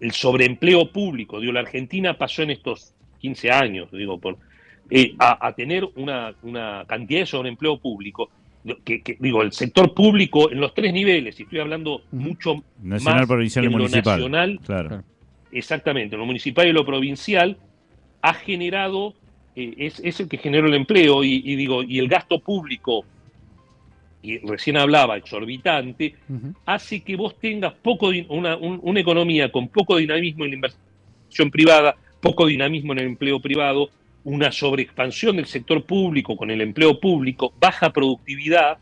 el 0.00 0.12
sobreempleo 0.12 0.90
público, 0.92 1.40
digo, 1.40 1.52
la 1.52 1.60
Argentina 1.60 2.16
pasó 2.16 2.42
en 2.42 2.50
estos 2.50 2.94
15 3.18 3.50
años, 3.50 3.90
digo, 3.92 4.18
por, 4.18 4.38
eh, 4.90 5.14
a, 5.18 5.46
a 5.46 5.52
tener 5.54 5.88
una, 5.96 6.34
una 6.42 6.84
cantidad 6.86 7.20
de 7.20 7.26
sobreempleo 7.26 7.78
público, 7.78 8.30
que, 8.84 9.00
que, 9.02 9.16
digo, 9.18 9.42
el 9.42 9.52
sector 9.52 9.94
público 9.94 10.50
en 10.50 10.60
los 10.60 10.74
tres 10.74 10.92
niveles, 10.92 11.38
y 11.40 11.44
estoy 11.44 11.60
hablando 11.60 12.02
mucho 12.10 12.62
Nacional, 12.82 13.20
más 13.20 13.26
provincial 13.28 13.64
y 13.64 13.66
en 13.66 13.72
lo 13.72 13.78
municipal. 13.78 14.18
nacional, 14.18 14.60
Claro. 14.64 15.02
Exactamente, 15.52 16.14
en 16.14 16.20
lo 16.20 16.26
municipal 16.26 16.68
y 16.68 16.72
lo 16.72 16.84
provincial, 16.86 17.56
ha 18.22 18.34
generado, 18.34 19.14
eh, 19.56 19.74
es, 19.78 19.98
es 20.00 20.20
el 20.20 20.28
que 20.28 20.38
generó 20.38 20.68
el 20.68 20.74
empleo 20.74 21.24
y, 21.24 21.42
y 21.44 21.56
digo, 21.56 21.82
y 21.82 21.98
el 21.98 22.06
gasto 22.08 22.38
público, 22.38 23.04
y 24.22 24.38
recién 24.46 24.76
hablaba, 24.76 25.16
exorbitante, 25.16 26.14
hace 26.66 27.02
que 27.02 27.16
vos 27.16 27.38
tengas 27.40 27.72
poco 27.74 28.10
una, 28.28 28.56
un- 28.56 28.78
una 28.82 29.00
economía 29.00 29.50
con 29.50 29.68
poco 29.68 29.96
dinamismo 29.96 30.44
en 30.44 30.50
la 30.50 30.54
inversión 30.56 31.50
privada, 31.50 31.96
poco 32.20 32.46
dinamismo 32.46 32.92
en 32.92 32.98
el 32.98 33.06
empleo 33.06 33.40
privado, 33.40 33.88
una 34.24 34.52
sobreexpansión 34.52 35.36
del 35.36 35.46
sector 35.46 35.84
público 35.84 36.36
con 36.36 36.50
el 36.50 36.60
empleo 36.60 37.00
público, 37.00 37.52
baja 37.58 37.90
productividad. 37.92 38.78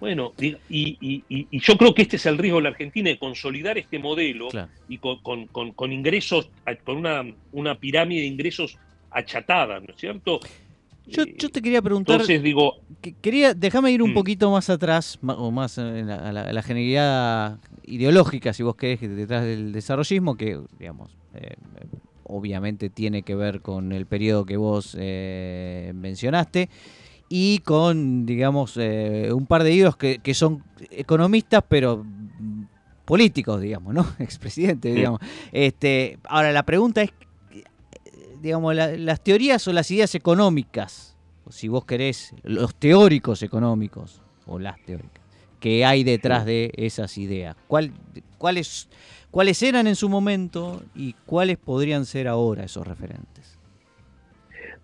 Bueno, 0.00 0.32
y, 0.38 0.48
y- 0.68 0.98
y- 1.00 1.24
y- 1.28 1.46
y 1.50 1.60
yo 1.60 1.76
creo 1.76 1.94
que 1.94 2.02
este 2.02 2.16
es 2.16 2.26
el 2.26 2.36
riesgo 2.38 2.58
de 2.58 2.64
la 2.64 2.68
Argentina 2.70 3.08
de 3.10 3.18
consolidar 3.18 3.78
este 3.78 3.98
modelo 3.98 4.48
Claro. 4.48 4.68
y 4.88 4.98
con, 4.98 5.18
con- 5.22 5.46
con- 5.48 5.72
con 5.72 5.92
ingresos, 5.92 6.50
con 6.84 6.96
una, 6.98 7.24
una 7.52 7.78
pirámide 7.78 8.22
de 8.22 8.26
ingresos 8.26 8.76
achatada, 9.10 9.80
¿no 9.80 9.86
es 9.88 9.96
cierto? 9.96 10.40
Yo, 11.06 11.22
Eh, 11.22 11.34
yo 11.38 11.48
te 11.50 11.60
quería 11.60 11.82
preguntar, 11.82 12.14
entonces 12.14 12.42
digo, 12.42 12.76
que- 13.02 13.14
quería, 13.20 13.52
déjame 13.54 13.92
ir 13.92 14.02
un 14.02 14.10
Mm. 14.10 14.14
poquito 14.14 14.50
más 14.50 14.68
atrás, 14.70 15.18
o 15.22 15.50
más 15.50 15.78
en 15.78 16.06
la, 16.08 16.16
a 16.16 16.32
la, 16.32 16.42
a 16.42 16.52
la 16.52 17.58
ideológica, 17.86 18.52
si 18.52 18.62
vos 18.62 18.74
querés, 18.76 18.98
que 19.00 19.08
detrás 19.08 19.44
del 19.44 19.72
desarrollismo, 19.72 20.36
que, 20.36 20.58
digamos, 20.78 21.16
eh, 21.34 21.54
obviamente 22.24 22.90
tiene 22.90 23.22
que 23.22 23.34
ver 23.34 23.60
con 23.60 23.92
el 23.92 24.06
periodo 24.06 24.44
que 24.44 24.56
vos 24.56 24.96
eh, 24.98 25.92
mencionaste, 25.94 26.68
y 27.28 27.58
con, 27.60 28.26
digamos, 28.26 28.76
eh, 28.76 29.30
un 29.32 29.46
par 29.46 29.64
de 29.64 29.72
ídolos 29.72 29.96
que, 29.96 30.18
que 30.18 30.34
son 30.34 30.62
economistas, 30.90 31.64
pero 31.68 32.04
políticos, 33.04 33.60
digamos, 33.60 33.94
¿no? 33.94 34.06
Expresidentes, 34.18 34.92
Sí. 34.92 34.96
digamos. 34.96 35.20
Este, 35.52 36.18
ahora, 36.24 36.52
la 36.52 36.62
pregunta 36.64 37.02
es, 37.02 37.10
digamos, 38.40 38.74
la- 38.74 38.96
las 38.96 39.20
teorías 39.22 39.66
o 39.68 39.72
las 39.72 39.90
ideas 39.90 40.14
económicas, 40.14 41.16
o 41.44 41.52
si 41.52 41.68
vos 41.68 41.84
querés, 41.84 42.34
los 42.42 42.74
teóricos 42.74 43.42
económicos, 43.42 44.20
o 44.46 44.58
las 44.58 44.78
teóricas, 44.84 45.22
que 45.60 45.84
hay 45.84 46.04
detrás 46.04 46.44
de 46.44 46.70
esas 46.76 47.16
ideas. 47.16 47.56
¿Cuál, 47.66 47.92
cuáles, 48.36 48.88
¿Cuáles 49.34 49.60
eran 49.64 49.88
en 49.88 49.96
su 49.96 50.08
momento 50.08 50.80
y 50.94 51.12
cuáles 51.26 51.56
podrían 51.58 52.06
ser 52.06 52.28
ahora 52.28 52.62
esos 52.62 52.86
referentes? 52.86 53.58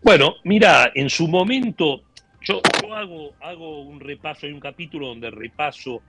Bueno, 0.02 0.34
mira, 0.42 0.90
en 0.92 1.08
su 1.08 1.28
momento 1.28 2.00
yo, 2.40 2.60
yo 2.82 2.92
hago, 2.96 3.30
hago 3.40 3.82
un 3.82 4.00
repaso, 4.00 4.46
hay 4.46 4.52
un 4.52 4.58
capítulo 4.58 5.06
donde 5.06 5.30
repaso 5.30 6.02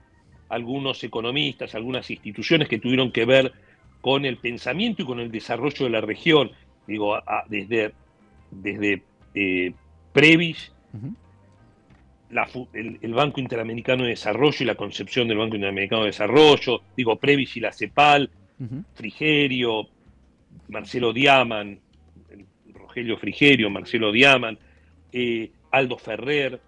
algunos 0.48 1.04
economistas, 1.04 1.76
algunas 1.76 2.10
instituciones 2.10 2.68
que 2.68 2.80
tuvieron 2.80 3.12
que 3.12 3.24
ver 3.26 3.52
con 4.00 4.24
el 4.24 4.38
pensamiento 4.38 5.02
y 5.02 5.06
con 5.06 5.20
el 5.20 5.30
desarrollo 5.30 5.84
de 5.84 5.90
la 5.90 6.00
región. 6.00 6.50
Digo, 6.88 7.14
a- 7.14 7.22
a- 7.24 7.44
desde, 7.48 7.94
desde 8.50 9.04
eh, 9.36 9.72
Previs. 10.12 10.72
La 12.32 12.48
el, 12.72 12.98
el 13.00 13.14
Banco 13.14 13.40
Interamericano 13.40 14.02
de 14.04 14.10
Desarrollo 14.10 14.56
y 14.60 14.64
la 14.64 14.74
concepción 14.74 15.28
del 15.28 15.38
Banco 15.38 15.54
Interamericano 15.56 16.02
de 16.02 16.08
Desarrollo, 16.08 16.82
digo, 16.96 17.16
Previs 17.16 17.56
y 17.56 17.60
la 17.60 17.72
CEPAL. 17.72 18.30
Frigerio, 18.94 19.88
Marcelo 20.68 21.12
Diaman, 21.12 21.78
Rogelio 22.72 23.16
Frigerio, 23.16 23.70
Marcelo 23.70 24.12
Diaman, 24.12 24.58
eh, 25.12 25.50
Aldo 25.70 25.98
Ferrer, 25.98 26.60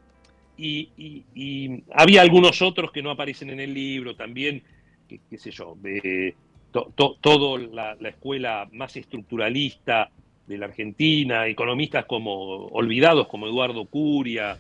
y, 0.56 0.88
y- 0.96 1.24
y 1.34 1.82
había 1.92 2.22
algunos 2.22 2.62
otros 2.62 2.90
que 2.92 3.02
no 3.02 3.10
aparecen 3.10 3.50
en 3.50 3.60
el 3.60 3.74
libro 3.74 4.14
también, 4.16 4.62
qué 5.08 5.38
sé 5.38 5.50
yo, 5.50 5.76
de 5.80 6.34
to- 6.70 6.92
to- 6.96 7.16
todo 7.20 7.58
la, 7.58 7.96
la 8.00 8.08
escuela 8.08 8.68
más 8.72 8.96
estructuralista 8.96 10.10
de 10.46 10.58
la 10.58 10.66
Argentina, 10.66 11.46
economistas 11.46 12.04
como 12.06 12.66
olvidados 12.68 13.28
como 13.28 13.46
Eduardo 13.46 13.86
Curia, 13.86 14.58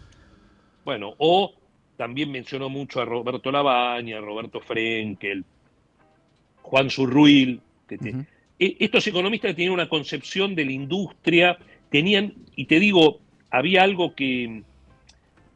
bueno, 0.84 1.14
o 1.18 1.54
también 1.96 2.30
mencionó 2.30 2.68
mucho 2.68 3.00
a 3.00 3.04
Roberto 3.04 3.50
Labaña, 3.50 4.18
a 4.18 4.20
Roberto 4.20 4.60
Frenkel, 4.60 5.44
Juan 6.62 6.90
Surruil, 6.90 7.60
que 7.88 7.98
te- 7.98 8.10
Ujú. 8.10 8.24
e- 8.58 8.76
estos 8.80 9.06
economistas 9.06 9.54
tenían 9.54 9.72
una 9.72 9.88
concepción 9.88 10.54
de 10.54 10.64
la 10.64 10.72
industria, 10.72 11.58
tenían, 11.90 12.34
y 12.56 12.64
te 12.66 12.80
digo, 12.80 13.20
había 13.50 13.82
algo 13.82 14.14
que, 14.14 14.62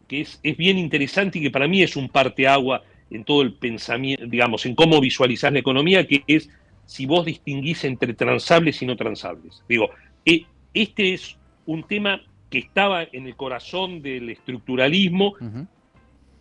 que 0.06 0.20
es, 0.22 0.38
es 0.42 0.56
bien 0.56 0.78
interesante 0.78 1.38
y 1.38 1.42
que 1.42 1.50
para 1.50 1.68
mí 1.68 1.82
es 1.82 1.96
un 1.96 2.08
parteagua 2.08 2.82
en 3.10 3.24
todo 3.24 3.42
el 3.42 3.54
pensamiento, 3.54 4.26
digamos, 4.26 4.64
en 4.66 4.74
cómo 4.74 5.00
visualizar 5.00 5.52
la 5.52 5.58
economía, 5.58 6.06
que 6.06 6.22
es 6.26 6.48
si 6.86 7.06
vos 7.06 7.26
distinguís 7.26 7.84
entre 7.84 8.14
transables 8.14 8.80
y 8.80 8.86
no 8.86 8.96
transables. 8.96 9.62
Digo, 9.68 9.90
e- 10.24 10.46
este 10.72 11.14
es 11.14 11.36
un 11.66 11.82
tema 11.84 12.22
que 12.50 12.58
estaba 12.58 13.02
en 13.12 13.26
el 13.26 13.36
corazón 13.36 14.00
del 14.02 14.30
estructuralismo 14.30 15.34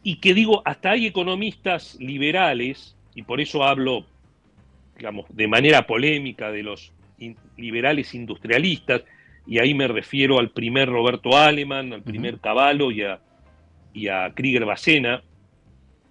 y 0.03 0.17
que 0.17 0.33
digo, 0.33 0.61
hasta 0.65 0.91
hay 0.91 1.05
economistas 1.07 1.95
liberales, 1.99 2.95
y 3.13 3.23
por 3.23 3.41
eso 3.41 3.63
hablo, 3.63 4.05
digamos, 4.95 5.25
de 5.29 5.47
manera 5.47 5.85
polémica 5.85 6.49
de 6.51 6.63
los 6.63 6.93
in- 7.19 7.35
liberales 7.57 8.13
industrialistas, 8.13 9.03
y 9.45 9.59
ahí 9.59 9.73
me 9.73 9.87
refiero 9.87 10.39
al 10.39 10.51
primer 10.51 10.87
Roberto 10.89 11.35
Aleman, 11.37 11.91
al 11.93 12.03
primer 12.03 12.39
Cavallo 12.39 12.91
y 12.91 13.01
a, 13.03 13.19
y 13.93 14.07
a 14.07 14.31
Krieger 14.33 14.65
Bacena, 14.65 15.23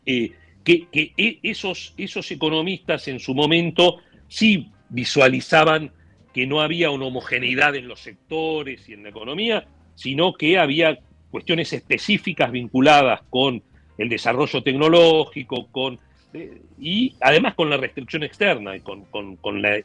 eh, 0.05 0.33
que, 0.65 0.89
que 0.89 1.13
e- 1.17 1.39
esos, 1.43 1.95
esos 1.97 2.31
economistas 2.31 3.09
en 3.09 3.19
su 3.21 3.35
momento 3.35 3.99
sí 4.29 4.69
visualizaban 4.91 5.93
que 6.35 6.47
no 6.47 6.61
había 6.61 6.91
una 6.91 7.07
homogeneidad 7.07 7.75
en 7.77 7.89
los 7.89 8.01
sectores 8.01 8.89
y 8.89 8.93
en 8.93 9.05
la 9.05 9.09
economía, 9.09 9.67
sino 9.97 10.33
que 10.35 10.57
había 10.59 10.97
cuestiones 11.31 11.73
específicas 11.73 12.53
vinculadas 12.53 13.23
con 13.29 13.61
el 13.99 14.09
desarrollo 14.09 14.63
tecnológico, 14.63 15.67
con, 15.73 15.99
eh, 16.33 16.61
y 16.79 17.17
además 17.21 17.55
con 17.57 17.69
la 17.69 17.77
restricción 17.79 18.23
externa 18.23 18.77
y 18.77 18.81
con, 18.81 19.05
con- 19.07 19.37
con 19.37 19.61
la- 19.61 19.83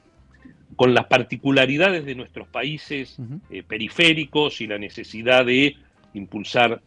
con 0.76 0.94
las 0.94 1.06
particularidades 1.08 2.06
de 2.06 2.16
nuestros 2.16 2.48
países 2.48 3.18
eh, 3.50 3.64
periféricos 3.64 4.62
y 4.62 4.68
la 4.68 4.78
necesidad 4.78 5.46
de 5.46 5.76
impulsar 6.14 6.82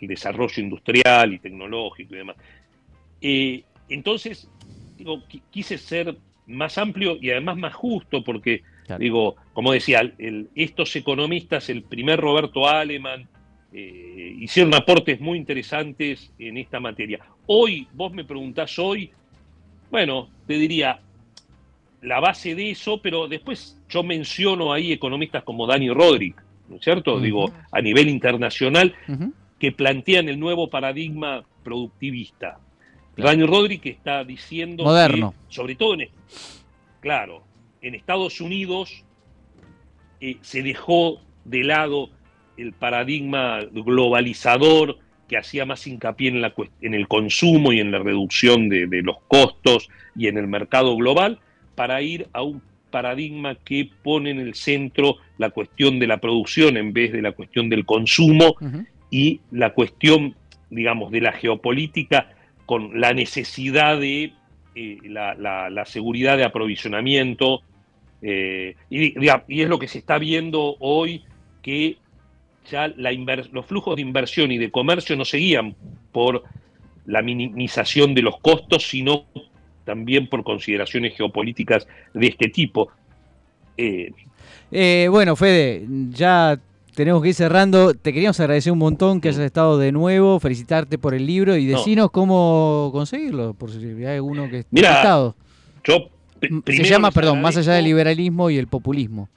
el 0.00 0.08
desarrollo 0.08 0.62
industrial 0.62 1.32
y 1.32 1.38
tecnológico 1.38 2.14
y 2.14 2.18
demás. 2.18 2.36
Eh, 3.20 3.64
entonces, 3.88 4.48
digo, 4.98 5.18
qui- 5.28 5.42
quise 5.50 5.78
ser 5.78 6.16
más 6.46 6.76
amplio 6.78 7.16
y 7.20 7.30
además 7.30 7.56
más 7.56 7.74
justo, 7.74 8.22
porque, 8.22 8.62
Claro. 8.86 9.00
digo, 9.02 9.36
como 9.52 9.72
decía, 9.72 10.00
el- 10.18 10.48
estos 10.54 10.94
economistas, 10.96 11.70
el 11.70 11.82
primer 11.82 12.20
Roberto 12.20 12.68
Aleman, 12.68 13.26
eh, 13.72 14.36
hicieron 14.38 14.74
aportes 14.74 15.20
muy 15.20 15.38
interesantes 15.38 16.30
en 16.38 16.58
esta 16.58 16.80
materia. 16.80 17.18
Hoy, 17.46 17.88
vos 17.92 18.12
me 18.12 18.24
preguntás 18.24 18.78
hoy, 18.78 19.10
bueno, 19.90 20.28
te 20.46 20.54
diría 20.58 21.00
la 22.02 22.20
base 22.20 22.54
de 22.54 22.70
eso, 22.72 23.00
pero 23.02 23.26
después 23.26 23.80
yo 23.88 24.02
menciono 24.02 24.72
ahí 24.72 24.92
economistas 24.92 25.42
como 25.42 25.66
Dani 25.66 25.88
Rodrik, 25.90 26.36
¿no 26.68 26.76
es 26.76 26.82
cierto? 26.84 27.18
Digo, 27.18 27.50
a 27.72 27.80
nivel 27.80 28.08
internacional, 28.08 28.94
que 29.58 29.72
plantean 29.72 30.28
el 30.28 30.38
nuevo 30.38 30.68
paradigma 30.68 31.42
productivista. 31.62 32.58
Claro. 33.14 33.30
Dani 33.30 33.44
Rodrik 33.46 33.86
está 33.86 34.22
diciendo 34.24 34.84
Moderno. 34.84 35.32
que, 35.48 35.54
sobre 35.54 35.74
todo 35.76 35.94
en, 35.94 36.08
claro, 37.00 37.42
en 37.86 37.94
Estados 37.94 38.40
Unidos 38.40 39.04
eh, 40.20 40.36
se 40.40 40.62
dejó 40.62 41.20
de 41.44 41.64
lado 41.64 42.10
el 42.56 42.72
paradigma 42.72 43.60
globalizador 43.72 44.98
que 45.28 45.36
hacía 45.36 45.64
más 45.66 45.86
hincapié 45.86 46.28
en, 46.28 46.40
la, 46.42 46.54
en 46.80 46.94
el 46.94 47.08
consumo 47.08 47.72
y 47.72 47.80
en 47.80 47.90
la 47.90 47.98
reducción 47.98 48.68
de, 48.68 48.86
de 48.86 49.02
los 49.02 49.16
costos 49.28 49.88
y 50.16 50.28
en 50.28 50.38
el 50.38 50.46
mercado 50.46 50.96
global 50.96 51.40
para 51.74 52.00
ir 52.02 52.28
a 52.32 52.42
un 52.42 52.62
paradigma 52.90 53.56
que 53.56 53.90
pone 54.02 54.30
en 54.30 54.38
el 54.38 54.54
centro 54.54 55.16
la 55.38 55.50
cuestión 55.50 55.98
de 55.98 56.06
la 56.06 56.18
producción 56.18 56.76
en 56.76 56.92
vez 56.92 57.12
de 57.12 57.22
la 57.22 57.32
cuestión 57.32 57.68
del 57.68 57.84
consumo 57.84 58.54
y 59.10 59.40
la 59.50 59.70
cuestión, 59.74 60.36
digamos, 60.70 61.10
de 61.10 61.20
la 61.20 61.32
geopolítica 61.32 62.30
con 62.66 63.00
la 63.00 63.12
necesidad 63.12 63.98
de 63.98 64.32
eh, 64.76 64.98
la, 65.04 65.34
la- 65.34 65.70
la 65.70 65.84
seguridad 65.84 66.36
de 66.36 66.44
aprovisionamiento. 66.44 67.62
Eh, 68.26 68.74
y, 68.88 69.14
es 69.60 69.68
lo 69.68 69.78
que 69.78 69.86
se 69.86 69.98
está 69.98 70.18
viendo 70.18 70.76
hoy, 70.80 71.22
que 71.60 71.98
ya 72.70 72.88
la 72.96 73.12
los 73.52 73.66
flujos 73.66 73.96
de 73.96 74.02
inversión 74.02 74.50
y 74.50 74.56
de 74.56 74.70
comercio 74.70 75.14
no 75.14 75.26
seguían 75.26 75.76
por 76.10 76.42
la 77.04 77.20
minimización 77.20 78.14
de 78.14 78.22
los 78.22 78.40
costos, 78.40 78.88
sino 78.88 79.26
también 79.84 80.26
por 80.28 80.42
consideraciones 80.42 81.14
geopolíticas 81.14 81.86
de 82.14 82.26
este 82.28 82.48
tipo. 82.48 82.88
Eh, 83.76 84.10
Eh, 84.72 85.06
bueno, 85.10 85.36
Fede, 85.36 85.84
ya 86.08 86.58
tenemos 86.94 87.22
que 87.22 87.28
ir 87.28 87.34
cerrando. 87.34 87.92
Te 87.92 88.14
queríamos 88.14 88.40
agradecer 88.40 88.72
un 88.72 88.78
montón 88.78 89.20
que 89.20 89.28
hayas 89.28 89.40
estado 89.42 89.76
de 89.78 89.92
nuevo, 89.92 90.40
felicitarte 90.40 90.96
por 90.96 91.12
el 91.12 91.26
libro 91.26 91.58
y 91.58 91.66
No. 91.66 91.76
decinos 91.76 92.10
cómo 92.10 92.88
conseguirlo, 92.90 93.52
por 93.52 93.70
si 93.70 93.84
hay 93.84 94.16
alguno 94.16 94.48
que 94.48 94.64
Mira, 94.70 94.88
interesado. 94.88 95.36
yo 95.84 96.08
Se 96.66 96.84
llama, 96.84 97.10
perdón, 97.10 97.40
más 97.40 97.56
allá 97.56 97.72
del 97.74 97.84
liberalismo 97.84 98.50
y 98.50 98.58
el 98.58 98.66
populismo. 98.66 99.28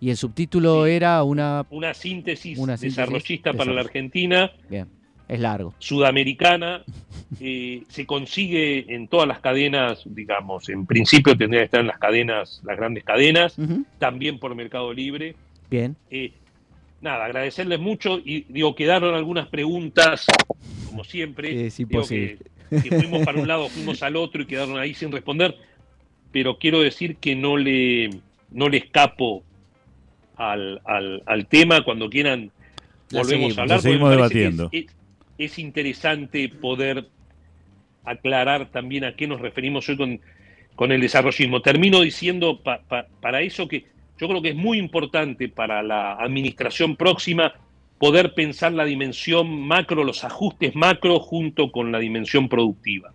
Y 0.00 0.10
el 0.10 0.16
subtítulo 0.16 0.84
Sí. 0.84 0.90
era 0.92 1.22
una... 1.22 1.64
una 1.70 1.94
síntesis 1.94 2.58
Una 2.58 2.76
síntesis 2.76 2.96
desarrollista 2.96 3.52
para 3.54 3.72
la 3.72 3.80
Argentina, 3.80 4.50
Bien, 4.68 4.86
es 5.26 5.40
largo. 5.40 5.72
sudamericana, 5.78 6.84
eh, 7.40 7.82
se 7.88 8.04
consigue 8.06 8.94
en 8.94 9.08
todas 9.08 9.26
las 9.26 9.40
cadenas, 9.40 10.02
digamos, 10.04 10.68
en 10.68 10.84
principio 10.86 11.36
tendría 11.36 11.62
que 11.62 11.64
estar 11.66 11.80
en 11.80 11.86
las 11.86 11.98
cadenas, 11.98 12.60
las 12.64 12.76
grandes 12.76 13.04
cadenas, 13.04 13.56
también 13.98 14.38
por 14.38 14.54
Mercado 14.54 14.92
Libre. 14.92 15.34
Bien. 15.70 15.96
Eh, 16.10 16.32
nada, 17.00 17.24
agradecerles 17.24 17.80
mucho 17.80 18.18
y 18.18 18.44
digo, 18.50 18.74
quedaron 18.74 19.14
algunas 19.14 19.48
preguntas, 19.48 20.26
como 20.88 21.04
siempre. 21.04 21.66
Es 21.66 21.78
Digo 21.78 21.88
imposible. 21.90 22.38
que, 22.70 22.82
que 22.82 22.90
fuimos 23.00 23.24
para 23.24 23.40
un 23.40 23.48
lado, 23.48 23.68
fuimos 23.70 24.02
al 24.02 24.16
otro 24.16 24.42
y 24.42 24.46
quedaron 24.46 24.78
ahí 24.78 24.92
sin 24.92 25.10
responder, 25.10 25.56
pero 26.36 26.58
quiero 26.58 26.82
decir 26.82 27.16
que 27.16 27.34
no 27.34 27.56
le, 27.56 28.10
no 28.50 28.68
le 28.68 28.76
escapo 28.76 29.42
al, 30.36 30.82
al- 30.84 31.22
al 31.24 31.46
tema 31.46 31.82
cuando 31.82 32.10
quieran 32.10 32.50
volvemos 33.10 33.26
seguimos, 33.54 33.58
a 33.58 33.62
hablar. 33.62 33.80
seguimos 33.80 34.10
debatiendo. 34.10 34.68
Es, 34.70 34.84
es- 34.84 34.96
es 35.38 35.58
interesante 35.58 36.50
poder 36.50 37.06
aclarar 38.04 38.66
también 38.70 39.04
a 39.04 39.16
qué 39.16 39.26
nos 39.26 39.40
referimos 39.40 39.88
hoy 39.88 39.96
con, 39.96 40.20
con 40.74 40.92
el 40.92 41.00
desarrollismo. 41.00 41.62
Termino 41.62 42.02
diciendo 42.02 42.60
pa- 42.62 42.82
pa- 42.86 43.06
para 43.22 43.40
eso 43.40 43.66
que 43.66 43.86
yo 44.18 44.28
creo 44.28 44.42
que 44.42 44.50
es 44.50 44.56
muy 44.56 44.76
importante 44.78 45.48
para 45.48 45.82
la 45.82 46.16
administración 46.16 46.96
próxima 46.96 47.54
poder 47.98 48.34
pensar 48.34 48.72
la 48.72 48.84
dimensión 48.84 49.58
macro, 49.62 50.04
los 50.04 50.22
ajustes 50.22 50.74
macro 50.76 51.18
junto 51.18 51.72
con 51.72 51.92
la 51.92 51.98
dimensión 51.98 52.46
productiva. 52.50 53.14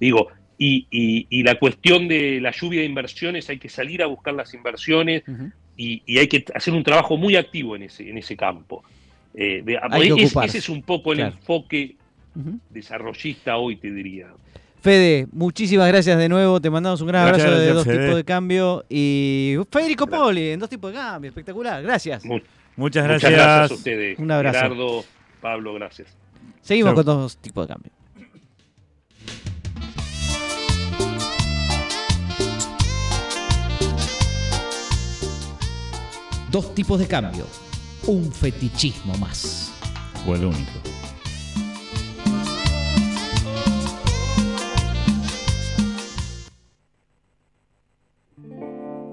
Digo, 0.00 0.28
y, 0.58 0.86
y- 0.90 1.26
y 1.30 1.42
la 1.42 1.56
cuestión 1.58 2.08
de 2.08 2.40
la 2.40 2.50
lluvia 2.50 2.80
de 2.80 2.86
inversiones, 2.86 3.48
hay 3.50 3.58
que 3.58 3.68
salir 3.68 4.02
a 4.02 4.06
buscar 4.06 4.34
las 4.34 4.54
inversiones, 4.54 5.22
y, 5.76 6.02
y 6.06 6.18
hay 6.18 6.26
que 6.28 6.44
hacer 6.54 6.72
un 6.74 6.82
trabajo 6.82 7.16
muy 7.16 7.36
activo 7.36 7.76
en 7.76 7.82
ese, 7.84 8.08
en 8.08 8.16
ese 8.18 8.36
campo. 8.36 8.82
Eh, 9.34 9.62
de- 9.64 9.78
Hay 9.90 10.08
que 10.14 10.22
es- 10.22 10.30
ocuparse. 10.30 10.48
ese 10.48 10.58
es 10.58 10.68
un 10.70 10.82
poco 10.82 11.12
el 11.12 11.18
Claro. 11.18 11.34
enfoque 11.36 11.96
desarrollista 12.70 13.56
hoy, 13.56 13.76
te 13.76 13.90
diría. 13.90 14.28
Fede, 14.80 15.26
muchísimas 15.32 15.88
gracias 15.88 16.16
de 16.18 16.28
nuevo. 16.28 16.60
Te 16.60 16.70
mandamos 16.70 17.00
un 17.00 17.08
gran 17.08 17.26
abrazo 17.26 17.44
de 17.50 17.66
gracias, 17.66 17.74
dos 17.74 17.84
tipos 17.84 18.16
de 18.16 18.24
cambio. 18.24 18.84
Y 18.88 19.56
Federico 19.70 20.06
Poli, 20.06 20.50
en 20.50 20.60
dos 20.60 20.68
tipos 20.70 20.92
de 20.92 20.96
cambio. 20.98 21.28
Espectacular. 21.30 21.82
Gracias. 21.82 22.24
Mu- 22.24 22.34
Muchas 22.76 23.04
Muchas 23.04 23.04
gracias. 23.08 23.32
gracias 23.32 23.70
a 23.70 23.74
ustedes. 23.74 24.18
Un 24.18 24.30
abrazo. 24.30 24.58
Gerardo, 24.58 25.04
Pablo, 25.40 25.74
gracias. 25.74 26.14
Seguimos 26.60 26.90
Chau. 26.90 26.96
con 26.96 27.04
dos 27.06 27.36
tipos 27.38 27.66
de 27.66 27.72
cambio. 27.74 27.92
Dos 36.56 36.74
tipos 36.74 36.98
de 36.98 37.06
cambio. 37.06 37.44
Un 38.06 38.32
fetichismo 38.32 39.14
más. 39.18 39.70
O 40.26 40.34
el 40.34 40.46
único. 40.46 40.80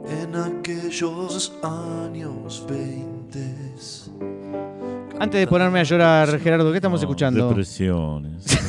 En 0.08 0.34
aquellos 0.38 1.52
años 1.62 2.66
20 2.70 3.56
Antes 5.20 5.40
de 5.42 5.48
ponerme 5.48 5.82
a 5.82 5.84
llorar, 5.84 6.40
Gerardo, 6.40 6.72
¿qué 6.72 6.78
estamos 6.78 7.02
No, 7.02 7.06
escuchando? 7.06 7.50
Depresiones. 7.50 8.46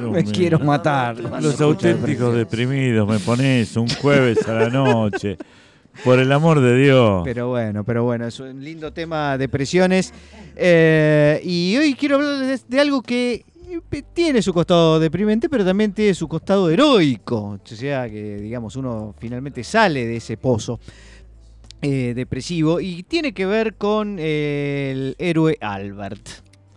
No, 0.00 0.10
Me 0.12 0.22
mío. 0.22 0.32
quiero 0.34 0.58
matar. 0.58 1.18
Los 1.18 1.60
auténticos 1.60 2.34
deprimidos 2.34 3.06
me 3.06 3.18
pones 3.18 3.76
un 3.76 3.86
jueves 3.88 4.48
a 4.48 4.54
la 4.54 4.68
noche. 4.70 5.36
Por 6.04 6.18
el 6.18 6.32
amor 6.32 6.60
de 6.60 6.76
Dios. 6.78 7.22
Pero 7.24 7.48
bueno, 7.48 7.84
pero 7.84 8.04
bueno, 8.04 8.26
es 8.26 8.40
un 8.40 8.62
lindo 8.64 8.92
tema, 8.92 9.36
depresiones. 9.38 10.12
Eh, 10.56 11.40
y 11.44 11.76
hoy 11.76 11.94
quiero 11.94 12.16
hablar 12.16 12.38
de, 12.46 12.60
de 12.66 12.80
algo 12.80 13.02
que 13.02 13.44
eh, 13.90 14.02
tiene 14.14 14.42
su 14.42 14.52
costado 14.52 14.98
deprimente, 14.98 15.48
pero 15.48 15.64
también 15.64 15.92
tiene 15.92 16.14
su 16.14 16.28
costado 16.28 16.70
heroico. 16.70 17.58
O 17.62 17.66
sea, 17.66 18.08
que 18.08 18.36
digamos, 18.36 18.76
uno 18.76 19.14
finalmente 19.18 19.62
sale 19.64 20.06
de 20.06 20.16
ese 20.16 20.36
pozo 20.36 20.80
eh, 21.82 22.12
depresivo 22.14 22.80
y 22.80 23.02
tiene 23.02 23.32
que 23.32 23.44
ver 23.46 23.74
con 23.74 24.16
eh, 24.18 24.90
el 24.92 25.16
héroe 25.18 25.56
Albert. 25.60 26.28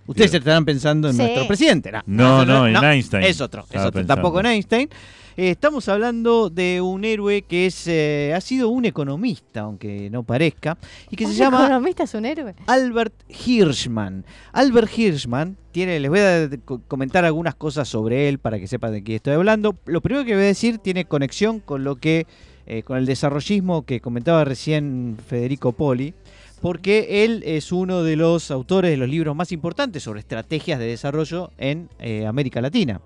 Ustedes 0.08 0.32
Bien. 0.32 0.42
estarán 0.42 0.66
pensando 0.66 1.08
en 1.10 1.16
Sí. 1.16 1.22
nuestro 1.22 1.48
presidente. 1.48 1.92
No, 2.06 2.46
no, 2.46 2.68
en 2.68 2.76
Einstein. 2.76 3.24
Es 3.24 3.42
otro, 3.42 3.62
es 3.62 3.68
Estaba 3.68 3.88
otro. 3.88 4.00
pensando. 4.00 4.14
Tampoco 4.14 4.40
en 4.42 4.46
Einstein. 4.48 4.90
Eh, 5.38 5.52
estamos 5.52 5.90
hablando 5.90 6.50
de 6.50 6.80
un 6.80 7.04
héroe 7.04 7.42
que 7.42 7.66
es 7.66 7.88
eh, 7.88 8.34
ha 8.34 8.40
sido 8.40 8.70
un 8.70 8.86
economista, 8.86 9.62
aunque 9.62 10.10
no 10.10 10.24
parezca, 10.24 10.78
y 11.10 11.18
que 11.18 11.26
se 11.26 11.32
¿Un 11.32 11.38
llama 11.38 11.66
economista 11.66 12.04
es 12.04 12.14
un 12.14 12.26
héroe? 12.26 12.56
Albert 12.68 13.14
Hirschman. 13.28 14.24
Albert 14.54 14.98
Hirschman 14.98 15.58
tiene, 15.74 16.00
les 16.00 16.10
voy 16.10 16.20
a 16.22 16.50
co- 16.64 16.82
comentar 16.88 17.26
algunas 17.26 17.54
cosas 17.56 17.88
sobre 17.90 18.30
él 18.30 18.40
para 18.40 18.60
que 18.60 18.68
sepan 18.68 18.94
de 18.94 19.04
qué 19.04 19.16
estoy 19.16 19.34
hablando. 19.34 19.76
Lo 19.86 20.00
primero 20.00 20.24
que 20.26 20.36
voy 20.36 20.44
a 20.44 20.48
decir 20.48 20.78
tiene 20.78 21.04
conexión 21.04 21.60
con 21.60 21.84
lo 21.84 21.98
que, 21.98 22.28
eh, 22.66 22.84
con 22.84 22.98
el 22.98 23.06
desarrollismo 23.06 23.86
que 23.86 24.00
comentaba 24.00 24.46
recién 24.46 25.18
Federico 25.28 25.74
Poli, 25.74 26.14
porque 26.62 27.26
él 27.26 27.44
es 27.46 27.74
uno 27.74 28.04
de 28.04 28.16
los 28.16 28.52
autores 28.52 28.90
de 28.90 28.96
los 28.98 29.10
libros 29.10 29.36
más 29.36 29.52
importantes 29.52 30.02
sobre 30.04 30.22
estrategias 30.22 30.80
de 30.80 30.86
desarrollo 30.88 31.52
en 31.58 31.90
eh, 32.00 32.26
América 32.26 32.62
Latina. 32.62 33.02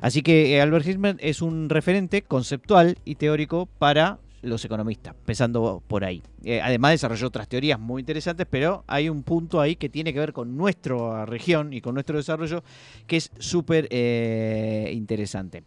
Así 0.00 0.22
que 0.22 0.54
eh, 0.54 0.60
Albert 0.60 0.86
Hirschman 0.86 1.16
es 1.20 1.42
un 1.42 1.68
referente 1.68 2.22
conceptual 2.22 2.98
y 3.04 3.16
teórico 3.16 3.66
para 3.66 4.18
los 4.42 4.64
economistas, 4.64 5.14
empezando 5.18 5.82
por 5.86 6.04
ahí. 6.04 6.22
Eh, 6.44 6.60
además 6.60 6.92
desarrolló 6.92 7.26
otras 7.26 7.48
teorías 7.48 7.78
muy 7.78 8.00
interesantes, 8.00 8.46
pero 8.48 8.84
hay 8.86 9.08
un 9.08 9.22
punto 9.22 9.60
ahí 9.60 9.76
que 9.76 9.88
tiene 9.88 10.12
que 10.12 10.20
ver 10.20 10.32
con 10.32 10.56
nuestra 10.56 11.26
región 11.26 11.72
y 11.72 11.80
con 11.80 11.94
nuestro 11.94 12.16
desarrollo 12.16 12.62
que 13.06 13.16
es 13.16 13.30
súper 13.38 13.88
eh, 13.90 14.90
interesante. 14.94 15.64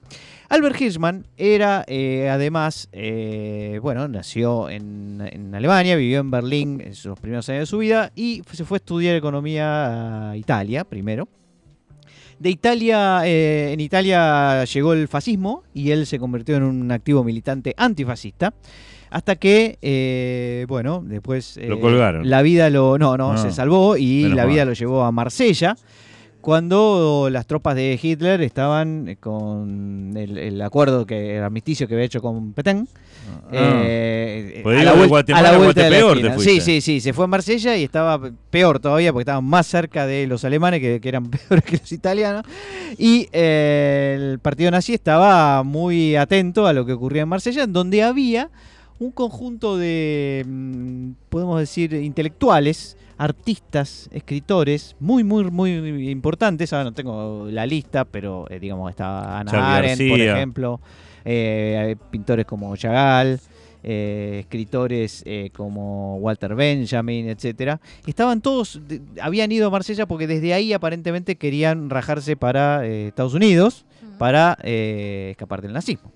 Albert 0.49 0.79
Hirschman 0.79 1.27
era 1.37 1.83
eh, 1.87 2.29
además, 2.29 2.89
bueno, 3.81 4.07
nació 4.07 4.69
en, 4.69 5.21
en 5.31 5.53
Alemania, 5.53 5.95
vivió 5.95 6.19
en 6.19 6.31
Berlín 6.31 6.81
en 6.81 6.95
sus 6.95 7.19
primeros 7.19 7.47
años 7.49 7.61
de 7.61 7.65
su 7.65 7.77
vida 7.77 8.11
y 8.15 8.41
se 8.51 8.63
fue 8.63 8.77
a 8.77 8.79
estudiar 8.79 9.15
economía 9.15 10.31
a 10.31 10.37
Italia 10.37 10.83
primero. 10.83 11.27
De 12.41 12.49
Italia, 12.49 13.21
eh, 13.23 13.69
en 13.71 13.79
Italia 13.79 14.63
llegó 14.65 14.93
el 14.93 15.07
fascismo 15.07 15.61
y 15.75 15.91
él 15.91 16.07
se 16.07 16.17
convirtió 16.17 16.55
en 16.55 16.63
un 16.63 16.91
activo 16.91 17.23
militante 17.23 17.75
antifascista. 17.77 18.55
Hasta 19.11 19.35
que, 19.35 19.77
eh, 19.83 20.65
bueno, 20.67 21.03
después 21.05 21.57
Lo 21.57 21.75
eh, 21.75 21.79
colgaron. 21.79 22.27
la 22.27 22.41
vida 22.41 22.71
lo. 22.71 22.97
No, 22.97 23.15
no, 23.15 23.33
No. 23.33 23.37
se 23.37 23.51
salvó 23.51 23.95
y 23.95 24.23
la 24.29 24.37
mal. 24.43 24.47
vida 24.47 24.65
lo 24.65 24.73
llevó 24.73 25.03
a 25.03 25.11
Marsella. 25.11 25.75
Cuando 26.41 27.29
las 27.31 27.45
tropas 27.45 27.75
de 27.75 27.99
Hitler 28.01 28.41
estaban 28.41 29.15
con 29.19 30.13
el, 30.17 30.37
el 30.37 30.61
acuerdo 30.61 31.05
que 31.05 31.37
el 31.37 31.43
armisticio 31.43 31.87
que 31.87 31.93
había 31.93 32.05
hecho 32.05 32.21
con 32.21 32.53
Petén. 32.53 32.87
eh, 33.51 34.59
Pues 34.63 34.81
a, 34.81 34.83
la 34.83 34.93
vuelta, 35.07 35.37
a 35.37 35.41
la 35.41 35.57
vuelta 35.57 35.83
de 35.83 35.89
la 35.89 35.99
esquina. 35.99 36.33
fuiste. 36.33 36.53
Sí, 36.53 36.61
sí, 36.61 36.81
sí. 36.81 36.99
Se 37.01 37.13
fue 37.13 37.25
a 37.25 37.27
Marsella 37.27 37.77
y 37.77 37.83
estaba 37.83 38.19
peor 38.49 38.79
todavía 38.79 39.11
porque 39.13 39.21
estaban 39.23 39.45
más 39.45 39.67
cerca 39.67 40.05
de 40.07 40.27
los 40.27 40.43
alemanes 40.43 40.79
que, 40.81 40.99
que 40.99 41.09
eran 41.09 41.29
peores 41.49 41.63
que 41.63 41.77
los 41.77 41.91
italianos. 41.91 42.43
Y 42.97 43.27
eh, 43.31 44.17
el 44.19 44.39
partido 44.39 44.71
nazi 44.71 44.93
estaba 44.93 45.63
muy 45.63 46.15
atento 46.15 46.67
a 46.67 46.73
lo 46.73 46.85
que 46.85 46.93
ocurría 46.93 47.21
en 47.23 47.29
Marsella, 47.29 47.63
en 47.63 47.73
donde 47.73 48.03
había 48.03 48.49
un 48.99 49.11
conjunto 49.11 49.77
de, 49.77 50.45
mm, 50.47 51.11
podemos 51.29 51.59
decir, 51.59 51.93
intelectuales, 51.93 52.97
artistas, 53.25 54.09
escritores, 54.11 54.95
muy, 54.99 55.23
muy, 55.23 55.49
muy 55.51 56.09
importantes. 56.09 56.73
Ahora 56.73 56.85
no 56.85 56.93
tengo 56.93 57.47
la 57.49 57.65
lista, 57.65 58.03
pero 58.05 58.45
eh, 58.49 58.59
digamos, 58.59 58.89
está 58.89 59.39
Ana 59.39 59.51
Charlie 59.51 59.65
Arendt, 59.77 59.97
por 60.09 60.17
ejemplo, 60.35 60.81
eh, 61.23 61.77
hay 61.79 61.95
pintores 62.09 62.45
como 62.45 62.75
Chagall, 62.75 63.39
eh, 63.83 64.37
escritores 64.41 65.23
eh, 65.25 65.49
como 65.55 66.17
Walter 66.17 66.55
Benjamin, 66.55 67.29
etcétera. 67.29 67.79
Estaban 68.07 68.41
todos, 68.41 68.79
de- 68.87 69.01
habían 69.21 69.51
ido 69.51 69.67
a 69.67 69.69
Marsella 69.69 70.07
porque 70.07 70.25
desde 70.27 70.53
ahí 70.53 70.73
aparentemente 70.73 71.35
querían 71.35 71.89
rajarse 71.89 72.35
para 72.35 72.85
eh, 72.85 73.07
Estados 73.09 73.33
Unidos 73.35 73.85
para 74.17 74.57
eh, 74.63 75.29
escapar 75.31 75.61
del 75.61 75.73
nazismo. 75.73 76.11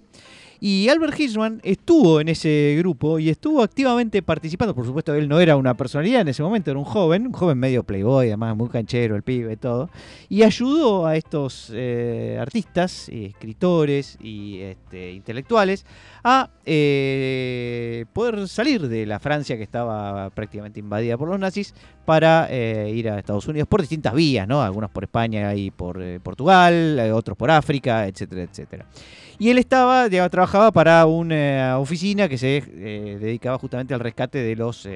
Y 0.60 0.88
Albert 0.90 1.20
Hirschman 1.20 1.60
estuvo 1.64 2.22
en 2.22 2.30
ese 2.30 2.76
grupo 2.80 3.20
y 3.20 3.30
estuvo 3.30 3.62
activamente 3.62 4.22
participando. 4.22 4.74
Por 4.74 4.86
supuesto, 4.86 5.14
él 5.14 5.28
no 5.28 5.40
era 5.40 5.56
una 5.56 5.76
personalidad 5.76 6.22
en 6.22 6.30
ese 6.30 6.44
momento, 6.44 6.72
era 6.72 6.80
un 6.80 6.86
joven, 6.86 7.28
un 7.28 7.34
joven 7.34 7.58
medio 7.58 7.84
playboy, 7.84 8.28
además 8.28 8.56
muy 8.56 8.70
canchero, 8.70 9.16
el 9.16 9.24
pibe 9.24 9.54
y 9.54 9.58
todo. 9.58 9.90
Y 10.30 10.44
ayudó 10.44 11.06
a 11.06 11.16
estos 11.16 11.72
eh, 11.74 12.38
artistas, 12.40 13.10
escritores 13.10 14.18
y 14.22 14.62
este, 14.62 15.12
intelectuales 15.12 15.86
a 16.24 16.50
eh, 16.66 18.06
poder 18.14 18.48
salir 18.48 18.88
de 18.88 19.06
la 19.06 19.20
Francia 19.20 19.58
que 19.58 19.64
estaba 19.64 20.30
prácticamente 20.32 20.80
invadida 20.80 21.18
por 21.18 21.30
los 21.30 21.40
nazis 21.40 21.74
para 22.06 22.48
eh, 22.50 22.92
ir 22.94 23.10
a 23.10 23.20
Estados 23.20 23.48
Unidos 23.48 23.68
por 23.68 23.82
distintas 23.82 24.14
vías, 24.14 24.48
¿no? 24.48 24.62
Algunos 24.62 24.90
por 24.90 25.04
España 25.04 25.54
y 25.56 25.72
por 25.72 26.02
eh, 26.02 26.20
Portugal, 26.22 27.00
eh, 27.00 27.12
otros 27.12 27.38
por 27.38 27.52
África, 27.52 28.08
etcétera, 28.08 28.44
etcétera. 28.44 28.86
Y 29.38 29.50
él 29.50 29.58
estaba, 29.58 30.10
trabajaba 30.30 30.72
para 30.72 31.06
una 31.06 31.78
oficina 31.78 32.30
que 32.30 32.38
se 32.38 32.64
eh, 32.66 33.18
dedicaba 33.20 33.58
justamente 33.58 33.94
al 33.94 34.00
rescate 34.00 34.38
de 34.38 34.56
los 34.56 34.88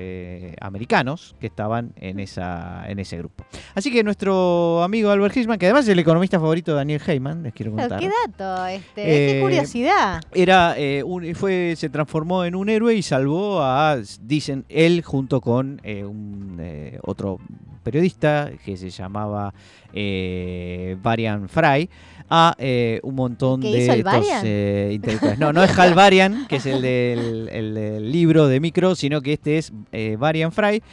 americanos 0.61 1.35
que 1.41 1.47
estaban 1.47 1.91
en, 1.97 2.21
esa, 2.21 2.85
en 2.87 2.99
ese 2.99 3.17
grupo. 3.17 3.43
Así 3.75 3.91
que 3.91 4.01
nuestro 4.01 4.81
amigo 4.81 5.09
Albert 5.09 5.35
Hirschman, 5.35 5.59
que 5.59 5.65
además 5.65 5.83
es 5.85 5.89
el 5.89 5.99
economista 5.99 6.39
favorito 6.39 6.71
de 6.71 6.77
Daniel 6.77 7.01
Heyman, 7.05 7.43
les 7.43 7.53
quiero 7.53 7.73
contar. 7.73 7.99
¿Qué 7.99 8.09
dato? 8.27 8.65
Este, 8.67 9.03
qué 9.03 9.39
curiosidad. 9.41 10.21
Era 10.33 10.75
un, 11.03 11.35
fue 11.35 11.73
se 11.75 11.89
transformó 11.89 12.45
en 12.45 12.55
un 12.55 12.69
héroe 12.69 12.95
y 12.95 13.01
salvó 13.01 13.61
a 13.61 13.97
dicen 14.21 14.63
él 14.69 15.03
junto 15.03 15.41
con 15.41 15.81
un 15.83 16.61
otro 17.03 17.39
periodista 17.83 18.51
que 18.63 18.77
se 18.77 18.89
llamaba 18.89 19.53
eh, 19.93 20.97
Varian 21.01 21.49
Fry 21.49 21.89
a 22.29 22.55
eh, 22.59 22.99
un 23.03 23.15
montón 23.15 23.61
¿Qué 23.61 23.71
de 23.71 23.87
estos 23.87 24.43
eh, 24.43 24.91
intelectuales. 24.93 25.39
No, 25.39 25.51
no 25.51 25.63
es 25.63 25.77
Hal 25.77 25.95
Varian, 25.95 26.47
que 26.47 26.57
es 26.57 26.65
el 26.65 26.81
del, 26.81 27.49
el 27.49 27.73
del 27.73 28.11
libro 28.11 28.47
de 28.47 28.59
micro, 28.59 28.95
sino 28.95 29.21
que 29.21 29.33
este 29.33 29.57
es 29.57 29.73
eh, 29.91 30.15
Varian 30.19 30.51
Fry 30.51 30.83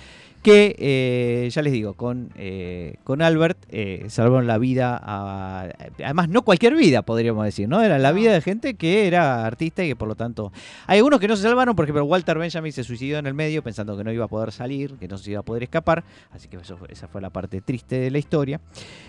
que 0.47 0.77
eh, 0.79 1.49
ya 1.51 1.61
les 1.61 1.73
digo, 1.73 1.95
con, 1.95 2.31
eh, 2.37 2.95
con 3.03 3.21
Albert 3.21 3.59
eh, 3.69 4.05
salvaron 4.09 4.47
la 4.47 4.59
vida, 4.59 4.97
a- 5.03 5.69
además 6.05 6.29
no 6.29 6.43
cualquier 6.43 6.77
vida, 6.77 7.03
podríamos 7.03 7.45
decir, 7.45 7.69
¿no? 7.69 7.83
Era 7.83 7.99
la 7.99 8.13
vida 8.13 8.33
de 8.33 8.41
gente 8.41 8.75
que 8.75 9.09
era 9.09 9.45
artista 9.45 9.83
y 9.85 9.89
que 9.89 9.97
por 9.97 10.07
lo 10.07 10.15
tanto... 10.15 10.53
Hay 10.87 10.99
algunos 10.99 11.19
que 11.19 11.27
no 11.27 11.35
se 11.35 11.43
salvaron, 11.43 11.75
por 11.75 11.85
ejemplo, 11.85 12.05
Walter 12.05 12.39
Benjamin 12.39 12.73
se 12.73 12.85
suicidó 12.85 13.19
en 13.19 13.27
el 13.27 13.35
medio 13.35 13.61
pensando 13.65 13.97
que 13.97 14.05
no 14.05 14.13
iba 14.13 14.27
a 14.27 14.29
poder 14.29 14.53
salir, 14.53 14.93
que 15.01 15.09
no 15.09 15.19
se 15.19 15.33
iba 15.33 15.41
a 15.41 15.43
poder 15.43 15.65
escapar, 15.65 16.05
así 16.31 16.47
que 16.47 16.59
eso 16.59 16.79
esa 16.89 17.09
fue 17.09 17.21
la 17.21 17.31
parte 17.31 17.61
triste 17.61 17.99
de 17.99 18.13
la 18.13 18.19
historia. 18.19 18.61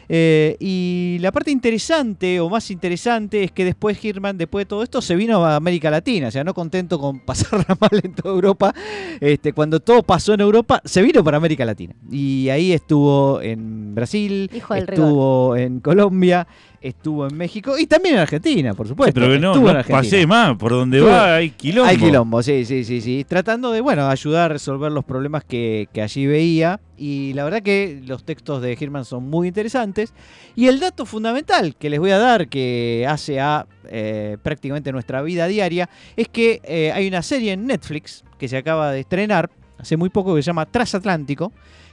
Y 0.10 1.18
la 1.22 1.32
parte 1.32 1.52
interesante 1.52 2.40
o 2.40 2.50
más 2.50 2.72
interesante 2.72 3.44
es 3.44 3.52
que 3.52 3.64
después 3.64 4.04
Hirman, 4.04 4.40
después 4.40 4.62
de 4.64 4.70
todo 4.70 4.82
esto, 4.82 5.04
se 5.04 5.16
vino 5.16 5.46
a 5.46 5.56
América 5.56 5.92
Latina, 5.92 6.30
o 6.30 6.32
sea, 6.32 6.44
no 6.44 6.56
contento 6.56 6.98
con 7.00 7.20
pasarla 7.26 7.78
mal 7.80 8.02
en 8.04 8.14
toda 8.14 8.34
Europa, 8.34 8.74
este, 9.20 9.54
cuando 9.54 9.80
todo 9.80 10.02
pasó 10.02 10.34
en 10.34 10.42
Europa, 10.42 10.82
se 10.84 11.04
vino 11.04 11.24
para 11.28 11.36
América 11.36 11.66
Latina. 11.66 11.94
Y 12.10 12.48
ahí 12.48 12.72
estuvo 12.72 13.42
en 13.42 13.94
Brasil, 13.94 14.50
Hijo 14.56 14.74
del 14.76 14.84
estuvo 14.88 15.58
en 15.58 15.82
Colombia, 15.82 16.48
estuvo 16.80 17.28
en 17.28 17.36
México 17.36 17.78
y 17.78 17.86
también 17.86 18.16
en 18.16 18.22
Argentina, 18.22 18.74
por 18.74 18.88
supuesto. 18.88 19.14
Pero 19.20 19.34
que 19.34 19.38
no, 19.40 19.52
estuvo 19.52 19.68
en 19.68 19.74
no 19.74 19.80
Argentina. 19.80 19.98
pasé 20.02 20.26
más. 20.26 20.56
Por 20.56 20.72
donde 20.72 21.00
Estuvo- 21.00 21.12
va 21.12 21.36
hay 21.36 21.50
quilombo. 21.50 21.90
Hay 21.90 21.98
quilombo, 21.98 22.42
sí, 22.42 22.64
sí, 22.64 22.86
sí, 22.86 23.02
sí. 23.02 23.26
Tratando 23.28 23.74
de, 23.74 23.82
bueno, 23.82 24.08
ayudar 24.08 24.46
a 24.52 24.54
resolver 24.54 24.90
los 24.90 25.04
problemas 25.04 25.44
que, 25.44 25.90
que 25.92 26.02
allí 26.02 26.26
veía. 26.28 26.80
Y 26.98 27.34
la 27.34 27.44
verdad 27.44 27.62
que 27.62 28.02
los 28.08 28.24
textos 28.24 28.62
de 28.62 28.78
Hirman 28.80 29.04
son 29.04 29.30
muy 29.30 29.50
interesantes. 29.50 30.14
Y 30.56 30.68
el 30.68 30.80
dato 30.80 31.06
fundamental 31.06 31.76
que 31.76 31.90
les 31.90 32.00
voy 32.00 32.12
a 32.12 32.20
dar, 32.20 32.48
que 32.48 33.06
hace 33.06 33.42
a 33.42 33.68
eh, 33.90 34.38
prácticamente 34.42 34.94
nuestra 34.94 35.22
vida 35.22 35.46
diaria, 35.48 35.90
es 36.16 36.30
que 36.30 36.62
eh, 36.64 36.94
hay 36.96 37.06
una 37.10 37.22
serie 37.22 37.52
en 37.52 37.66
Netflix 37.68 38.24
que 38.40 38.48
se 38.48 38.56
acaba 38.56 38.94
de 38.94 39.02
estrenar 39.02 39.50
hace 39.78 39.98
muy 39.98 40.10
poco 40.10 40.36
que 40.36 40.42
se 40.42 40.48
llama 40.48 40.66
Transatlántico, 40.66 41.52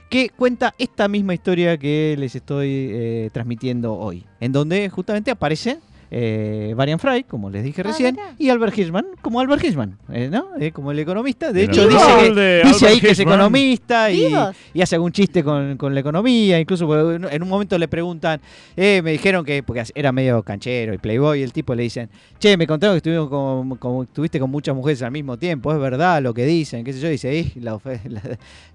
que 0.09 0.29
cuenta 0.29 0.73
esta 0.77 1.07
misma 1.07 1.33
historia 1.33 1.77
que 1.77 2.15
les 2.17 2.35
estoy 2.35 2.89
eh, 2.91 3.29
transmitiendo 3.33 3.95
hoy, 3.95 4.25
en 4.39 4.51
donde 4.51 4.89
justamente 4.89 5.31
aparece 5.31 5.79
eh, 6.17 6.73
Varian 6.77 6.97
Fry, 6.97 7.23
como 7.25 7.49
les 7.49 7.61
dije 7.61 7.81
Ah, 7.81 7.87
recién, 7.89 8.17
y 8.39 8.47
Albert 8.49 8.77
Hirschman, 8.77 9.05
como 9.21 9.41
Albert 9.41 9.61
Hirschman, 9.65 9.97
eh, 10.13 10.29
¿no? 10.31 10.47
Eh, 10.57 10.71
como 10.71 10.91
el 10.91 10.99
economista. 10.99 11.51
De 11.51 11.63
hecho, 11.65 11.85
dice, 11.89 12.05
que- 12.21 12.33
de 12.33 12.61
dice 12.63 12.87
ahí 12.87 13.01
que 13.01 13.09
es 13.09 13.19
economista 13.19 14.09
y, 14.11 14.33
y 14.73 14.81
hace 14.81 14.95
algún 14.95 15.11
chiste 15.11 15.43
con, 15.43 15.75
con 15.75 15.93
la 15.93 15.99
economía. 15.99 16.57
Incluso 16.57 16.87
porque 16.87 17.27
en 17.35 17.43
un 17.43 17.49
momento 17.49 17.77
le 17.77 17.89
preguntan, 17.89 18.39
eh, 18.77 19.01
me 19.03 19.11
dijeron 19.11 19.43
que, 19.43 19.61
porque 19.61 19.83
era 19.93 20.13
medio 20.13 20.41
canchero 20.41 20.93
y 20.93 20.97
playboy, 20.99 21.41
y 21.41 21.43
el 21.43 21.51
tipo 21.51 21.75
le 21.75 21.83
dicen, 21.83 22.09
che, 22.39 22.55
me 22.55 22.65
contaron 22.65 22.93
que 22.93 22.97
estuvieron 22.99 23.27
con, 23.27 23.75
con- 23.75 24.03
estuviste 24.05 24.39
con 24.39 24.49
muchas 24.49 24.73
mujeres 24.73 25.01
al 25.01 25.11
mismo 25.11 25.35
tiempo, 25.37 25.73
es 25.73 25.79
verdad 25.79 26.21
lo 26.21 26.33
que 26.33 26.45
dicen, 26.45 26.85
qué 26.85 26.93
sé 26.93 27.01
yo. 27.01 27.09
Dice, 27.09 27.37
"Eh, 27.39 27.51
la, 27.55 27.75
ofe- 27.75 27.99
la, 28.09 28.21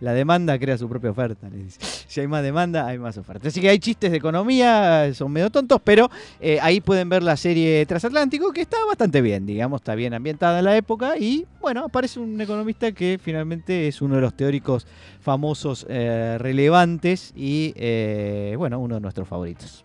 la 0.00 0.12
demanda 0.12 0.58
crea 0.58 0.76
su 0.76 0.90
propia 0.90 1.10
oferta. 1.10 1.48
le 1.48 1.56
dice. 1.64 1.78
Si 2.06 2.20
hay 2.20 2.26
más 2.26 2.42
demanda, 2.42 2.86
hay 2.86 2.98
más 2.98 3.16
oferta. 3.16 3.48
Así 3.48 3.62
que 3.62 3.70
hay 3.70 3.78
chistes 3.78 4.10
de 4.10 4.18
economía, 4.18 5.10
son 5.14 5.32
medio 5.32 5.48
tontos, 5.48 5.80
pero 5.82 6.10
eh, 6.38 6.58
ahí 6.60 6.80
pueden 6.82 7.08
ver 7.08 7.22
la 7.22 7.29
serie 7.36 7.84
Transatlántico, 7.86 8.52
que 8.52 8.60
está 8.60 8.76
bastante 8.86 9.20
bien, 9.20 9.46
digamos, 9.46 9.80
está 9.80 9.94
bien 9.94 10.14
ambientada 10.14 10.58
en 10.58 10.64
la 10.64 10.76
época. 10.76 11.16
Y 11.18 11.46
bueno, 11.60 11.84
aparece 11.84 12.20
un 12.20 12.40
economista 12.40 12.92
que 12.92 13.18
finalmente 13.22 13.88
es 13.88 14.00
uno 14.02 14.16
de 14.16 14.20
los 14.20 14.34
teóricos 14.34 14.86
famosos, 15.20 15.86
eh, 15.88 16.36
relevantes 16.38 17.32
y, 17.36 17.72
eh, 17.76 18.54
bueno, 18.56 18.78
uno 18.78 18.96
de 18.96 19.00
nuestros 19.00 19.28
favoritos. 19.28 19.84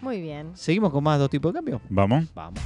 Muy 0.00 0.20
bien. 0.20 0.50
¿Seguimos 0.54 0.90
con 0.90 1.04
más 1.04 1.18
dos 1.18 1.28
tipos 1.28 1.52
de 1.52 1.58
cambio? 1.58 1.80
Vamos. 1.88 2.24
Vamos. 2.34 2.60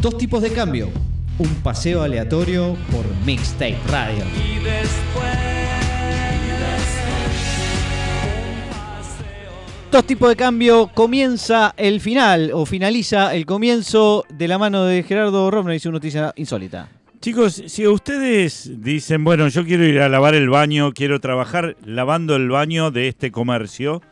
Dos 0.00 0.16
tipos 0.16 0.42
de 0.42 0.52
cambio. 0.52 0.90
Un 1.38 1.54
paseo 1.62 2.02
aleatorio 2.02 2.76
por 2.90 3.04
Mixtape 3.24 3.78
Radio. 3.88 4.24
Dos 9.90 10.04
tipos 10.06 10.28
de 10.28 10.36
cambio, 10.36 10.88
comienza 10.94 11.72
el 11.78 12.00
final 12.00 12.50
o 12.52 12.66
finaliza 12.66 13.34
el 13.34 13.46
comienzo 13.46 14.24
de 14.28 14.46
la 14.46 14.58
mano 14.58 14.84
de 14.84 15.02
Gerardo 15.02 15.50
Romner, 15.50 15.72
dice 15.72 15.88
una 15.88 15.96
noticia 15.96 16.32
insólita. 16.36 16.88
Chicos, 17.20 17.62
si 17.66 17.86
ustedes 17.86 18.70
dicen, 18.82 19.24
bueno, 19.24 19.48
yo 19.48 19.64
quiero 19.64 19.84
ir 19.84 20.00
a 20.00 20.08
lavar 20.10 20.34
el 20.34 20.50
baño, 20.50 20.92
quiero 20.92 21.20
trabajar 21.20 21.74
lavando 21.84 22.36
el 22.36 22.50
baño 22.50 22.90
de 22.90 23.08
este 23.08 23.32
comercio, 23.32 24.02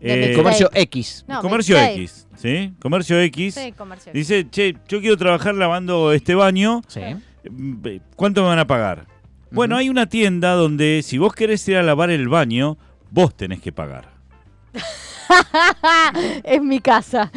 De 0.00 0.32
Eh. 0.32 0.34
Comercio 0.36 0.70
X. 0.72 1.24
No, 1.28 1.42
Comercio. 1.42 1.76
X, 1.76 2.26
¿sí? 2.36 2.72
Comercio 2.80 3.20
X. 3.20 3.54
Sí, 3.54 3.72
comercio. 3.72 4.12
Dice, 4.14 4.46
che, 4.48 4.74
yo 4.88 5.00
quiero 5.00 5.16
trabajar 5.18 5.54
lavando 5.56 6.12
este 6.12 6.34
baño. 6.34 6.80
Sí. 6.88 7.00
Mm, 7.50 7.98
¿Cuánto 8.16 8.40
me 8.42 8.48
van 8.48 8.60
a 8.60 8.66
pagar? 8.66 9.06
Bueno, 9.50 9.76
hay 9.76 9.90
una 9.90 10.06
tienda 10.06 10.52
donde 10.54 11.02
si 11.04 11.18
vos 11.18 11.34
querés 11.34 11.66
ir 11.68 11.76
a 11.76 11.82
lavar 11.82 12.08
el 12.10 12.28
baño, 12.28 12.78
vos 13.10 13.36
tenés 13.36 13.60
que 13.60 13.72
pagar. 13.72 14.19
es 16.44 16.62
mi 16.62 16.80
casa. 16.80 17.30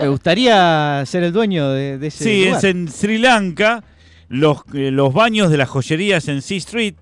Me 0.00 0.08
gustaría 0.08 1.02
ser 1.06 1.24
el 1.24 1.32
dueño 1.32 1.70
de, 1.70 1.98
de 1.98 2.06
ese 2.08 2.24
Sí, 2.24 2.44
lugar. 2.46 2.58
es 2.58 2.64
en 2.64 2.88
Sri 2.88 3.18
Lanka, 3.18 3.84
los, 4.28 4.58
eh, 4.74 4.90
los 4.90 5.12
baños 5.12 5.50
de 5.50 5.56
las 5.56 5.68
joyerías 5.68 6.28
en 6.28 6.42
Sea 6.42 6.58
Street, 6.58 6.94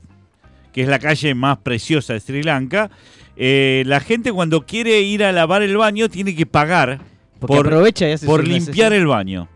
que 0.73 0.83
es 0.83 0.89
la 0.89 0.99
calle 0.99 1.35
más 1.35 1.59
preciosa 1.59 2.13
de 2.13 2.21
Sri 2.21 2.43
Lanka. 2.43 2.91
eh, 3.37 3.83
la 3.87 4.01
gente 4.01 4.33
cuando 4.33 4.67
quiere 4.67 5.01
ir 5.01 5.25
a 5.25 5.33
lavar 5.33 5.63
el 5.63 5.77
baño 5.77 6.09
tiene 6.09 6.35
que 6.35 6.47
pagar 6.47 7.01
Porque 7.39 7.57
por, 7.57 7.67
aprovecha 7.67 8.09
y 8.09 8.13
hace 8.13 8.27
por 8.27 8.47
limpiar 8.47 8.93
el 8.93 9.07
baño. 9.07 9.49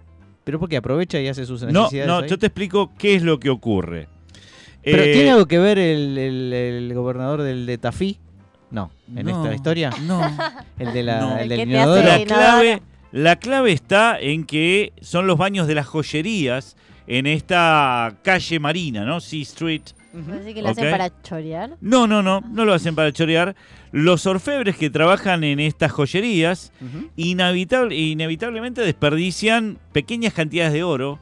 Pero 0.44 0.58
porque 0.60 0.76
aprovecha 0.76 1.18
y 1.20 1.28
hace 1.28 1.46
sus 1.46 1.62
No, 1.62 1.82
necesidades. 1.84 2.06
no, 2.08 2.18
ahí. 2.18 2.28
yo 2.28 2.38
te 2.38 2.46
explico 2.46 2.92
qué 2.98 3.14
es 3.14 3.22
lo 3.22 3.38
que 3.40 3.50
ocurre. 3.50 4.08
Pero 4.82 5.02
Eh, 5.02 5.12
¿tiene 5.14 5.30
algo 5.30 5.46
que 5.46 5.58
ver 5.58 5.78
el, 5.78 6.18
el- 6.18 6.52
el 6.52 6.94
gobernador 6.94 7.40
del 7.42 7.64
de 7.64 7.78
Tafí? 7.78 8.18
No, 8.74 8.90
en 9.14 9.26
no, 9.26 9.42
esta 9.44 9.54
historia. 9.54 9.90
No. 10.02 10.20
El 10.78 10.92
de 10.92 11.02
la, 11.02 11.20
No. 11.20 11.36
el 11.36 11.42
El 11.52 11.58
del 11.58 11.68
inodoro. 11.70 12.02
La 12.06 12.24
clave, 12.24 12.82
la 13.12 13.36
clave 13.36 13.72
está 13.72 14.18
en 14.20 14.44
que 14.44 14.92
son 15.00 15.26
los 15.26 15.38
baños 15.38 15.66
de 15.68 15.74
las 15.76 15.86
joyerías 15.86 16.76
en 17.06 17.26
esta 17.26 18.16
calle 18.22 18.58
marina, 18.58 19.04
¿no? 19.04 19.20
Sea 19.20 19.42
Street. 19.42 19.82
Así 20.40 20.54
que 20.54 20.62
lo 20.62 20.68
hacen 20.68 20.90
para 20.90 21.10
chorear. 21.22 21.76
No, 21.80 22.06
no, 22.06 22.22
no, 22.22 22.40
no 22.40 22.64
lo 22.64 22.72
hacen 22.72 22.94
para 22.94 23.12
chorear. 23.12 23.54
Los 23.92 24.26
orfebres 24.26 24.76
que 24.76 24.88
trabajan 24.90 25.42
en 25.44 25.58
estas 25.60 25.90
joyerías 25.92 26.72
inevitable- 27.16 27.94
inevitablemente 27.96 28.80
desperdician 28.80 29.78
pequeñas 29.92 30.32
cantidades 30.32 30.72
de 30.72 30.82
oro, 30.82 31.18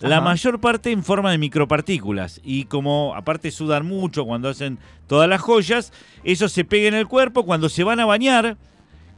la 0.00 0.16
Ajá. 0.16 0.24
mayor 0.24 0.60
parte 0.60 0.90
en 0.90 1.02
forma 1.02 1.30
de 1.30 1.38
micropartículas. 1.38 2.40
Y 2.44 2.64
como 2.64 3.14
aparte 3.16 3.50
sudan 3.50 3.86
mucho 3.86 4.24
cuando 4.24 4.48
hacen 4.48 4.78
todas 5.06 5.28
las 5.28 5.40
joyas, 5.40 5.92
eso 6.24 6.48
se 6.48 6.64
pega 6.64 6.88
en 6.88 6.94
el 6.94 7.06
cuerpo, 7.08 7.44
cuando 7.44 7.68
se 7.68 7.84
van 7.84 8.00
a 8.00 8.04
bañar, 8.06 8.56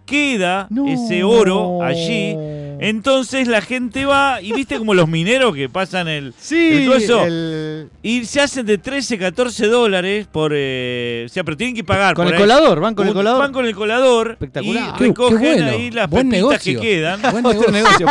queda 0.07 0.67
No. 0.71 0.87
ese 0.89 1.23
oro 1.25 1.83
allí. 1.83 2.35
Entonces 2.81 3.49
la 3.49 3.61
gente 3.61 4.07
va, 4.07 4.41
y 4.41 4.53
viste 4.53 4.79
como 4.79 4.95
los 4.95 5.09
mineros 5.09 5.55
que 5.55 5.69
pasan 5.69 6.07
el, 6.09 6.33
Sí, 6.39 6.87
el 6.89 7.91
y 8.03 8.25
se 8.25 8.41
hacen 8.41 8.65
de 8.65 8.79
13, 8.79 9.19
14 9.19 9.67
dólares 9.67 10.29
por... 10.31 10.53
eh, 10.55 11.25
o 11.27 11.29
sea, 11.29 11.43
pero 11.45 11.57
tienen 11.57 11.75
que 11.75 11.83
pagar. 11.85 12.15
con 12.15 12.25
por 12.27 12.35
el 12.35 12.41
ahí. 12.41 12.47
colador, 12.49 12.81
van 12.81 12.95
con 12.95 13.09
el 13.09 13.15
colador. 13.15 13.41
Van 13.41 13.53
con 13.53 13.67
el 13.67 13.75
colador 13.75 14.31
Espectacular. 14.31 14.95
y 14.95 14.99
Qué- 14.99 15.05
recogen 15.07 15.39
qué 15.41 15.49
bueno. 15.55 15.71
ahí 15.73 15.91
las 15.91 16.09
Buen 16.09 16.31
pepitas 16.31 16.63
que 16.63 16.73
negocio. 16.75 16.81
quedan. 16.81 17.21
Buen 17.23 17.43
negocio. 17.45 17.71
negocio, 17.73 18.07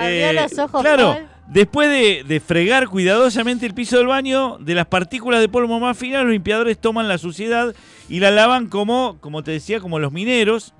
Eh, 0.00 0.32
los 0.34 0.58
ojos, 0.58 0.82
Claro, 0.82 1.12
Paul. 1.14 1.26
Después 1.48 1.88
de, 1.88 2.40
fregar 2.40 2.88
cuidadosamente 2.88 3.66
el 3.66 3.74
piso 3.74 3.98
del 3.98 4.06
baño, 4.06 4.58
de 4.58 4.74
las 4.74 4.86
partículas 4.86 5.40
de 5.40 5.48
polvo 5.48 5.80
más 5.80 5.96
finas, 5.96 6.22
los 6.22 6.32
limpiadores 6.32 6.78
toman 6.78 7.08
la 7.08 7.18
suciedad 7.18 7.74
y 8.08 8.20
la 8.20 8.30
lavan 8.30 8.68
como, 8.68 9.18
como 9.20 9.42
te 9.42 9.50
decía, 9.50 9.80
como 9.80 9.98
los 9.98 10.12
mineros. 10.12 10.74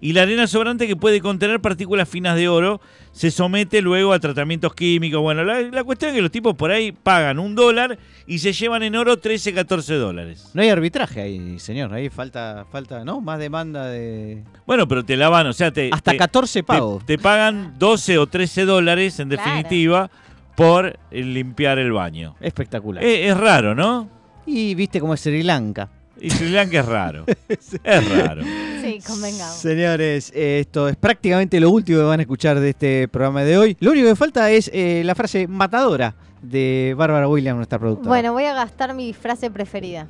Y 0.00 0.12
la 0.12 0.22
arena 0.22 0.46
sobrante 0.46 0.86
que 0.86 0.94
puede 0.94 1.20
contener 1.20 1.60
partículas 1.60 2.08
finas 2.08 2.36
de 2.36 2.48
oro 2.48 2.80
se 3.12 3.30
somete 3.30 3.82
luego 3.82 4.12
a 4.12 4.18
tratamientos 4.18 4.74
químicos. 4.74 5.20
Bueno, 5.20 5.42
la, 5.44 5.60
la 5.62 5.84
cuestión 5.84 6.10
es 6.10 6.16
que 6.16 6.22
los 6.22 6.30
tipos 6.30 6.54
por 6.54 6.70
ahí 6.70 6.92
pagan 6.92 7.38
un 7.38 7.54
dólar 7.54 7.98
y 8.26 8.38
se 8.38 8.52
llevan 8.52 8.82
en 8.82 8.94
oro 8.96 9.16
13, 9.18 9.54
14 9.54 9.94
dólares. 9.94 10.50
No 10.54 10.62
hay 10.62 10.68
arbitraje 10.68 11.20
ahí, 11.20 11.58
señor. 11.58 11.92
Ahí 11.92 12.08
falta, 12.10 12.66
falta, 12.70 13.04
¿no? 13.04 13.20
Más 13.20 13.38
demanda 13.38 13.86
de. 13.86 14.44
Bueno, 14.66 14.86
pero 14.86 15.04
te 15.04 15.16
lavan, 15.16 15.46
o 15.48 15.52
sea, 15.52 15.72
te, 15.72 15.90
Hasta 15.92 16.12
te- 16.12 16.16
14 16.16 16.60
te, 16.60 16.62
pagos. 16.64 17.04
te 17.06 17.18
pagan 17.18 17.74
12 17.78 18.18
o 18.18 18.26
13 18.26 18.64
dólares 18.64 19.18
en 19.20 19.28
Claro. 19.30 19.42
definitiva 19.44 20.10
por 20.56 20.98
eh, 21.10 21.22
limpiar 21.22 21.78
el 21.78 21.92
baño. 21.92 22.34
Espectacular. 22.40 23.02
Eh, 23.02 23.28
es 23.28 23.36
raro, 23.36 23.74
¿no? 23.74 24.08
y 24.50 24.74
viste 24.74 24.98
cómo 24.98 25.12
es 25.12 25.20
Sri 25.20 25.42
Lanka. 25.42 25.90
Y 26.20 26.30
Sri 26.30 26.48
Lanka 26.50 26.80
es 26.80 26.86
raro. 26.86 27.24
es 27.48 28.08
raro. 28.10 28.42
Sí, 28.82 28.98
convengamos. 29.06 29.54
Señores, 29.56 30.32
eh, 30.34 30.60
esto 30.60 30.88
es 30.88 30.96
prácticamente 30.96 31.60
lo 31.60 31.70
último 31.70 31.98
que 31.98 32.04
van 32.04 32.20
a 32.20 32.22
escuchar 32.22 32.58
de 32.60 32.70
este 32.70 33.08
programa 33.08 33.42
de 33.44 33.56
hoy. 33.58 33.76
Lo 33.80 33.90
único 33.92 34.08
que 34.08 34.16
falta 34.16 34.50
es 34.50 34.70
eh, 34.74 35.02
la 35.04 35.14
frase 35.14 35.46
matadora 35.46 36.14
de 36.42 36.94
Bárbara 36.96 37.28
Williams, 37.28 37.56
nuestra 37.56 37.78
productora. 37.78 38.08
Bueno, 38.08 38.32
voy 38.32 38.44
a 38.44 38.54
gastar 38.54 38.94
mi 38.94 39.12
frase 39.12 39.50
preferida, 39.50 40.06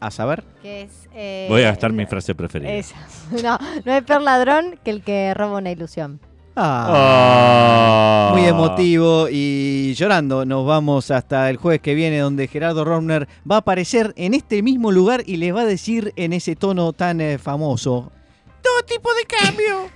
A 0.00 0.10
saber. 0.10 0.42
que 0.62 0.82
es... 0.82 1.08
eh, 1.14 1.46
Voy 1.48 1.62
a 1.62 1.66
gastar 1.68 1.92
mi 1.92 2.06
frase 2.06 2.34
preferida. 2.34 2.72
Esa. 2.72 2.96
No, 3.42 3.58
no 3.84 3.92
hay 3.92 4.00
peor 4.02 4.22
ladrón 4.22 4.78
que 4.84 4.90
el 4.90 5.02
que 5.02 5.32
roba 5.34 5.58
una 5.58 5.70
ilusión. 5.70 6.20
Ah. 6.56 8.30
Muy 8.32 8.46
emotivo 8.46 9.28
y 9.30 9.92
llorando. 9.94 10.46
Nos 10.46 10.66
vamos 10.66 11.10
hasta 11.10 11.50
el 11.50 11.58
jueves 11.58 11.80
que 11.82 11.94
viene, 11.94 12.18
donde 12.18 12.48
Gerardo 12.48 12.84
Romner 12.84 13.28
va 13.50 13.56
a 13.56 13.58
aparecer 13.58 14.14
en 14.16 14.32
este 14.32 14.62
mismo 14.62 14.90
lugar 14.90 15.22
y 15.26 15.36
les 15.36 15.54
va 15.54 15.60
a 15.62 15.66
decir 15.66 16.12
en 16.16 16.32
ese 16.32 16.56
tono 16.56 16.92
tan 16.92 17.20
eh, 17.20 17.38
famoso: 17.38 18.10
Todo 18.62 18.82
tipo 18.84 19.10
de 19.14 19.24
cambio. 19.24 19.90